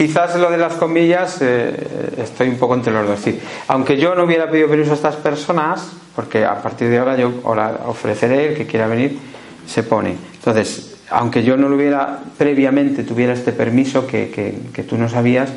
quizás 0.00 0.34
lo 0.36 0.50
de 0.50 0.56
las 0.56 0.76
comillas 0.76 1.42
eh, 1.42 2.14
estoy 2.16 2.48
un 2.48 2.56
poco 2.56 2.72
entre 2.74 2.90
los 2.90 3.06
dos 3.06 3.34
aunque 3.68 3.98
yo 3.98 4.14
no 4.14 4.24
hubiera 4.24 4.50
pedido 4.50 4.66
permiso 4.66 4.92
a 4.92 4.94
estas 4.94 5.16
personas 5.16 5.92
porque 6.16 6.46
a 6.46 6.62
partir 6.62 6.88
de 6.88 6.96
ahora 6.96 7.18
yo 7.18 7.34
ahora 7.44 7.80
ofreceré 7.84 8.48
el 8.48 8.56
que 8.56 8.64
quiera 8.64 8.86
venir 8.86 9.18
se 9.66 9.82
pone 9.82 10.16
entonces 10.36 10.96
aunque 11.10 11.42
yo 11.42 11.58
no 11.58 11.68
lo 11.68 11.76
hubiera 11.76 12.18
previamente 12.38 13.02
tuviera 13.02 13.34
este 13.34 13.52
permiso 13.52 14.06
que, 14.06 14.30
que, 14.30 14.54
que 14.72 14.84
tú 14.84 14.96
no 14.96 15.06
sabías 15.06 15.50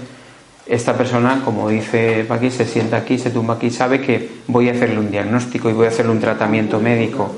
esta 0.66 0.94
persona, 0.94 1.42
como 1.44 1.70
dice 1.70 2.26
Paqui, 2.28 2.50
se 2.50 2.66
sienta 2.66 2.98
aquí, 2.98 3.18
se 3.18 3.32
tumba 3.32 3.56
aquí, 3.56 3.70
sabe 3.70 4.02
que 4.02 4.30
voy 4.48 4.68
a 4.68 4.74
hacerle 4.74 5.00
un 5.00 5.12
diagnóstico 5.12 5.70
y 5.70 5.74
voy 5.74 5.86
a 5.86 5.90
hacerle 5.90 6.12
un 6.12 6.22
tratamiento 6.22 6.80
médico. 6.80 7.34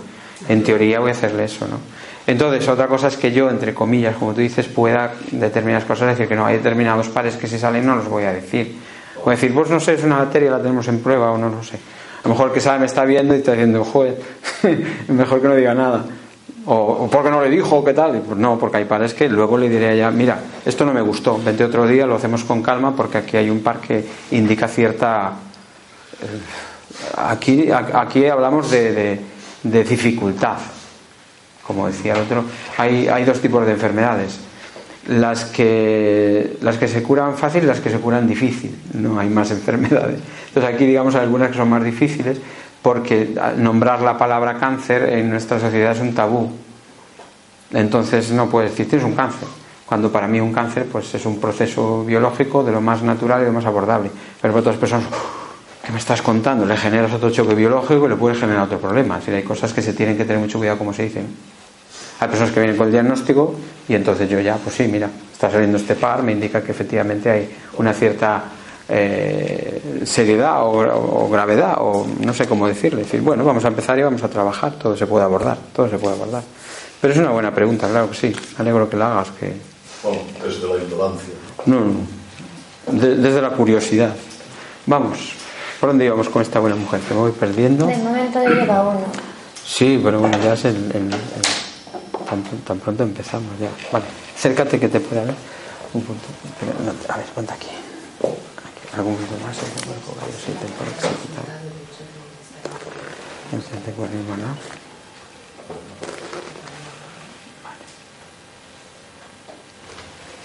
En 0.47 0.63
teoría 0.63 0.99
voy 0.99 1.09
a 1.09 1.13
hacerle 1.13 1.45
eso, 1.45 1.67
¿no? 1.67 1.79
Entonces, 2.27 2.67
otra 2.67 2.87
cosa 2.87 3.07
es 3.07 3.17
que 3.17 3.31
yo, 3.31 3.49
entre 3.49 3.73
comillas, 3.73 4.15
como 4.15 4.33
tú 4.33 4.41
dices, 4.41 4.67
pueda 4.67 5.13
determinadas 5.31 5.85
cosas 5.85 6.09
decir 6.09 6.27
que 6.27 6.35
no, 6.35 6.45
hay 6.45 6.57
determinados 6.57 7.07
pares 7.09 7.35
que 7.35 7.47
si 7.47 7.59
salen 7.59 7.85
no 7.85 7.95
los 7.95 8.07
voy 8.07 8.23
a 8.23 8.33
decir. 8.33 8.75
O 9.23 9.29
decir, 9.29 9.53
pues 9.53 9.69
no 9.69 9.79
sé, 9.79 9.93
es 9.93 10.03
una 10.03 10.17
materia, 10.17 10.51
la 10.51 10.57
tenemos 10.57 10.87
en 10.87 10.99
prueba 10.99 11.31
o 11.31 11.37
no 11.37 11.49
lo 11.49 11.63
sé. 11.63 11.75
A 11.75 12.27
lo 12.27 12.31
mejor 12.33 12.51
que 12.51 12.59
sabe 12.59 12.79
me 12.79 12.85
está 12.87 13.05
viendo 13.05 13.35
y 13.35 13.37
está 13.37 13.51
diciendo, 13.51 13.83
joder, 13.85 14.19
mejor 15.07 15.41
que 15.41 15.47
no 15.47 15.55
diga 15.55 15.75
nada. 15.75 16.03
O, 16.67 16.73
o 16.75 17.09
porque 17.11 17.29
no 17.29 17.41
le 17.43 17.49
dijo, 17.51 17.83
¿qué 17.85 17.93
tal? 17.93 18.19
Pues 18.25 18.39
no, 18.39 18.57
porque 18.57 18.77
hay 18.77 18.85
pares 18.85 19.13
que 19.13 19.29
luego 19.29 19.55
le 19.55 19.69
diré 19.69 19.89
a 19.89 19.91
ella, 19.93 20.09
mira, 20.11 20.39
esto 20.65 20.83
no 20.83 20.93
me 20.93 21.01
gustó, 21.01 21.39
vente 21.43 21.63
otro 21.63 21.85
día, 21.87 22.07
lo 22.07 22.15
hacemos 22.15 22.43
con 22.43 22.63
calma 22.63 22.95
porque 22.95 23.19
aquí 23.19 23.37
hay 23.37 23.51
un 23.51 23.61
par 23.61 23.77
que 23.79 24.03
indica 24.31 24.67
cierta... 24.67 25.33
eh, 26.21 26.25
Aquí, 27.17 27.69
aquí 27.71 28.25
hablamos 28.25 28.71
de- 28.71 29.19
de 29.63 29.83
dificultad, 29.83 30.57
como 31.65 31.87
decía 31.87 32.13
el 32.13 32.21
otro. 32.21 32.45
Hay, 32.77 33.07
hay 33.07 33.25
dos 33.25 33.41
tipos 33.41 33.65
de 33.65 33.73
enfermedades. 33.73 34.39
Las 35.07 35.45
que, 35.45 36.57
las 36.61 36.77
que 36.77 36.87
se 36.87 37.03
curan 37.03 37.37
fácil 37.37 37.63
y 37.63 37.67
las 37.67 37.79
que 37.79 37.89
se 37.89 37.99
curan 37.99 38.27
difícil. 38.27 38.75
No 38.93 39.19
hay 39.19 39.29
más 39.29 39.51
enfermedades. 39.59 40.19
Entonces 40.47 40.73
aquí 40.73 40.85
digamos 40.85 41.15
algunas 41.15 41.49
que 41.49 41.57
son 41.57 41.69
más 41.69 41.83
difíciles 41.83 42.37
porque 42.81 43.33
nombrar 43.57 44.01
la 44.01 44.15
palabra 44.15 44.59
cáncer 44.59 45.09
en 45.09 45.29
nuestra 45.31 45.59
sociedad 45.59 45.91
es 45.93 45.99
un 46.01 46.13
tabú. 46.13 46.51
Entonces 47.71 48.31
no 48.31 48.47
puedes 48.47 48.71
decir 48.71 48.87
tienes 48.87 49.07
un 49.07 49.15
cáncer. 49.15 49.47
Cuando 49.87 50.11
para 50.11 50.27
mí 50.27 50.39
un 50.39 50.53
cáncer 50.53 50.85
pues 50.91 51.13
es 51.15 51.25
un 51.25 51.39
proceso 51.39 52.03
biológico 52.05 52.63
de 52.63 52.71
lo 52.71 52.81
más 52.81 53.01
natural 53.01 53.41
y 53.41 53.45
lo 53.45 53.53
más 53.53 53.65
abordable. 53.65 54.11
Pero 54.41 54.53
para 54.53 54.61
otras 54.61 54.77
personas, 54.77 55.05
¿qué 55.83 55.91
me 55.91 55.97
estás 55.97 56.21
contando? 56.21 56.65
Le 56.65 56.77
generas 56.77 57.11
otro 57.13 57.31
choque 57.31 57.55
biológico 57.55 58.05
y 58.05 58.09
le 58.09 58.15
puedes 58.15 58.39
generar 58.39 58.63
otro 58.63 58.77
problema. 58.77 59.15
Es 59.15 59.21
decir, 59.21 59.35
hay 59.35 59.43
cosas 59.43 59.73
que 59.73 59.81
se 59.81 59.93
tienen 59.93 60.15
que 60.15 60.25
tener 60.25 60.39
mucho 60.39 60.59
cuidado 60.59 60.77
como 60.77 60.93
se 60.93 61.03
dicen. 61.03 61.27
Hay 62.19 62.27
personas 62.29 62.51
que 62.53 62.59
vienen 62.61 62.77
con 62.77 62.87
el 62.87 62.93
diagnóstico 62.93 63.55
y 63.89 63.95
entonces 63.95 64.29
yo 64.29 64.39
ya, 64.39 64.55
pues 64.55 64.75
sí, 64.75 64.87
mira, 64.87 65.09
está 65.33 65.51
saliendo 65.51 65.77
este 65.77 65.95
par, 65.95 66.23
me 66.23 66.31
indica 66.31 66.61
que 66.63 66.71
efectivamente 66.71 67.29
hay 67.29 67.49
una 67.77 67.93
cierta 67.93 68.43
eh, 68.87 70.01
seriedad 70.05 70.63
o, 70.63 71.25
o 71.25 71.29
gravedad, 71.29 71.75
o 71.79 72.05
no 72.21 72.33
sé 72.33 72.47
cómo 72.47 72.67
decirle. 72.67 73.01
Es 73.01 73.07
decir, 73.07 73.21
bueno, 73.21 73.43
vamos 73.43 73.65
a 73.65 73.67
empezar 73.67 73.97
y 73.99 74.03
vamos 74.03 74.23
a 74.23 74.29
trabajar, 74.29 74.73
todo 74.73 74.95
se 74.95 75.05
puede 75.07 75.25
abordar, 75.25 75.57
todo 75.75 75.89
se 75.89 75.97
puede 75.97 76.15
abordar. 76.15 76.43
Pero 77.01 77.13
es 77.13 77.19
una 77.19 77.31
buena 77.31 77.53
pregunta, 77.53 77.87
claro 77.89 78.09
que 78.09 78.15
sí, 78.15 78.27
me 78.57 78.61
alegro 78.61 78.89
que 78.89 78.95
la 78.97 79.11
hagas, 79.11 79.31
que 79.31 79.53
Bueno, 80.03 80.21
desde 80.43 80.67
la 80.67 80.83
ignorancia. 80.83 81.33
no, 81.65 81.79
no, 81.81 82.99
de- 83.01 83.15
desde 83.17 83.41
la 83.41 83.49
curiosidad. 83.49 84.15
Vamos, 84.85 85.33
¿por 85.79 85.89
dónde 85.89 86.05
íbamos 86.05 86.29
con 86.29 86.41
esta 86.41 86.59
buena 86.59 86.75
mujer? 86.77 87.01
Que 87.01 87.13
me 87.13 87.19
voy 87.19 87.31
perdiendo. 87.31 87.87
De 87.87 87.97
momento 87.97 88.41
ya 88.41 88.49
lleva 88.49 88.81
uno. 88.89 89.05
Sí, 89.65 89.99
pero 90.03 90.19
bueno, 90.19 90.37
ya 90.43 90.53
es 90.53 90.63
el, 90.65 90.75
el- 90.93 91.09
tan, 92.43 92.79
pronto 92.79 93.03
empezamos 93.03 93.57
ya. 93.59 93.69
Vale, 93.91 94.05
acércate 94.35 94.79
que 94.79 94.87
te 94.87 94.99
pueda 94.99 95.23
ver. 95.23 95.35
Un 95.93 96.01
punto. 96.03 96.25
a 97.09 97.17
ver, 97.17 97.25
ponte 97.27 97.53
aquí. 97.53 97.67
Aquí, 98.19 98.95
Algún 98.97 99.15
punto 99.15 99.45
más. 99.45 99.57
el 99.57 99.85
cuerpo, 99.85 100.15
varios, 100.19 100.41
sí, 100.41 100.51
temporal, 100.53 100.93
executar. 100.93 101.45
El 103.53 103.61
centro 103.61 103.85
de 103.85 103.91
cuerpo 103.93 104.17
humano. 104.17 104.57
Vale. 107.63 107.85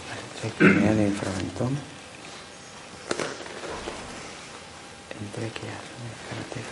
Vale, 0.08 0.48
extremidad 0.48 0.94
de 0.94 1.08
inframentón. 1.08 1.78
Entrequeas, 5.20 5.84
carretera. 6.28 6.70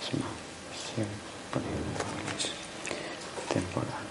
Asma, 0.00 0.26
visión, 0.72 1.08
poniendo 1.52 2.00
temporal, 3.52 4.10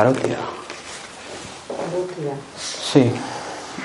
Parótida. 0.00 0.38
Sí. 2.58 3.12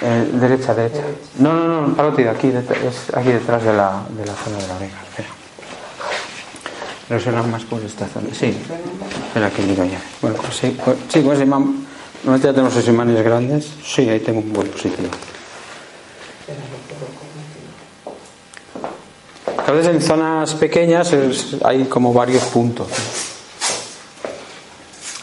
Eh, 0.01 0.29
derecha, 0.31 0.73
derecha. 0.73 1.03
No, 1.39 1.51
no, 1.53 1.81
no, 1.87 1.93
parótida, 1.93 2.31
aquí, 2.31 2.47
es 2.47 3.13
aquí 3.13 3.33
detrás 3.33 3.61
de 3.65 3.73
la, 3.73 4.03
de 4.09 4.25
la 4.25 4.33
zona 4.33 4.57
de 4.59 4.67
la 4.67 4.75
oreja. 4.77 4.97
Espera. 5.09 5.27
Resuena 7.09 7.43
más 7.43 7.63
por 7.65 7.81
esta 7.81 8.07
zona. 8.07 8.29
Sí. 8.33 8.57
Espera 9.27 9.49
que 9.51 9.61
miro 9.63 9.83
ya. 9.83 9.99
Bueno, 10.21 10.37
pues 10.37 10.55
sí, 10.55 10.77
pues- 10.85 10.97
sí, 11.09 11.19
ese 11.19 11.43
imán. 11.43 11.85
Normalmente 12.23 12.47
ya 12.47 12.53
tenemos 12.53 12.73
esos 12.77 12.87
imanes 12.87 13.21
grandes. 13.21 13.67
Sí, 13.85 14.07
ahí 14.09 14.21
tengo 14.21 14.39
un 14.39 14.53
buen 14.53 14.69
positivo. 14.69 15.09
A 19.67 19.71
veces 19.71 19.93
en 19.95 20.01
zonas 20.01 20.53
pequeñas 20.53 21.11
es- 21.11 21.57
hay 21.65 21.83
como 21.85 22.13
varios 22.13 22.43
puntos. 22.45 22.87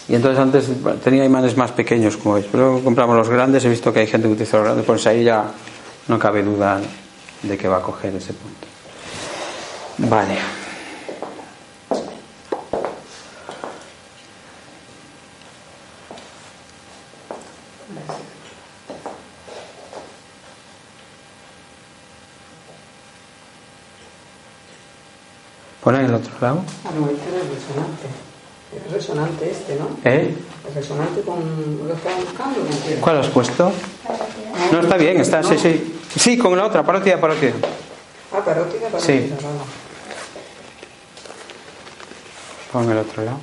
Y 0.09 0.15
entonces 0.15 0.39
antes 0.39 0.69
tenía 1.03 1.25
imanes 1.25 1.57
más 1.57 1.73
pequeños, 1.73 2.17
como 2.17 2.35
veis. 2.35 2.47
Pero 2.51 2.65
luego 2.65 2.85
compramos 2.85 3.17
los 3.17 3.29
grandes, 3.29 3.65
he 3.65 3.69
visto 3.69 3.93
que 3.93 4.01
hay 4.01 4.07
gente 4.07 4.27
que 4.27 4.35
utiliza 4.35 4.57
los 4.59 4.65
grandes, 4.65 4.85
pues 4.85 5.07
ahí 5.07 5.25
ya 5.25 5.45
no 6.09 6.19
cabe 6.19 6.43
duda 6.43 6.81
de 7.43 7.59
que 7.59 7.69
va 7.69 7.79
a 7.79 7.83
coger 7.83 8.15
ese 8.17 8.33
punto. 8.35 8.67
Vale. 9.99 10.39
Pon 25.83 25.97
el 25.97 26.15
otro 26.15 26.33
lado. 26.41 26.65
Es 28.77 28.93
resonante. 28.93 29.51
Es 29.51 29.51
resonante 29.51 29.51
este, 29.51 29.77
¿no? 29.77 29.99
¿Eh? 30.05 30.35
Es 30.69 30.75
resonante 30.75 31.21
con 31.23 31.39
lo 31.87 31.95
que 31.95 31.99
estaban 31.99 32.25
buscando. 32.25 32.61
¿con 32.61 32.83
qué? 32.83 32.95
¿Cuál 32.97 33.19
has 33.19 33.29
puesto? 33.29 33.73
No, 34.73 34.81
está 34.81 34.97
bien, 34.97 35.21
está, 35.21 35.43
sí, 35.43 35.57
sí. 35.59 35.99
Sí, 36.17 36.39
con 36.39 36.57
la 36.57 36.67
otra, 36.67 36.85
parótida, 36.85 37.21
parótida. 37.21 37.53
Ah, 38.33 38.45
parótida, 38.45 38.89
parótida. 38.89 39.01
Sí. 39.01 39.33
Pon 42.73 42.91
el 42.91 42.99
otro 42.99 43.25
lado. 43.25 43.39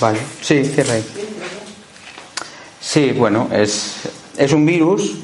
Vale, 0.00 0.20
sí, 0.40 0.64
cierra 0.64 0.94
ahí. 0.94 1.04
Sí, 2.80 3.12
bueno, 3.12 3.48
es, 3.52 3.96
es 4.36 4.52
un 4.52 4.64
virus. 4.64 5.16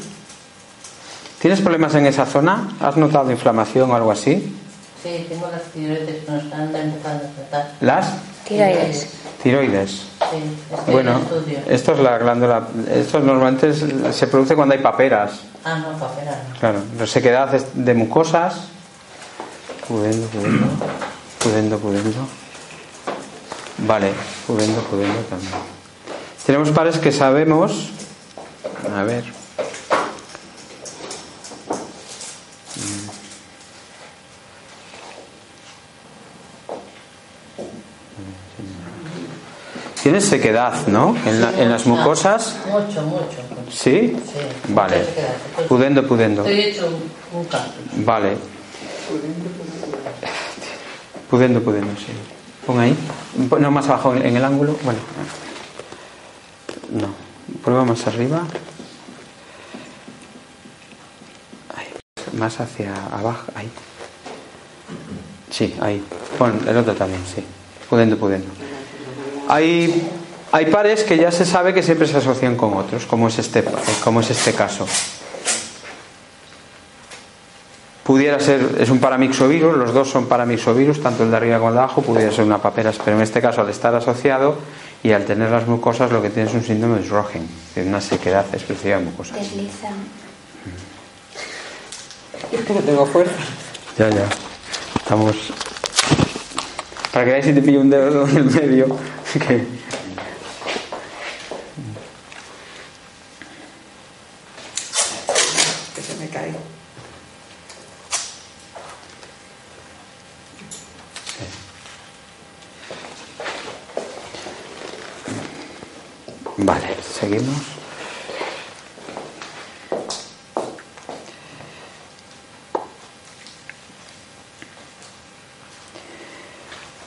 ¿Tienes 1.45 1.61
problemas 1.61 1.95
en 1.95 2.07
esa 2.07 2.25
zona? 2.25 2.71
¿Has 2.81 2.97
notado 2.97 3.31
inflamación 3.31 3.91
o 3.91 3.95
algo 3.95 4.11
así? 4.11 4.57
Sí, 5.03 5.27
tengo 5.29 5.47
las 5.53 5.61
tiroides 5.65 6.25
que 6.25 6.33
nos 6.33 6.43
están 6.43 6.75
empezando 6.75 7.23
a 7.27 7.29
tratar. 7.37 7.73
¿Las? 7.83 8.07
Tiroides. 8.49 9.09
Tiroides. 9.43 9.91
Sí, 9.91 10.91
Bueno, 10.91 11.21
esto 11.69 11.93
es 11.93 11.99
la 11.99 12.17
glándula. 12.17 12.67
Esto 12.91 13.21
normalmente 13.21 13.69
es- 13.69 13.85
se 14.17 14.27
produce 14.27 14.55
cuando 14.57 14.75
hay 14.75 14.81
paperas. 14.81 15.33
Ah, 15.67 15.81
no, 15.81 15.99
papera 15.99 16.43
no. 16.51 16.59
Claro, 16.59 16.79
la 16.99 17.07
sequedad 17.07 17.55
es 17.55 17.67
de 17.75 17.93
mucosas. 17.93 18.69
Pudendo, 19.87 20.27
pudendo. 20.29 20.67
Pudendo, 21.41 21.79
pudendo. 21.79 22.27
Vale, 23.87 24.13
pudendo, 24.47 24.81
pudendo 24.85 25.19
también. 25.29 25.53
Tenemos 26.47 26.71
pares 26.71 26.97
que 26.97 27.13
sabemos. 27.13 27.91
A 28.97 29.03
ver. 29.03 29.44
Tienes 40.05 40.27
sequedad, 40.27 40.87
¿no? 40.87 41.17
En, 41.25 41.41
la- 41.41 41.59
en 41.59 41.71
las 41.71 41.87
mucosas. 41.87 42.57
Mucho, 42.67 43.01
mucho. 43.05 43.25
¿Sí? 43.73 44.15
Sí. 44.15 44.15
Vale. 44.69 45.03
Pudendo, 45.67 46.07
pudendo. 46.07 46.45
Hecho 46.47 46.89
un. 47.33 48.05
Vale. 48.05 48.37
Pudendo, 51.31 51.63
pudendo, 51.63 51.91
sí. 51.99 52.13
Pon 52.67 52.81
ahí. 52.81 52.95
No 53.59 53.71
más 53.71 53.89
abajo 53.89 54.15
en 54.15 54.27
en 54.27 54.37
el 54.37 54.45
ángulo. 54.45 54.77
Bueno. 54.85 54.99
No. 56.93 57.09
Prueba 57.65 57.85
más 57.87 58.07
arriba. 58.07 58.43
Ahí. 61.75 61.87
Más 62.39 62.61
hacia 62.61 62.93
abajo. 63.07 63.47
Ahí. 63.55 63.71
Sí, 65.51 65.75
ahí. 65.81 66.05
Pon 66.39 66.61
el 66.69 66.77
otro 66.77 66.93
también, 66.95 67.23
sí. 67.35 67.43
Pudendo, 67.89 68.19
pudendo. 68.19 68.49
Hay, 69.49 70.09
hay 70.53 70.67
pares 70.67 71.05
que 71.05 71.17
ya 71.17 71.31
se 71.31 71.45
sabe 71.45 71.75
que 71.75 71.83
siempre 71.83 72.07
se 72.07 72.19
asocian 72.19 72.57
con 72.57 72.75
otros, 72.75 73.07
como 73.07 73.29
es 73.29 73.39
este, 73.39 73.65
como 74.03 74.21
es 74.21 74.31
este 74.31 74.53
caso. 74.53 74.87
Pudiera 78.05 78.39
ser, 78.39 78.77
es 78.79 78.91
un 78.91 78.99
paramixovirus, 78.99 79.77
los 79.77 79.95
dos 79.95 80.11
son 80.11 80.27
paramixovirus, 80.27 81.03
tanto 81.03 81.25
el 81.25 81.31
de 81.31 81.37
arriba 81.39 81.57
como 81.57 81.71
el 81.71 81.75
de 81.75 81.81
abajo, 81.81 82.03
pudiera 82.03 82.31
ser 82.31 82.45
una 82.45 82.59
paperas, 82.59 82.99
pero 83.03 83.17
en 83.17 83.23
este 83.23 83.41
caso 83.41 83.63
al 83.63 83.71
estar 83.71 83.95
asociado 83.95 84.59
y 85.03 85.13
al 85.13 85.25
tener 85.25 85.51
las 85.51 85.67
mucosas 85.67 86.13
lo 86.13 86.21
que 86.21 86.29
tiene 86.29 86.49
es 86.49 86.55
un 86.55 86.63
síndrome 86.63 86.99
de 86.99 87.05
Sjögren, 87.05 87.49
de 87.75 87.83
una 87.83 88.03
sequedad 88.03 88.45
excesiva 88.53 88.99
de 88.99 89.05
mucosas. 89.05 89.39
Desliza. 89.39 89.89
Es 92.53 92.61
que 92.61 92.75
no 92.75 92.81
tengo 92.81 93.07
fuerza. 93.07 93.33
Ya, 93.99 94.11
ya. 94.11 94.29
Estamos. 94.97 95.37
Para 97.13 97.25
que 97.25 97.31
veáis 97.31 97.45
si 97.47 97.53
te 97.53 97.63
pillo 97.63 97.81
un 97.81 97.91
dedo 97.91 98.29
en 98.29 98.37
el 98.37 98.45
medio. 98.45 98.97
Que- 99.39 99.67
Que 105.95 106.03
se 106.03 106.15
me 106.17 106.29
cae. 106.29 106.55
Vale, 116.57 116.97
seguimos. 117.03 117.63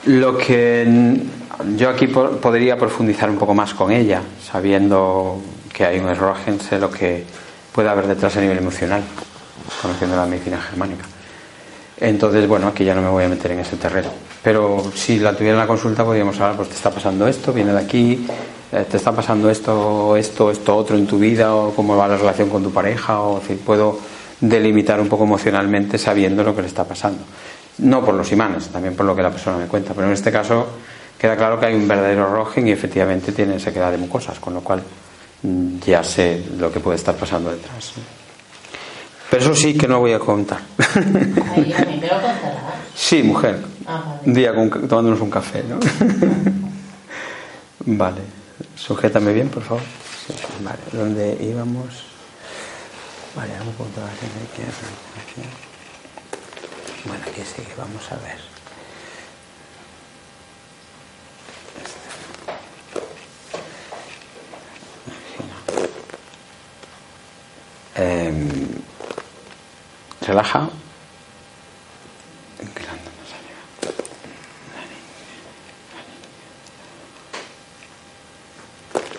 Lo 0.04 0.38
que 0.38 1.27
yo 1.76 1.90
aquí 1.90 2.06
po- 2.06 2.30
podría 2.32 2.76
profundizar 2.76 3.28
un 3.30 3.36
poco 3.38 3.54
más 3.54 3.74
con 3.74 3.90
ella, 3.90 4.22
sabiendo 4.42 5.40
que 5.72 5.84
hay 5.84 5.98
un 5.98 6.08
errógen, 6.08 6.60
sé 6.60 6.78
lo 6.78 6.90
que 6.90 7.24
puede 7.72 7.88
haber 7.88 8.06
detrás 8.06 8.36
a 8.36 8.40
nivel 8.40 8.58
emocional, 8.58 9.02
conociendo 9.82 10.16
la 10.16 10.26
medicina 10.26 10.60
germánica. 10.60 11.04
Entonces, 12.00 12.46
bueno, 12.46 12.68
aquí 12.68 12.84
ya 12.84 12.94
no 12.94 13.02
me 13.02 13.08
voy 13.08 13.24
a 13.24 13.28
meter 13.28 13.52
en 13.52 13.60
ese 13.60 13.76
terreno. 13.76 14.08
Pero 14.42 14.84
si 14.94 15.18
la 15.18 15.32
tuviera 15.32 15.54
en 15.54 15.60
la 15.60 15.66
consulta, 15.66 16.04
podríamos 16.04 16.38
hablar, 16.40 16.56
pues 16.56 16.68
te 16.68 16.76
está 16.76 16.90
pasando 16.90 17.26
esto, 17.26 17.52
viene 17.52 17.72
de 17.72 17.78
aquí, 17.80 18.26
eh, 18.72 18.86
te 18.88 18.96
está 18.96 19.12
pasando 19.12 19.50
esto, 19.50 20.16
esto, 20.16 20.50
esto, 20.50 20.76
otro 20.76 20.96
en 20.96 21.06
tu 21.06 21.18
vida, 21.18 21.54
o 21.54 21.74
cómo 21.74 21.96
va 21.96 22.06
la 22.06 22.16
relación 22.16 22.48
con 22.48 22.62
tu 22.62 22.70
pareja, 22.72 23.20
o 23.20 23.40
si 23.46 23.54
puedo 23.54 23.98
delimitar 24.40 25.00
un 25.00 25.08
poco 25.08 25.24
emocionalmente 25.24 25.98
sabiendo 25.98 26.44
lo 26.44 26.54
que 26.54 26.62
le 26.62 26.68
está 26.68 26.84
pasando. 26.84 27.18
No 27.78 28.04
por 28.04 28.14
los 28.14 28.30
imanes, 28.30 28.68
también 28.68 28.94
por 28.94 29.04
lo 29.06 29.16
que 29.16 29.22
la 29.22 29.30
persona 29.30 29.56
me 29.56 29.66
cuenta, 29.66 29.92
pero 29.92 30.06
en 30.06 30.12
este 30.12 30.30
caso 30.30 30.66
queda 31.18 31.36
claro 31.36 31.58
que 31.58 31.66
hay 31.66 31.74
un 31.74 31.88
verdadero 31.88 32.32
rogen 32.32 32.68
y 32.68 32.72
efectivamente 32.72 33.32
tiene 33.32 33.58
sequedad 33.58 33.90
de 33.90 33.98
mucosas, 33.98 34.38
con 34.38 34.54
lo 34.54 34.60
cual 34.60 34.82
mm, 35.42 35.78
ya 35.80 36.02
sé 36.04 36.44
lo 36.58 36.70
que 36.72 36.80
puede 36.80 36.96
estar 36.96 37.14
pasando 37.16 37.50
detrás. 37.50 37.92
Pero 39.30 39.42
eso 39.44 39.54
sí 39.54 39.76
que 39.76 39.86
no 39.88 39.98
voy 40.00 40.12
a 40.14 40.18
contar. 40.18 40.60
A 40.78 41.00
me. 41.00 42.00
Sí, 42.94 43.22
mujer. 43.22 43.58
Ah, 43.86 44.02
vale. 44.06 44.20
Un 44.26 44.34
día 44.34 44.54
con- 44.54 44.88
tomándonos 44.88 45.20
un 45.20 45.30
café, 45.30 45.62
¿no? 45.64 45.78
vale. 47.86 48.22
Sujétame 48.74 49.32
bien, 49.32 49.48
por 49.50 49.62
favor. 49.62 49.82
Sí, 50.26 50.34
Vale. 50.62 50.78
¿Dónde 50.92 51.36
íbamos? 51.40 52.04
Vale, 53.36 53.52
puntuación 53.76 54.30
aquí, 54.50 54.62
aquí. 54.62 55.42
Bueno, 57.06 57.22
aquí 57.30 57.42
sigue, 57.42 57.68
vamos 57.76 58.10
a 58.10 58.16
ver. 58.16 58.38
Em, 67.98 68.48
relaja. 70.22 70.70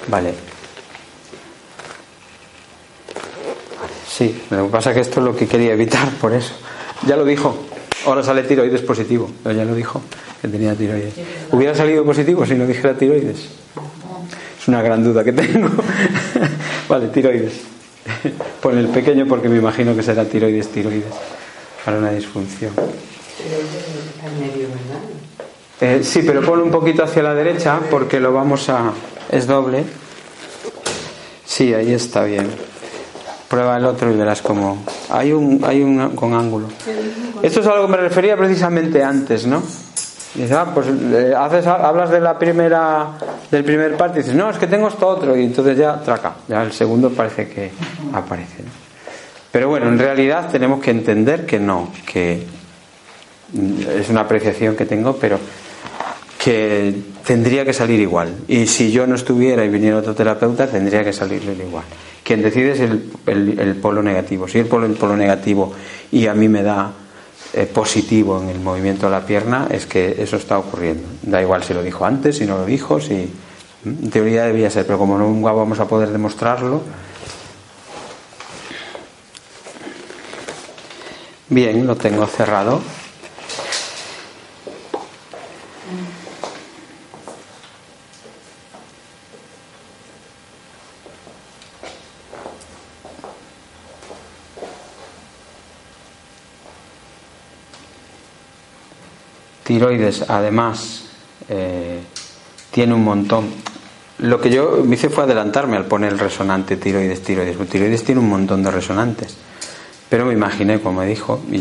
Vale, 0.07 0.33
Sí, 4.19 4.43
lo 4.49 4.65
que 4.65 4.69
pasa 4.69 4.89
es 4.89 4.95
que 4.95 4.99
esto 4.99 5.21
es 5.21 5.25
lo 5.25 5.33
que 5.33 5.47
quería 5.47 5.71
evitar, 5.71 6.09
por 6.19 6.33
eso. 6.33 6.53
Ya 7.07 7.15
lo 7.15 7.23
dijo. 7.23 7.55
Ahora 8.05 8.21
sale 8.21 8.43
tiroides 8.43 8.81
positivo. 8.81 9.31
Pero 9.41 9.55
ya 9.55 9.63
lo 9.63 9.73
dijo 9.73 10.01
que 10.41 10.49
tenía 10.49 10.75
tiroides. 10.75 11.13
¿Hubiera 11.51 11.73
salido 11.73 12.03
positivo 12.03 12.45
si 12.45 12.55
no 12.55 12.67
dijera 12.67 12.97
tiroides? 12.97 13.37
Es 14.59 14.67
una 14.67 14.81
gran 14.81 15.05
duda 15.05 15.23
que 15.23 15.31
tengo. 15.31 15.69
vale, 16.89 17.07
tiroides. 17.07 17.61
Pon 18.61 18.77
el 18.77 18.87
pequeño 18.87 19.25
porque 19.27 19.49
me 19.49 19.57
imagino 19.57 19.95
que 19.95 20.03
será 20.03 20.25
tiroides, 20.25 20.69
tiroides. 20.69 21.13
Para 21.85 21.97
una 21.97 22.11
disfunción. 22.11 22.71
Eh, 25.81 26.01
sí, 26.03 26.23
pero 26.25 26.41
ponlo 26.41 26.65
un 26.65 26.71
poquito 26.71 27.03
hacia 27.03 27.23
la 27.23 27.33
derecha 27.33 27.79
porque 27.89 28.19
lo 28.19 28.33
vamos 28.33 28.69
a. 28.69 28.91
Es 29.31 29.47
doble. 29.47 29.85
Sí, 31.45 31.73
ahí 31.73 31.93
está 31.93 32.23
bien. 32.23 32.49
Prueba 33.47 33.77
el 33.77 33.85
otro 33.85 34.11
y 34.11 34.15
verás 34.15 34.41
cómo. 34.41 34.83
Hay 35.09 35.31
un, 35.31 35.61
hay 35.65 35.81
un 35.81 36.15
con 36.15 36.33
ángulo. 36.33 36.67
Esto 37.41 37.61
es 37.61 37.67
algo 37.67 37.85
que 37.85 37.91
me 37.91 37.97
refería 37.97 38.37
precisamente 38.37 39.03
antes, 39.03 39.47
¿no? 39.47 39.63
Dices, 40.35 40.51
ah, 40.51 40.71
pues 40.73 40.87
eh, 40.87 41.33
haces, 41.35 41.65
hablas 41.65 42.11
de 42.11 42.19
la 42.19 42.37
primera, 42.37 43.13
del 43.51 43.63
primer 43.63 43.97
parte 43.97 44.19
dices, 44.19 44.35
no, 44.35 44.49
es 44.49 44.57
que 44.57 44.67
tengo 44.67 44.87
esto 44.87 45.07
otro, 45.07 45.35
y 45.35 45.43
entonces 45.43 45.77
ya 45.77 45.99
traca, 46.01 46.35
ya 46.47 46.63
el 46.63 46.71
segundo 46.71 47.09
parece 47.09 47.47
que 47.47 47.71
aparece. 48.13 48.63
Pero 49.51 49.69
bueno, 49.69 49.87
en 49.87 49.97
realidad 49.97 50.49
tenemos 50.51 50.81
que 50.81 50.91
entender 50.91 51.45
que 51.45 51.59
no, 51.59 51.91
que 52.05 52.45
es 53.97 54.09
una 54.09 54.21
apreciación 54.21 54.75
que 54.75 54.85
tengo, 54.85 55.15
pero 55.15 55.39
que 56.37 56.93
tendría 57.25 57.65
que 57.65 57.73
salir 57.73 57.99
igual. 57.99 58.33
Y 58.47 58.67
si 58.67 58.91
yo 58.91 59.07
no 59.07 59.15
estuviera 59.15 59.65
y 59.65 59.69
viniera 59.69 59.97
otro 59.97 60.13
terapeuta, 60.13 60.67
tendría 60.67 61.03
que 61.03 61.11
salirle 61.11 61.53
igual. 61.53 61.85
Quien 62.23 62.43
decide 62.43 62.73
es 62.73 62.79
el, 62.79 63.11
el, 63.27 63.75
polo 63.75 64.03
negativo. 64.03 64.47
Si 64.47 64.59
el 64.59 64.67
polo, 64.67 64.85
el 64.85 64.93
polo 64.93 65.17
negativo 65.17 65.73
y 66.11 66.27
a 66.27 66.35
mí 66.35 66.47
me 66.47 66.61
da 66.61 66.91
eh, 67.53 67.65
positivo 67.65 68.41
en 68.41 68.49
el 68.49 68.59
movimiento 68.59 69.07
de 69.07 69.11
la 69.11 69.25
pierna, 69.25 69.67
es 69.71 69.85
que 69.85 70.21
eso 70.21 70.37
está 70.37 70.57
ocurriendo. 70.57 71.07
Da 71.23 71.41
igual 71.41 71.63
si 71.63 71.73
lo 71.73 71.81
dijo 71.81 72.05
antes, 72.05 72.37
si 72.37 72.45
no 72.45 72.57
lo 72.57 72.65
dijo, 72.65 72.99
si. 72.99 73.31
En 73.85 74.09
teoría 74.09 74.43
debía 74.43 74.69
ser, 74.69 74.85
pero 74.85 74.97
como 74.97 75.17
nunca 75.17 75.53
vamos 75.53 75.79
a 75.79 75.87
poder 75.87 76.09
demostrarlo. 76.09 76.81
Bien, 81.47 81.87
lo 81.87 81.95
tengo 81.95 82.27
cerrado. 82.27 82.81
Tiroides, 99.69 100.25
además, 100.27 101.03
eh, 101.47 101.99
tiene 102.71 102.95
un 102.95 103.03
montón. 103.03 103.49
Lo 104.17 104.41
que 104.41 104.49
yo 104.49 104.83
me 104.83 104.95
hice 104.95 105.09
fue 105.09 105.25
adelantarme 105.25 105.77
al 105.77 105.85
poner 105.85 106.13
el 106.13 106.17
resonante 106.17 106.75
tiroides, 106.75 107.21
tiroides. 107.21 107.55
tiroides 107.69 108.03
tiene 108.03 108.19
un 108.19 108.29
montón 108.29 108.63
de 108.63 108.71
resonantes. 108.71 109.37
Pero 110.09 110.25
me 110.25 110.33
imaginé, 110.33 110.79
como 110.79 111.03
dijo, 111.03 111.41
y 111.51 111.59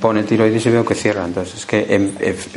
pone 0.00 0.22
tiroides 0.22 0.64
y 0.64 0.70
veo 0.70 0.86
que 0.86 0.94
cierra. 0.94 1.22
Entonces, 1.22 1.56
es 1.56 1.66
que 1.66 1.84
em, 1.90 2.12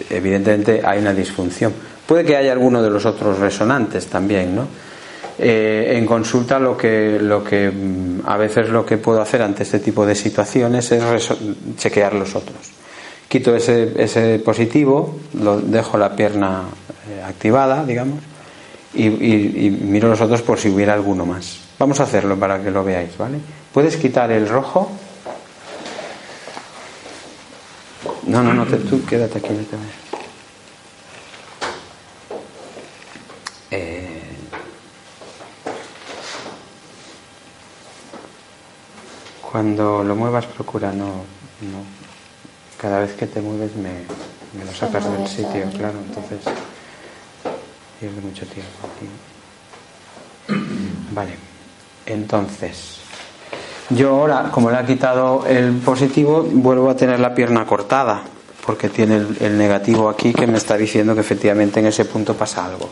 evidentemente 0.10 0.82
hay 0.86 1.00
una 1.00 1.14
disfunción. 1.14 1.74
Puede 2.08 2.24
que 2.24 2.38
haya 2.38 2.54
alguno 2.54 2.82
de 2.82 2.90
los 2.90 3.06
otros 3.06 3.40
resonantes 3.40 4.08
también, 4.08 4.56
¿no? 4.56 4.68
Eh, 5.38 5.96
en 5.98 6.06
consulta 6.06 6.60
lo 6.60 6.78
que, 6.78 7.20
lo 7.20 7.44
que 7.44 7.70
mm, 7.70 8.22
a 8.26 8.38
veces 8.38 8.70
lo 8.70 8.86
que 8.86 8.98
puedo 8.98 9.22
hacer 9.22 9.42
ante 9.42 9.64
este 9.64 9.80
tipo 9.80 10.06
de 10.06 10.16
situaciones 10.16 10.90
es 10.94 11.30
chequear 11.76 12.14
los 12.14 12.36
otros 12.36 12.83
quito 13.34 13.56
ese, 13.56 13.94
ese 13.98 14.38
positivo, 14.38 15.18
lo 15.42 15.60
dejo 15.60 15.98
la 15.98 16.16
pierna 16.16 16.66
eh, 17.10 17.24
activada, 17.24 17.84
digamos, 17.84 18.20
y, 18.94 19.10
miro 19.10 20.08
los 20.08 20.22
otros 20.22 20.44
por 20.44 20.60
si 20.60 20.70
hubiera 20.70 20.94
alguno 20.94 21.26
más. 21.26 21.58
Vamos 21.80 22.00
a 22.00 22.04
hacerlo 22.04 22.38
para 22.38 22.62
que 22.62 22.70
lo 22.70 22.84
veáis, 22.84 23.18
¿vale? 23.18 23.40
¿Puedes 23.74 23.98
quitar 23.98 24.32
el 24.32 24.48
rojo? 24.48 24.92
No, 28.28 28.44
no, 28.44 28.54
no, 28.54 28.66
tú 28.68 29.04
quédate 29.04 29.40
aquí, 29.40 29.50
vete 29.50 29.78
eh, 33.72 34.22
cuando 39.42 40.04
lo 40.04 40.16
muevas 40.16 40.46
procura 40.46 40.92
no, 40.92 41.08
no 41.08 42.03
cada 42.84 43.00
vez 43.00 43.14
que 43.14 43.28
te 43.28 43.40
mueves 43.40 43.78
me, 43.78 43.92
me 44.60 44.66
lo 44.66 44.74
sacas 44.78 45.10
del 45.10 45.26
sitio, 45.26 45.64
claro, 45.78 46.00
entonces 46.06 46.40
pierde 47.98 48.20
mucho 48.20 48.46
tiempo. 48.46 48.90
Vale, 51.14 51.32
entonces, 52.06 52.98
yo 53.90 54.10
ahora, 54.10 54.50
como 54.52 54.70
le 54.70 54.76
ha 54.76 54.86
quitado 54.86 55.46
el 55.48 55.72
positivo, 55.78 56.44
vuelvo 56.44 56.90
a 56.90 56.98
tener 56.98 57.22
la 57.22 57.34
pierna 57.34 57.66
cortada, 57.66 58.24
porque 58.66 58.90
tiene 58.90 59.16
el, 59.16 59.38
el 59.40 59.58
negativo 59.58 60.10
aquí 60.10 60.34
que 60.34 60.46
me 60.46 60.58
está 60.58 60.76
diciendo 60.76 61.16
que 61.16 61.22
efectivamente 61.22 61.80
en 61.80 61.86
ese 61.86 62.04
punto 62.04 62.34
pasa 62.34 62.66
algo. 62.66 62.90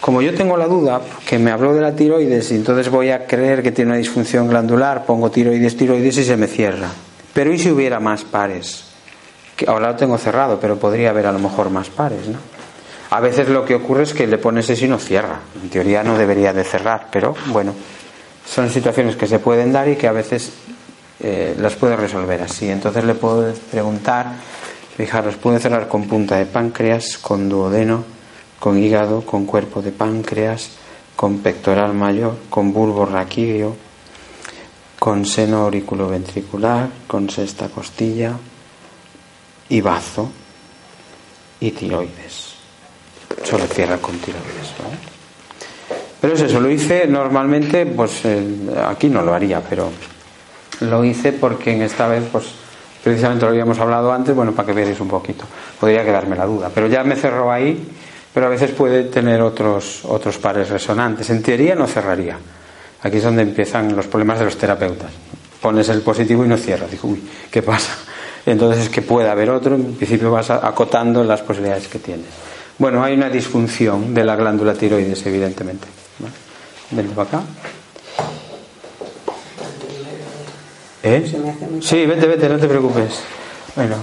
Como 0.00 0.20
yo 0.20 0.34
tengo 0.34 0.56
la 0.56 0.66
duda, 0.66 1.00
que 1.24 1.38
me 1.38 1.52
habló 1.52 1.74
de 1.74 1.80
la 1.80 1.94
tiroides 1.94 2.50
y 2.50 2.56
entonces 2.56 2.90
voy 2.90 3.10
a 3.10 3.24
creer 3.24 3.62
que 3.62 3.70
tiene 3.70 3.92
una 3.92 3.98
disfunción 3.98 4.48
glandular, 4.48 5.06
pongo 5.06 5.30
tiroides, 5.30 5.76
tiroides 5.76 6.18
y 6.18 6.24
se 6.24 6.36
me 6.36 6.48
cierra. 6.48 6.88
Pero 7.38 7.52
¿y 7.52 7.58
si 7.60 7.70
hubiera 7.70 8.00
más 8.00 8.24
pares? 8.24 8.82
Que 9.56 9.66
ahora 9.70 9.92
lo 9.92 9.94
tengo 9.94 10.18
cerrado, 10.18 10.58
pero 10.58 10.76
podría 10.76 11.10
haber 11.10 11.24
a 11.24 11.30
lo 11.30 11.38
mejor 11.38 11.70
más 11.70 11.88
pares, 11.88 12.26
¿no? 12.26 12.36
A 13.10 13.20
veces 13.20 13.48
lo 13.48 13.64
que 13.64 13.76
ocurre 13.76 14.02
es 14.02 14.12
que 14.12 14.26
le 14.26 14.38
pones 14.38 14.68
ese 14.70 14.86
y 14.86 14.88
no 14.88 14.98
cierra. 14.98 15.38
En 15.62 15.70
teoría 15.70 16.02
no 16.02 16.18
debería 16.18 16.52
de 16.52 16.64
cerrar, 16.64 17.06
pero 17.12 17.36
bueno, 17.52 17.74
son 18.44 18.68
situaciones 18.68 19.14
que 19.14 19.28
se 19.28 19.38
pueden 19.38 19.72
dar 19.72 19.86
y 19.86 19.94
que 19.94 20.08
a 20.08 20.12
veces 20.12 20.50
eh, 21.20 21.54
las 21.60 21.76
puede 21.76 21.94
resolver 21.94 22.42
así. 22.42 22.68
Entonces 22.68 23.04
le 23.04 23.14
puedo 23.14 23.54
preguntar, 23.70 24.32
fijaros, 24.96 25.36
puede 25.36 25.60
cerrar 25.60 25.86
con 25.86 26.08
punta 26.08 26.38
de 26.38 26.46
páncreas, 26.46 27.18
con 27.18 27.48
duodeno, 27.48 28.02
con 28.58 28.82
hígado, 28.82 29.24
con 29.24 29.46
cuerpo 29.46 29.80
de 29.80 29.92
páncreas, 29.92 30.72
con 31.14 31.38
pectoral 31.38 31.94
mayor, 31.94 32.34
con 32.50 32.72
bulbo 32.72 33.06
raquídeo, 33.06 33.76
con 34.98 35.24
seno 35.24 35.62
auriculoventricular, 35.62 36.88
con 37.06 37.30
sexta 37.30 37.68
costilla 37.68 38.32
y 39.68 39.80
bazo 39.80 40.30
y 41.60 41.70
tiroides. 41.70 42.54
Solo 43.44 43.66
cierra 43.66 43.98
con 43.98 44.18
tiroides. 44.18 44.74
Pero 46.20 46.34
es 46.34 46.40
eso, 46.40 46.60
lo 46.60 46.68
hice 46.68 47.06
normalmente, 47.06 47.86
pues 47.86 48.22
aquí 48.86 49.08
no 49.08 49.22
lo 49.22 49.32
haría, 49.32 49.60
pero 49.60 49.90
lo 50.80 51.04
hice 51.04 51.32
porque 51.32 51.72
en 51.72 51.82
esta 51.82 52.08
vez, 52.08 52.24
pues 52.30 52.46
precisamente 53.02 53.44
lo 53.44 53.52
habíamos 53.52 53.78
hablado 53.78 54.12
antes, 54.12 54.34
bueno, 54.34 54.52
para 54.52 54.66
que 54.66 54.72
veáis 54.72 54.98
un 55.00 55.08
poquito. 55.08 55.44
Podría 55.78 56.04
quedarme 56.04 56.36
la 56.36 56.44
duda, 56.44 56.70
pero 56.74 56.88
ya 56.88 57.04
me 57.04 57.14
cerró 57.14 57.52
ahí, 57.52 57.88
pero 58.34 58.46
a 58.46 58.48
veces 58.48 58.72
puede 58.72 59.04
tener 59.04 59.40
otros, 59.40 60.04
otros 60.04 60.38
pares 60.38 60.70
resonantes. 60.70 61.30
En 61.30 61.40
teoría 61.40 61.76
no 61.76 61.86
cerraría 61.86 62.36
Aquí 63.02 63.18
es 63.18 63.22
donde 63.22 63.42
empiezan 63.42 63.94
los 63.94 64.06
problemas 64.06 64.38
de 64.38 64.46
los 64.46 64.56
terapeutas. 64.56 65.10
Pones 65.60 65.88
el 65.88 66.02
positivo 66.02 66.44
y 66.44 66.48
no 66.48 66.56
cierras. 66.56 66.90
Dijo, 66.90 67.08
uy, 67.08 67.22
¿qué 67.50 67.62
pasa? 67.62 67.96
Entonces 68.46 68.84
es 68.84 68.88
que 68.88 69.02
puede 69.02 69.28
haber 69.28 69.50
otro, 69.50 69.74
en 69.74 69.94
principio 69.94 70.30
vas 70.30 70.50
acotando 70.50 71.22
las 71.22 71.42
posibilidades 71.42 71.88
que 71.88 71.98
tienes. 71.98 72.26
Bueno, 72.78 73.02
hay 73.02 73.14
una 73.14 73.28
disfunción 73.28 74.14
de 74.14 74.24
la 74.24 74.36
glándula 74.36 74.74
tiroides, 74.74 75.26
evidentemente. 75.26 75.86
Vente 76.90 77.14
para 77.14 77.28
acá. 77.28 77.42
¿Eh? 81.02 81.24
Sí, 81.80 82.06
vete, 82.06 82.26
vete, 82.26 82.48
no 82.48 82.58
te 82.58 82.68
preocupes. 82.68 83.20
Bueno, 83.76 83.96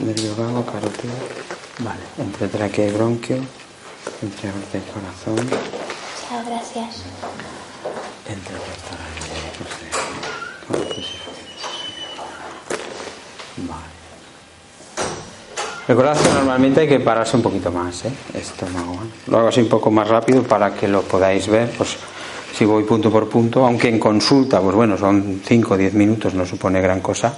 nervio 0.00 0.36
vago, 0.36 0.64
carótido. 0.66 1.14
Vale, 1.78 2.00
entre 2.18 2.48
tráquea 2.48 2.88
y 2.88 2.92
bronquio, 2.92 3.36
entre 4.22 4.50
aorta 4.50 4.78
y 4.78 4.80
corazón 4.92 5.87
gracias. 6.48 7.02
Recordad 15.86 16.20
que 16.20 16.28
normalmente 16.34 16.80
hay 16.80 16.88
que 16.88 17.00
pararse 17.00 17.36
un 17.36 17.42
poquito 17.42 17.72
más, 17.72 18.04
¿eh? 18.04 18.12
Estómago. 18.34 18.92
¿eh? 18.92 19.08
Lo 19.28 19.38
hago 19.38 19.48
así 19.48 19.60
un 19.60 19.70
poco 19.70 19.90
más 19.90 20.06
rápido 20.06 20.42
para 20.42 20.74
que 20.74 20.86
lo 20.86 21.00
podáis 21.00 21.48
ver. 21.48 21.70
Pues 21.70 21.96
si 22.54 22.66
voy 22.66 22.84
punto 22.84 23.10
por 23.10 23.28
punto, 23.28 23.64
aunque 23.64 23.88
en 23.88 23.98
consulta, 23.98 24.60
pues 24.60 24.74
bueno, 24.74 24.98
son 24.98 25.40
5 25.42 25.74
o 25.74 25.76
10 25.78 25.94
minutos, 25.94 26.34
no 26.34 26.44
supone 26.44 26.82
gran 26.82 27.00
cosa 27.00 27.34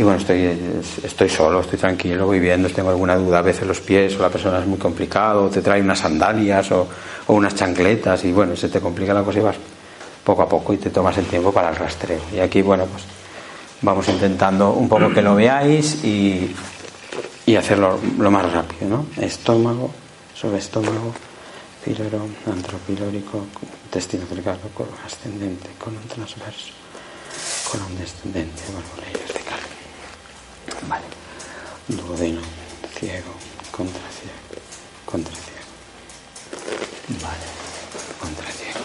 y 0.00 0.02
bueno, 0.02 0.18
estoy, 0.18 0.58
estoy 1.02 1.28
solo, 1.28 1.60
estoy 1.60 1.78
tranquilo, 1.78 2.24
voy 2.24 2.40
viendo, 2.40 2.70
tengo 2.70 2.90
alguna 2.90 3.16
duda, 3.16 3.40
a 3.40 3.42
veces 3.42 3.66
los 3.66 3.80
pies 3.80 4.16
o 4.18 4.22
la 4.22 4.30
persona 4.30 4.60
es 4.60 4.66
muy 4.66 4.78
complicado, 4.78 5.50
te 5.50 5.60
trae 5.60 5.82
unas 5.82 5.98
sandalias 5.98 6.70
o, 6.72 6.88
unas 7.32 7.54
chancletas 7.54 8.24
y 8.24 8.32
bueno, 8.32 8.56
se 8.56 8.68
te 8.68 8.80
complica 8.80 9.14
la 9.14 9.22
cosa 9.22 9.38
y 9.38 9.42
vas 9.42 9.56
poco 10.24 10.42
a 10.42 10.48
poco 10.48 10.72
y 10.72 10.78
te 10.78 10.90
tomas 10.90 11.16
el 11.18 11.26
tiempo 11.26 11.52
para 11.52 11.70
el 11.70 11.76
rastreo. 11.76 12.20
Y 12.32 12.40
aquí, 12.40 12.62
bueno, 12.62 12.86
pues 12.86 13.04
vamos 13.82 14.08
intentando 14.08 14.72
un 14.72 14.88
poco 14.88 15.12
que 15.12 15.22
lo 15.22 15.34
veáis 15.34 16.04
y, 16.04 16.54
y 17.46 17.56
hacerlo 17.56 17.98
lo 18.18 18.30
más 18.30 18.52
rápido, 18.52 18.88
¿no? 18.88 19.06
Estómago, 19.20 19.90
estómago, 20.56 21.14
píloro, 21.84 22.26
antropilórico, 22.46 23.46
intestino 23.84 24.24
delgado, 24.26 24.68
colon 24.74 24.94
ascendente, 25.04 25.68
colon 25.78 26.06
transverso, 26.08 26.72
colon 27.70 27.96
descendente, 27.98 28.62
válvula 28.68 29.18
vertical. 29.18 29.60
Vale. 30.88 31.04
Duodeno, 31.88 32.40
ciego, 32.94 33.32
contraciego, 33.72 34.32
contraciego. 35.04 35.49
Vale, 37.18 37.46
contraciego. 38.20 38.80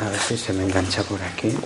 A 0.00 0.08
ver 0.08 0.20
si 0.20 0.36
se 0.36 0.52
me 0.52 0.64
engancha 0.64 1.02
por 1.04 1.22
aquí. 1.22 1.56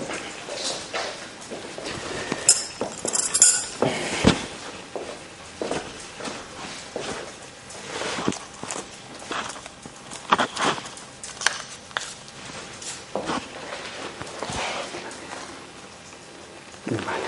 Vale. 16.88 17.26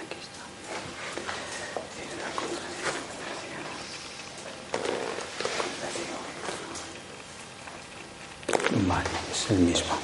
Aquí 0.00 0.16
está. 0.20 0.44
Vale, 8.86 9.10
es 9.32 9.50
el 9.50 9.58
mismo. 9.58 9.94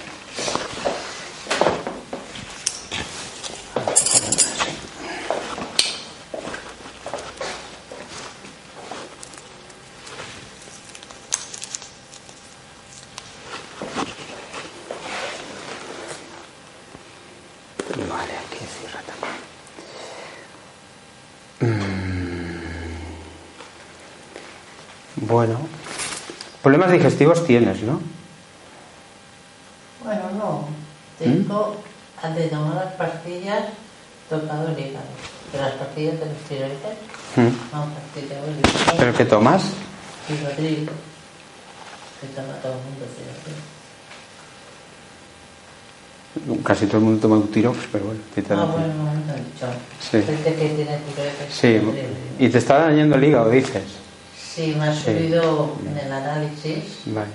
Vale, 18.08 18.32
aquí 18.38 18.58
cierra 18.78 19.02
también. 19.06 19.38
Mm. 25.16 25.23
Bueno, 25.34 25.58
problemas 26.62 26.92
digestivos 26.92 27.44
tienes, 27.44 27.82
¿no? 27.82 28.00
Bueno, 30.04 30.30
no. 30.38 30.68
Tengo, 31.18 31.74
antes 32.22 32.44
de 32.44 32.50
tomar 32.50 32.76
las 32.76 32.94
pastillas, 32.94 33.64
tocado 34.30 34.68
el 34.68 34.78
hígado. 34.78 35.06
De 35.52 35.58
las 35.58 35.72
pastillas 35.72 36.20
de 36.20 36.26
los 36.26 36.36
tiroides, 36.48 36.78
Mm. 37.34 37.50
no, 37.74 37.86
pastillas 37.96 38.46
del 38.46 38.58
hígado. 38.60 38.96
¿Pero 38.96 39.12
qué 39.14 39.24
tomas? 39.24 39.62
Tirotril. 40.28 40.88
Que 42.20 42.26
toma 42.28 42.52
todo 42.62 42.72
el 42.74 42.78
mundo 42.78 43.04
tirotril. 46.36 46.62
Casi 46.62 46.86
todo 46.86 46.98
el 46.98 47.04
mundo 47.04 47.20
toma 47.22 47.36
un 47.38 47.48
tirox, 47.50 47.78
pero 47.90 48.04
bueno. 48.04 48.20
¿qué 48.36 48.40
te 48.42 48.54
Ah, 48.54 48.64
bueno, 48.66 48.94
no 49.02 49.10
han 49.10 49.26
dicho. 49.26 49.66
Sí. 50.00 50.22
Gente 50.22 50.54
que 50.54 50.68
tiene 50.68 50.96
tiroides. 50.98 51.50
Sí, 51.50 51.80
y 52.38 52.48
te 52.48 52.58
está 52.58 52.78
dañando 52.78 53.16
el 53.16 53.24
hígado, 53.24 53.50
dices. 53.50 54.03
Sí, 54.54 54.76
me 54.78 54.88
ha 54.88 54.94
Sí. 54.94 55.04
subido 55.06 55.72
en 55.90 55.98
el 56.06 56.12
análisis. 56.12 57.00
Vale. 57.06 57.26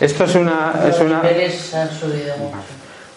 Esto 0.00 0.24
es 0.24 0.34
una, 0.34 0.74
es 0.88 0.98
una, 1.00 1.22
niveles 1.22 1.74
han 1.74 1.90
subido 1.90 2.36
mucho. 2.38 2.56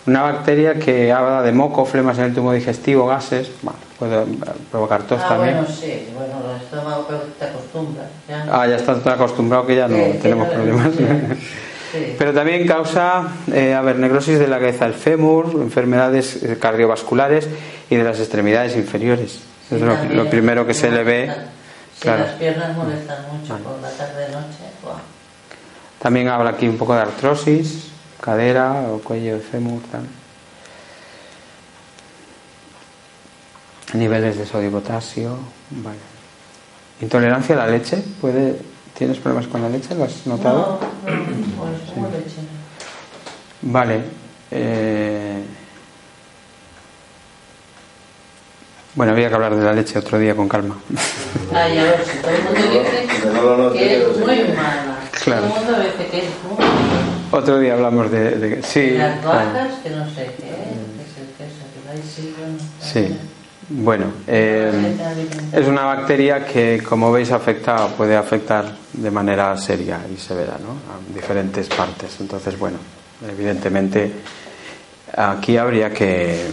una 0.06 0.22
bacteria 0.24 0.76
que 0.76 1.12
habla 1.12 1.42
de 1.42 1.52
moco, 1.54 1.86
flemas 1.86 2.18
en 2.18 2.26
el 2.26 2.34
tubo 2.34 2.52
digestivo, 2.52 3.08
gases. 3.08 3.50
Bueno, 3.62 3.80
puede 3.98 4.26
provocar 4.70 5.04
tos 5.04 5.22
ah, 5.24 5.30
también. 5.30 5.56
bueno, 5.58 5.70
sí. 5.74 6.08
Bueno, 6.14 6.34
el 6.56 6.62
estómago 6.62 7.06
pero 7.08 7.22
te 7.40 7.46
acostumbras. 7.46 8.08
Ya. 8.28 8.46
Ah, 8.52 8.68
ya 8.68 8.76
estás 8.76 9.02
tan 9.04 9.14
acostumbrado 9.14 9.66
que 9.66 9.76
ya 9.78 9.88
no 9.88 9.96
Sí, 9.98 10.20
tenemos 10.22 10.48
no- 10.48 10.54
problemas. 10.54 10.90
Sí. 11.94 12.16
Pero 12.18 12.34
también 12.34 12.66
causa, 12.66 13.28
eh, 13.54 13.72
a 13.76 13.82
ver, 13.82 13.98
necrosis 13.98 14.40
de 14.40 14.48
la 14.48 14.58
cabeza 14.58 14.86
del 14.86 14.96
fémur, 14.96 15.52
enfermedades 15.54 16.42
eh, 16.42 16.58
cardiovasculares 16.60 17.48
y 17.88 17.96
de 17.96 18.04
las 18.04 18.18
extremidades 18.20 18.76
inferiores. 18.76 19.34
Sí, 19.70 19.76
es 19.76 19.82
lo, 19.82 19.96
lo 20.06 20.28
primero 20.28 20.66
que 20.66 20.74
se 20.74 20.90
le 20.90 21.04
ve. 21.04 21.32
Sí, 22.04 22.10
claro. 22.10 22.24
las 22.26 22.34
piernas 22.34 22.76
molestan 22.76 23.18
mucho 23.32 23.54
Vale. 23.54 23.64
por 23.64 23.80
la 23.80 23.90
tarde-noche. 23.92 24.58
También 26.00 26.28
habla 26.28 26.50
aquí 26.50 26.68
un 26.68 26.78
poco 26.78 26.94
de 26.96 27.02
artrosis, 27.02 27.92
cadera 28.20 28.88
o 28.92 29.00
cuello 29.00 29.36
de 29.36 29.40
fémur. 29.40 29.82
Tal. 29.90 30.06
Niveles 33.94 34.38
de 34.38 34.46
sodio 34.46 34.68
y 34.68 34.72
potasio. 34.72 35.38
Vale. 35.70 35.98
Intolerancia 37.02 37.56
a 37.56 37.60
la 37.60 37.68
leche. 37.68 38.04
¿Puede, 38.20 38.60
¿Tienes 38.98 39.18
problemas 39.20 39.48
con 39.48 39.62
la 39.62 39.70
leche? 39.70 39.96
¿Lo 39.96 40.04
has 40.04 40.26
notado? 40.28 40.80
No, 41.06 41.12
no, 41.16 41.72
pues 41.72 41.90
como 41.94 42.10
leche. 42.10 42.42
Vale. 43.62 44.02
eh, 44.52 45.44
Bueno, 48.96 49.12
había 49.14 49.28
que 49.30 49.36
hablar 49.36 49.56
de 49.56 49.64
la 49.64 49.74
leche 49.74 49.98
otro 49.98 50.20
día 50.20 50.36
con 50.36 50.48
calma. 50.48 50.76
Ay, 51.54 51.78
a 51.80 51.84
ver, 51.84 52.06
si 52.06 52.18
todo 52.20 52.32
el 52.32 52.44
mundo 52.44 52.60
dice 52.60 53.08
que 53.08 53.98
es 53.98 54.18
muy 54.18 54.56
mala. 54.56 54.98
Claro. 55.24 55.42
Todo 55.48 55.58
el 55.60 55.66
mundo 55.66 55.80
dice 55.84 56.08
que 56.12 56.18
es 56.20 56.24
muy 56.48 56.58
mala. 56.58 57.02
Otro 57.32 57.60
día 57.60 57.74
hablamos 57.74 58.12
de... 58.12 58.32
de- 58.38 58.62
sí, 58.64 58.92
Las 58.92 59.24
vacas, 59.24 59.74
que 59.84 59.90
no 59.90 60.06
sé 60.10 60.26
qué, 60.38 60.44
que 60.44 61.04
es 61.04 61.18
el 61.18 61.28
queso, 61.38 61.64
que 61.74 62.08
sí, 62.08 62.36
bueno. 62.38 62.58
Sí. 62.80 63.18
Bueno, 63.70 64.06
eh, 64.28 64.72
es 65.54 65.68
una 65.68 65.86
bacteria 65.86 66.46
que, 66.46 66.84
como 66.88 67.12
veis, 67.12 67.32
afecta 67.32 67.86
o 67.86 67.90
puede 67.90 68.16
afectar 68.16 68.66
de 68.92 69.10
manera 69.10 69.58
seria 69.58 70.00
y 70.14 70.18
severa 70.20 70.58
¿no? 70.62 70.74
a 70.94 71.16
diferentes 71.16 71.68
partes. 71.70 72.18
Entonces, 72.20 72.60
bueno, 72.60 72.78
evidentemente 73.28 74.12
aquí 75.16 75.58
habría 75.58 75.92
que, 75.92 76.52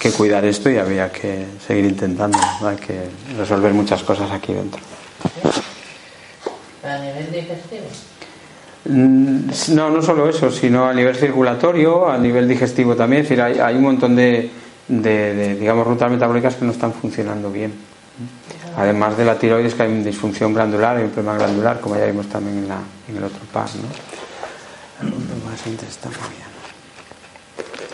que 0.00 0.10
cuidar 0.12 0.44
esto 0.46 0.70
y 0.70 0.78
habría 0.78 1.12
que 1.12 1.44
seguir 1.66 1.84
intentando. 1.84 2.38
¿no? 2.60 2.68
Hay 2.68 2.76
que 2.76 3.02
resolver 3.36 3.72
muchas 3.74 4.02
cosas 4.02 4.30
aquí 4.32 4.54
dentro. 4.54 4.80
A 6.82 6.96
nivel 6.98 7.30
digestivo. 7.30 7.84
Mm, 8.86 9.50
No, 9.74 9.90
no 9.90 10.00
solo 10.02 10.28
eso, 10.28 10.50
sino 10.50 10.86
a 10.88 10.94
nivel 10.94 11.14
circulatorio, 11.16 12.08
a 12.08 12.16
nivel 12.16 12.48
digestivo 12.48 12.96
también. 12.96 13.22
Es 13.22 13.28
decir, 13.28 13.42
hay, 13.42 13.58
hay 13.58 13.76
un 13.76 13.82
montón 13.82 14.16
de, 14.16 14.50
de- 14.88 15.34
de, 15.34 15.54
digamos, 15.56 15.86
rutas 15.86 16.10
metabólicas 16.10 16.54
que 16.56 16.64
no 16.64 16.72
están 16.72 16.94
funcionando 16.94 17.52
bien. 17.52 17.74
Además 18.76 19.18
de 19.18 19.24
la 19.26 19.38
tiroides, 19.38 19.74
que 19.74 19.82
hay 19.82 19.92
una 19.92 20.04
disfunción 20.04 20.54
glandular, 20.54 20.96
hay 20.96 21.04
un 21.04 21.10
problema 21.10 21.36
glandular, 21.36 21.80
como 21.80 21.96
ya 21.98 22.06
vimos 22.06 22.26
también 22.28 22.58
en, 22.58 22.68
la, 22.68 22.78
en 23.08 23.16
el 23.18 23.24
otro 23.24 23.40
par. 23.52 23.68
¿no? 23.76 25.06
Algo 25.06 25.16
más 25.44 25.66
intestinal. 25.66 26.14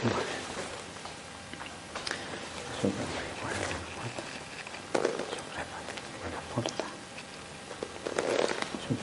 Vale. 0.04 0.36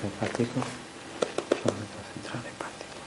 Suprahepático, 0.04 0.60
central 2.12 2.44
hepático, 2.44 3.00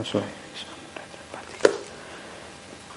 eso 0.00 0.18
es, 0.18 0.62
retrohepático, 0.94 1.70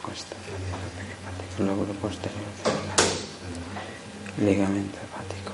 cuesta 0.04 0.36
hepático, 0.36 1.64
lóbulo 1.64 1.94
posterior 1.94 2.46
ligamento 4.38 5.00
hepático, 5.02 5.54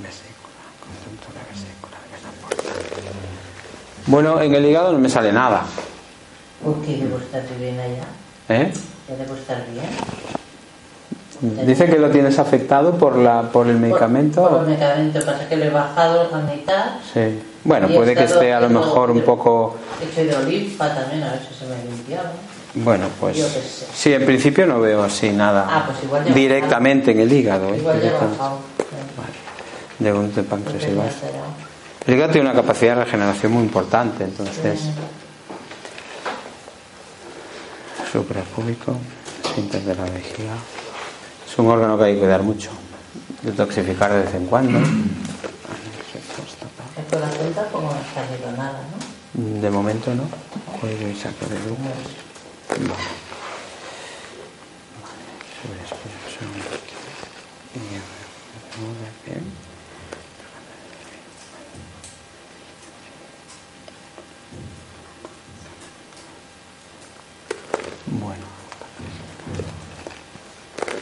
vesícula, 0.00 0.62
conjuntura 0.78 1.42
vena 1.50 2.30
porta. 2.40 2.62
Bueno, 4.06 4.40
en 4.40 4.54
el 4.54 4.66
hígado 4.66 4.92
no 4.92 5.00
me 5.00 5.08
sale 5.08 5.32
nada, 5.32 5.66
¿Por 6.62 6.80
qué 6.82 6.96
debo 6.96 7.18
estar 7.18 7.42
bien 7.58 7.80
allá? 7.80 8.04
¿eh? 8.50 8.72
¿Ya 9.08 9.16
debo 9.16 9.34
estar 9.34 9.66
bien? 9.72 10.39
Dice 11.40 11.86
que 11.86 11.98
lo 11.98 12.10
tienes 12.10 12.38
afectado 12.38 12.96
por 12.96 13.16
la 13.16 13.42
por 13.42 13.66
el 13.66 13.78
medicamento. 13.78 14.42
Por, 14.42 14.50
por 14.50 14.60
el 14.60 14.66
medicamento, 14.66 15.20
pasa 15.24 15.48
que 15.48 15.56
lo 15.56 15.64
he 15.64 15.70
bajado 15.70 16.28
la 16.30 16.38
mitad. 16.38 16.84
Sí. 17.14 17.40
Bueno, 17.64 17.88
puede 17.88 18.14
que 18.14 18.24
esté 18.24 18.52
a 18.52 18.60
lo 18.60 18.68
mejor 18.68 19.10
un 19.10 19.22
poco. 19.22 19.76
Hecho 20.02 20.24
de 20.24 20.36
olimpa 20.36 20.94
también, 20.94 21.22
a 21.22 21.32
ver 21.32 21.40
si 21.40 21.54
se 21.54 21.66
me 21.66 21.74
ha 21.74 21.84
limpiado. 21.84 22.28
Bueno, 22.74 23.06
pues. 23.18 23.38
Yo 23.38 23.46
qué 23.46 23.60
sé. 23.60 23.86
Sí, 23.92 24.12
en 24.12 24.26
principio 24.26 24.66
no 24.66 24.80
veo 24.80 25.02
así 25.02 25.30
nada. 25.30 25.66
Ah, 25.68 25.84
pues 25.86 26.04
igual 26.04 26.24
ya 26.24 26.34
directamente 26.34 27.12
en 27.12 27.20
el 27.20 27.32
hígado. 27.32 27.68
¿eh? 27.70 27.78
Igual 27.78 28.02
ya 28.02 28.12
bajado. 28.12 28.58
De 29.98 30.12
un 30.12 30.34
de 30.34 30.42
páncreas 30.42 30.84
y. 30.84 32.08
El 32.10 32.16
hígado 32.16 32.32
tiene 32.32 32.50
una 32.50 32.60
capacidad 32.60 32.96
de 32.96 33.04
regeneración 33.04 33.52
muy 33.52 33.62
importante, 33.62 34.24
entonces. 34.24 34.80
Suprapúbico, 38.12 38.96
síntesis 39.54 39.86
de 39.86 39.94
la 39.94 40.04
vejiga. 40.04 40.54
Es 41.50 41.58
un 41.58 41.66
órgano 41.66 41.98
que 41.98 42.04
hay 42.04 42.14
que 42.14 42.20
cuidar 42.20 42.44
mucho. 42.44 42.70
Detoxificar 43.42 44.12
de 44.12 44.20
vez 44.22 44.34
en 44.34 44.46
cuando. 44.46 44.78
Es 44.78 44.84
por 47.10 47.20
la 47.20 47.28
cuenta 47.28 47.64
como 47.72 47.90
está 47.90 48.24
nada, 48.56 48.80
¿no? 49.34 49.60
De 49.60 49.70
momento 49.70 50.14
no. 50.14 50.28
Cuello 50.80 51.08
y 51.08 51.16
saco 51.16 51.46
de 51.46 51.56
luz. 51.56 51.76
Vale. 52.68 52.84
Vale. 52.86 52.94
Sobreexposición. 55.60 56.50
Y 57.74 57.78
a 57.78 58.02
ver, 58.06 59.40
bien. 59.40 59.69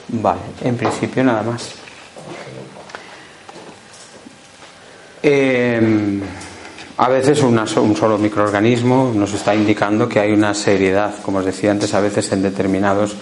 Vale, 0.09 0.41
en 0.63 0.77
principio 0.77 1.23
nada 1.23 1.43
más. 1.43 1.75
Eh, 5.23 6.21
a 6.97 7.09
veces 7.09 7.43
un 7.43 7.97
solo 7.97 8.19
microorganismo 8.19 9.13
nos 9.15 9.35
está 9.35 9.55
indicando 9.55 10.09
que 10.09 10.21
hay 10.21 10.33
una 10.33 10.55
seriedad, 10.55 11.15
como 11.23 11.39
os 11.39 11.45
decía 11.45 11.71
antes, 11.71 11.95
a 11.95 12.01
veces 12.01 12.33
en 12.33 12.43
determinados 12.43 13.15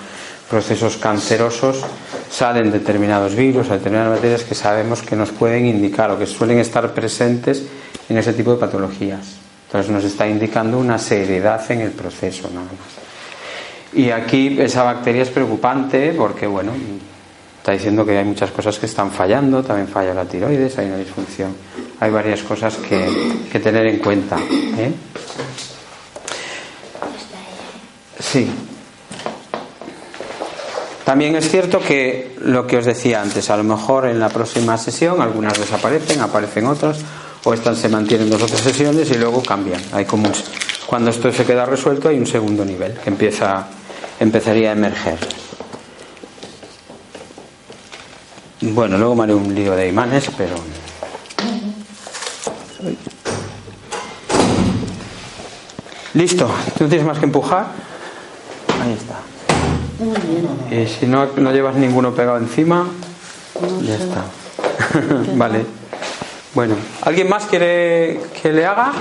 procesos 0.49 0.97
cancerosos 0.97 1.83
salen 2.31 2.71
determinados 2.71 3.35
virus, 3.35 3.69
determinadas 3.69 4.17
materias 4.17 4.45
que 4.45 4.55
sabemos 4.55 5.03
que 5.03 5.17
nos 5.17 5.31
pueden 5.31 5.67
indicar 5.67 6.11
o 6.11 6.19
que 6.19 6.27
suelen 6.27 6.59
estar 6.59 6.95
presentes 6.95 7.65
en 8.09 8.17
ese 8.17 8.33
tipo 8.33 8.53
de 8.53 8.59
patologías. 8.59 9.37
Entonces 9.67 9.91
nos 9.91 10.05
está 10.05 10.29
indicando 10.29 10.79
una 10.79 10.99
seriedad 10.99 11.61
en 11.71 11.81
el 11.81 11.91
proceso, 11.91 12.49
nada 12.49 12.67
más. 12.71 13.16
Y 13.97 14.11
aquí 14.11 14.55
esa 14.61 14.83
bacteria 14.83 15.23
es 15.23 15.31
preocupante 15.31 16.13
porque, 16.13 16.47
bueno, 16.47 16.73
está 17.59 17.73
diciendo 17.73 18.05
que 18.05 18.19
hay 18.19 18.25
muchas 18.27 18.51
cosas 18.51 18.79
que 18.79 18.85
están 18.85 19.11
fallando, 19.11 19.63
también 19.65 19.89
falla 19.89 20.13
la 20.13 20.27
tiroides, 20.27 20.77
hay 20.77 20.89
una 20.89 20.99
disfunción, 20.99 21.57
hay 21.99 22.11
varias 22.11 22.43
cosas 22.43 22.77
que, 22.77 23.59
tener 23.59 23.87
en 23.87 23.99
cuenta. 23.99 24.37
¿eh? 24.37 24.93
Sí. 28.21 28.51
También 31.07 31.35
es 31.37 31.49
cierto 31.49 31.81
que 31.81 32.37
lo 32.43 32.67
que 32.67 32.77
os 32.77 32.85
decía 32.85 33.23
antes, 33.23 33.49
a 33.49 33.57
lo 33.57 33.65
mejor 33.65 34.07
en 34.09 34.21
la 34.21 34.29
próxima 34.29 34.77
sesión 34.77 35.23
algunas 35.23 35.59
desaparecen, 35.59 36.21
aparecen 36.21 36.67
otras, 36.67 36.99
o 37.45 37.55
estas 37.55 37.79
se 37.79 37.89
mantienen 37.89 38.29
dos 38.29 38.43
o 38.43 38.47
tres 38.47 38.61
sesiones 38.61 39.11
y 39.11 39.15
luego 39.15 39.43
cambian. 39.43 39.81
Hay 39.93 40.05
como 40.05 40.31
cuando 40.87 41.11
esto 41.11 41.33
se 41.33 41.45
queda 41.45 41.67
resuelto 41.67 42.09
hay 42.09 42.19
un 42.19 42.27
segundo 42.27 42.65
nivel 42.65 42.95
que 42.95 43.11
empieza, 43.11 43.67
empezaría 44.21 44.71
a 44.71 44.73
emerger. 44.73 45.19
Bueno, 48.61 48.97
luego 48.99 49.15
me 49.15 49.25
haré 49.25 49.35
un 49.35 49.55
lío 49.55 49.77
de 49.77 49.89
imanes, 49.89 50.31
pero. 50.37 50.57
Listo, 56.15 56.49
no 56.81 56.89
tienes 56.89 57.07
más 57.07 57.19
que 57.19 57.27
empujar. 57.27 57.67
Ahí 58.83 58.93
está. 58.93 59.19
Y 60.75 60.87
si 60.87 61.07
no, 61.07 61.27
no 61.37 61.53
llevas 61.53 61.77
ninguno 61.77 62.15
pegado 62.15 62.39
encima, 62.39 62.87
ya 63.83 63.95
está. 63.95 64.25
vale. 65.37 65.67
Bueno, 66.55 66.75
¿alguien 67.03 67.29
más 67.29 67.45
quiere 67.45 68.21
que 68.41 68.53
le 68.53 68.65
haga? 68.65 68.93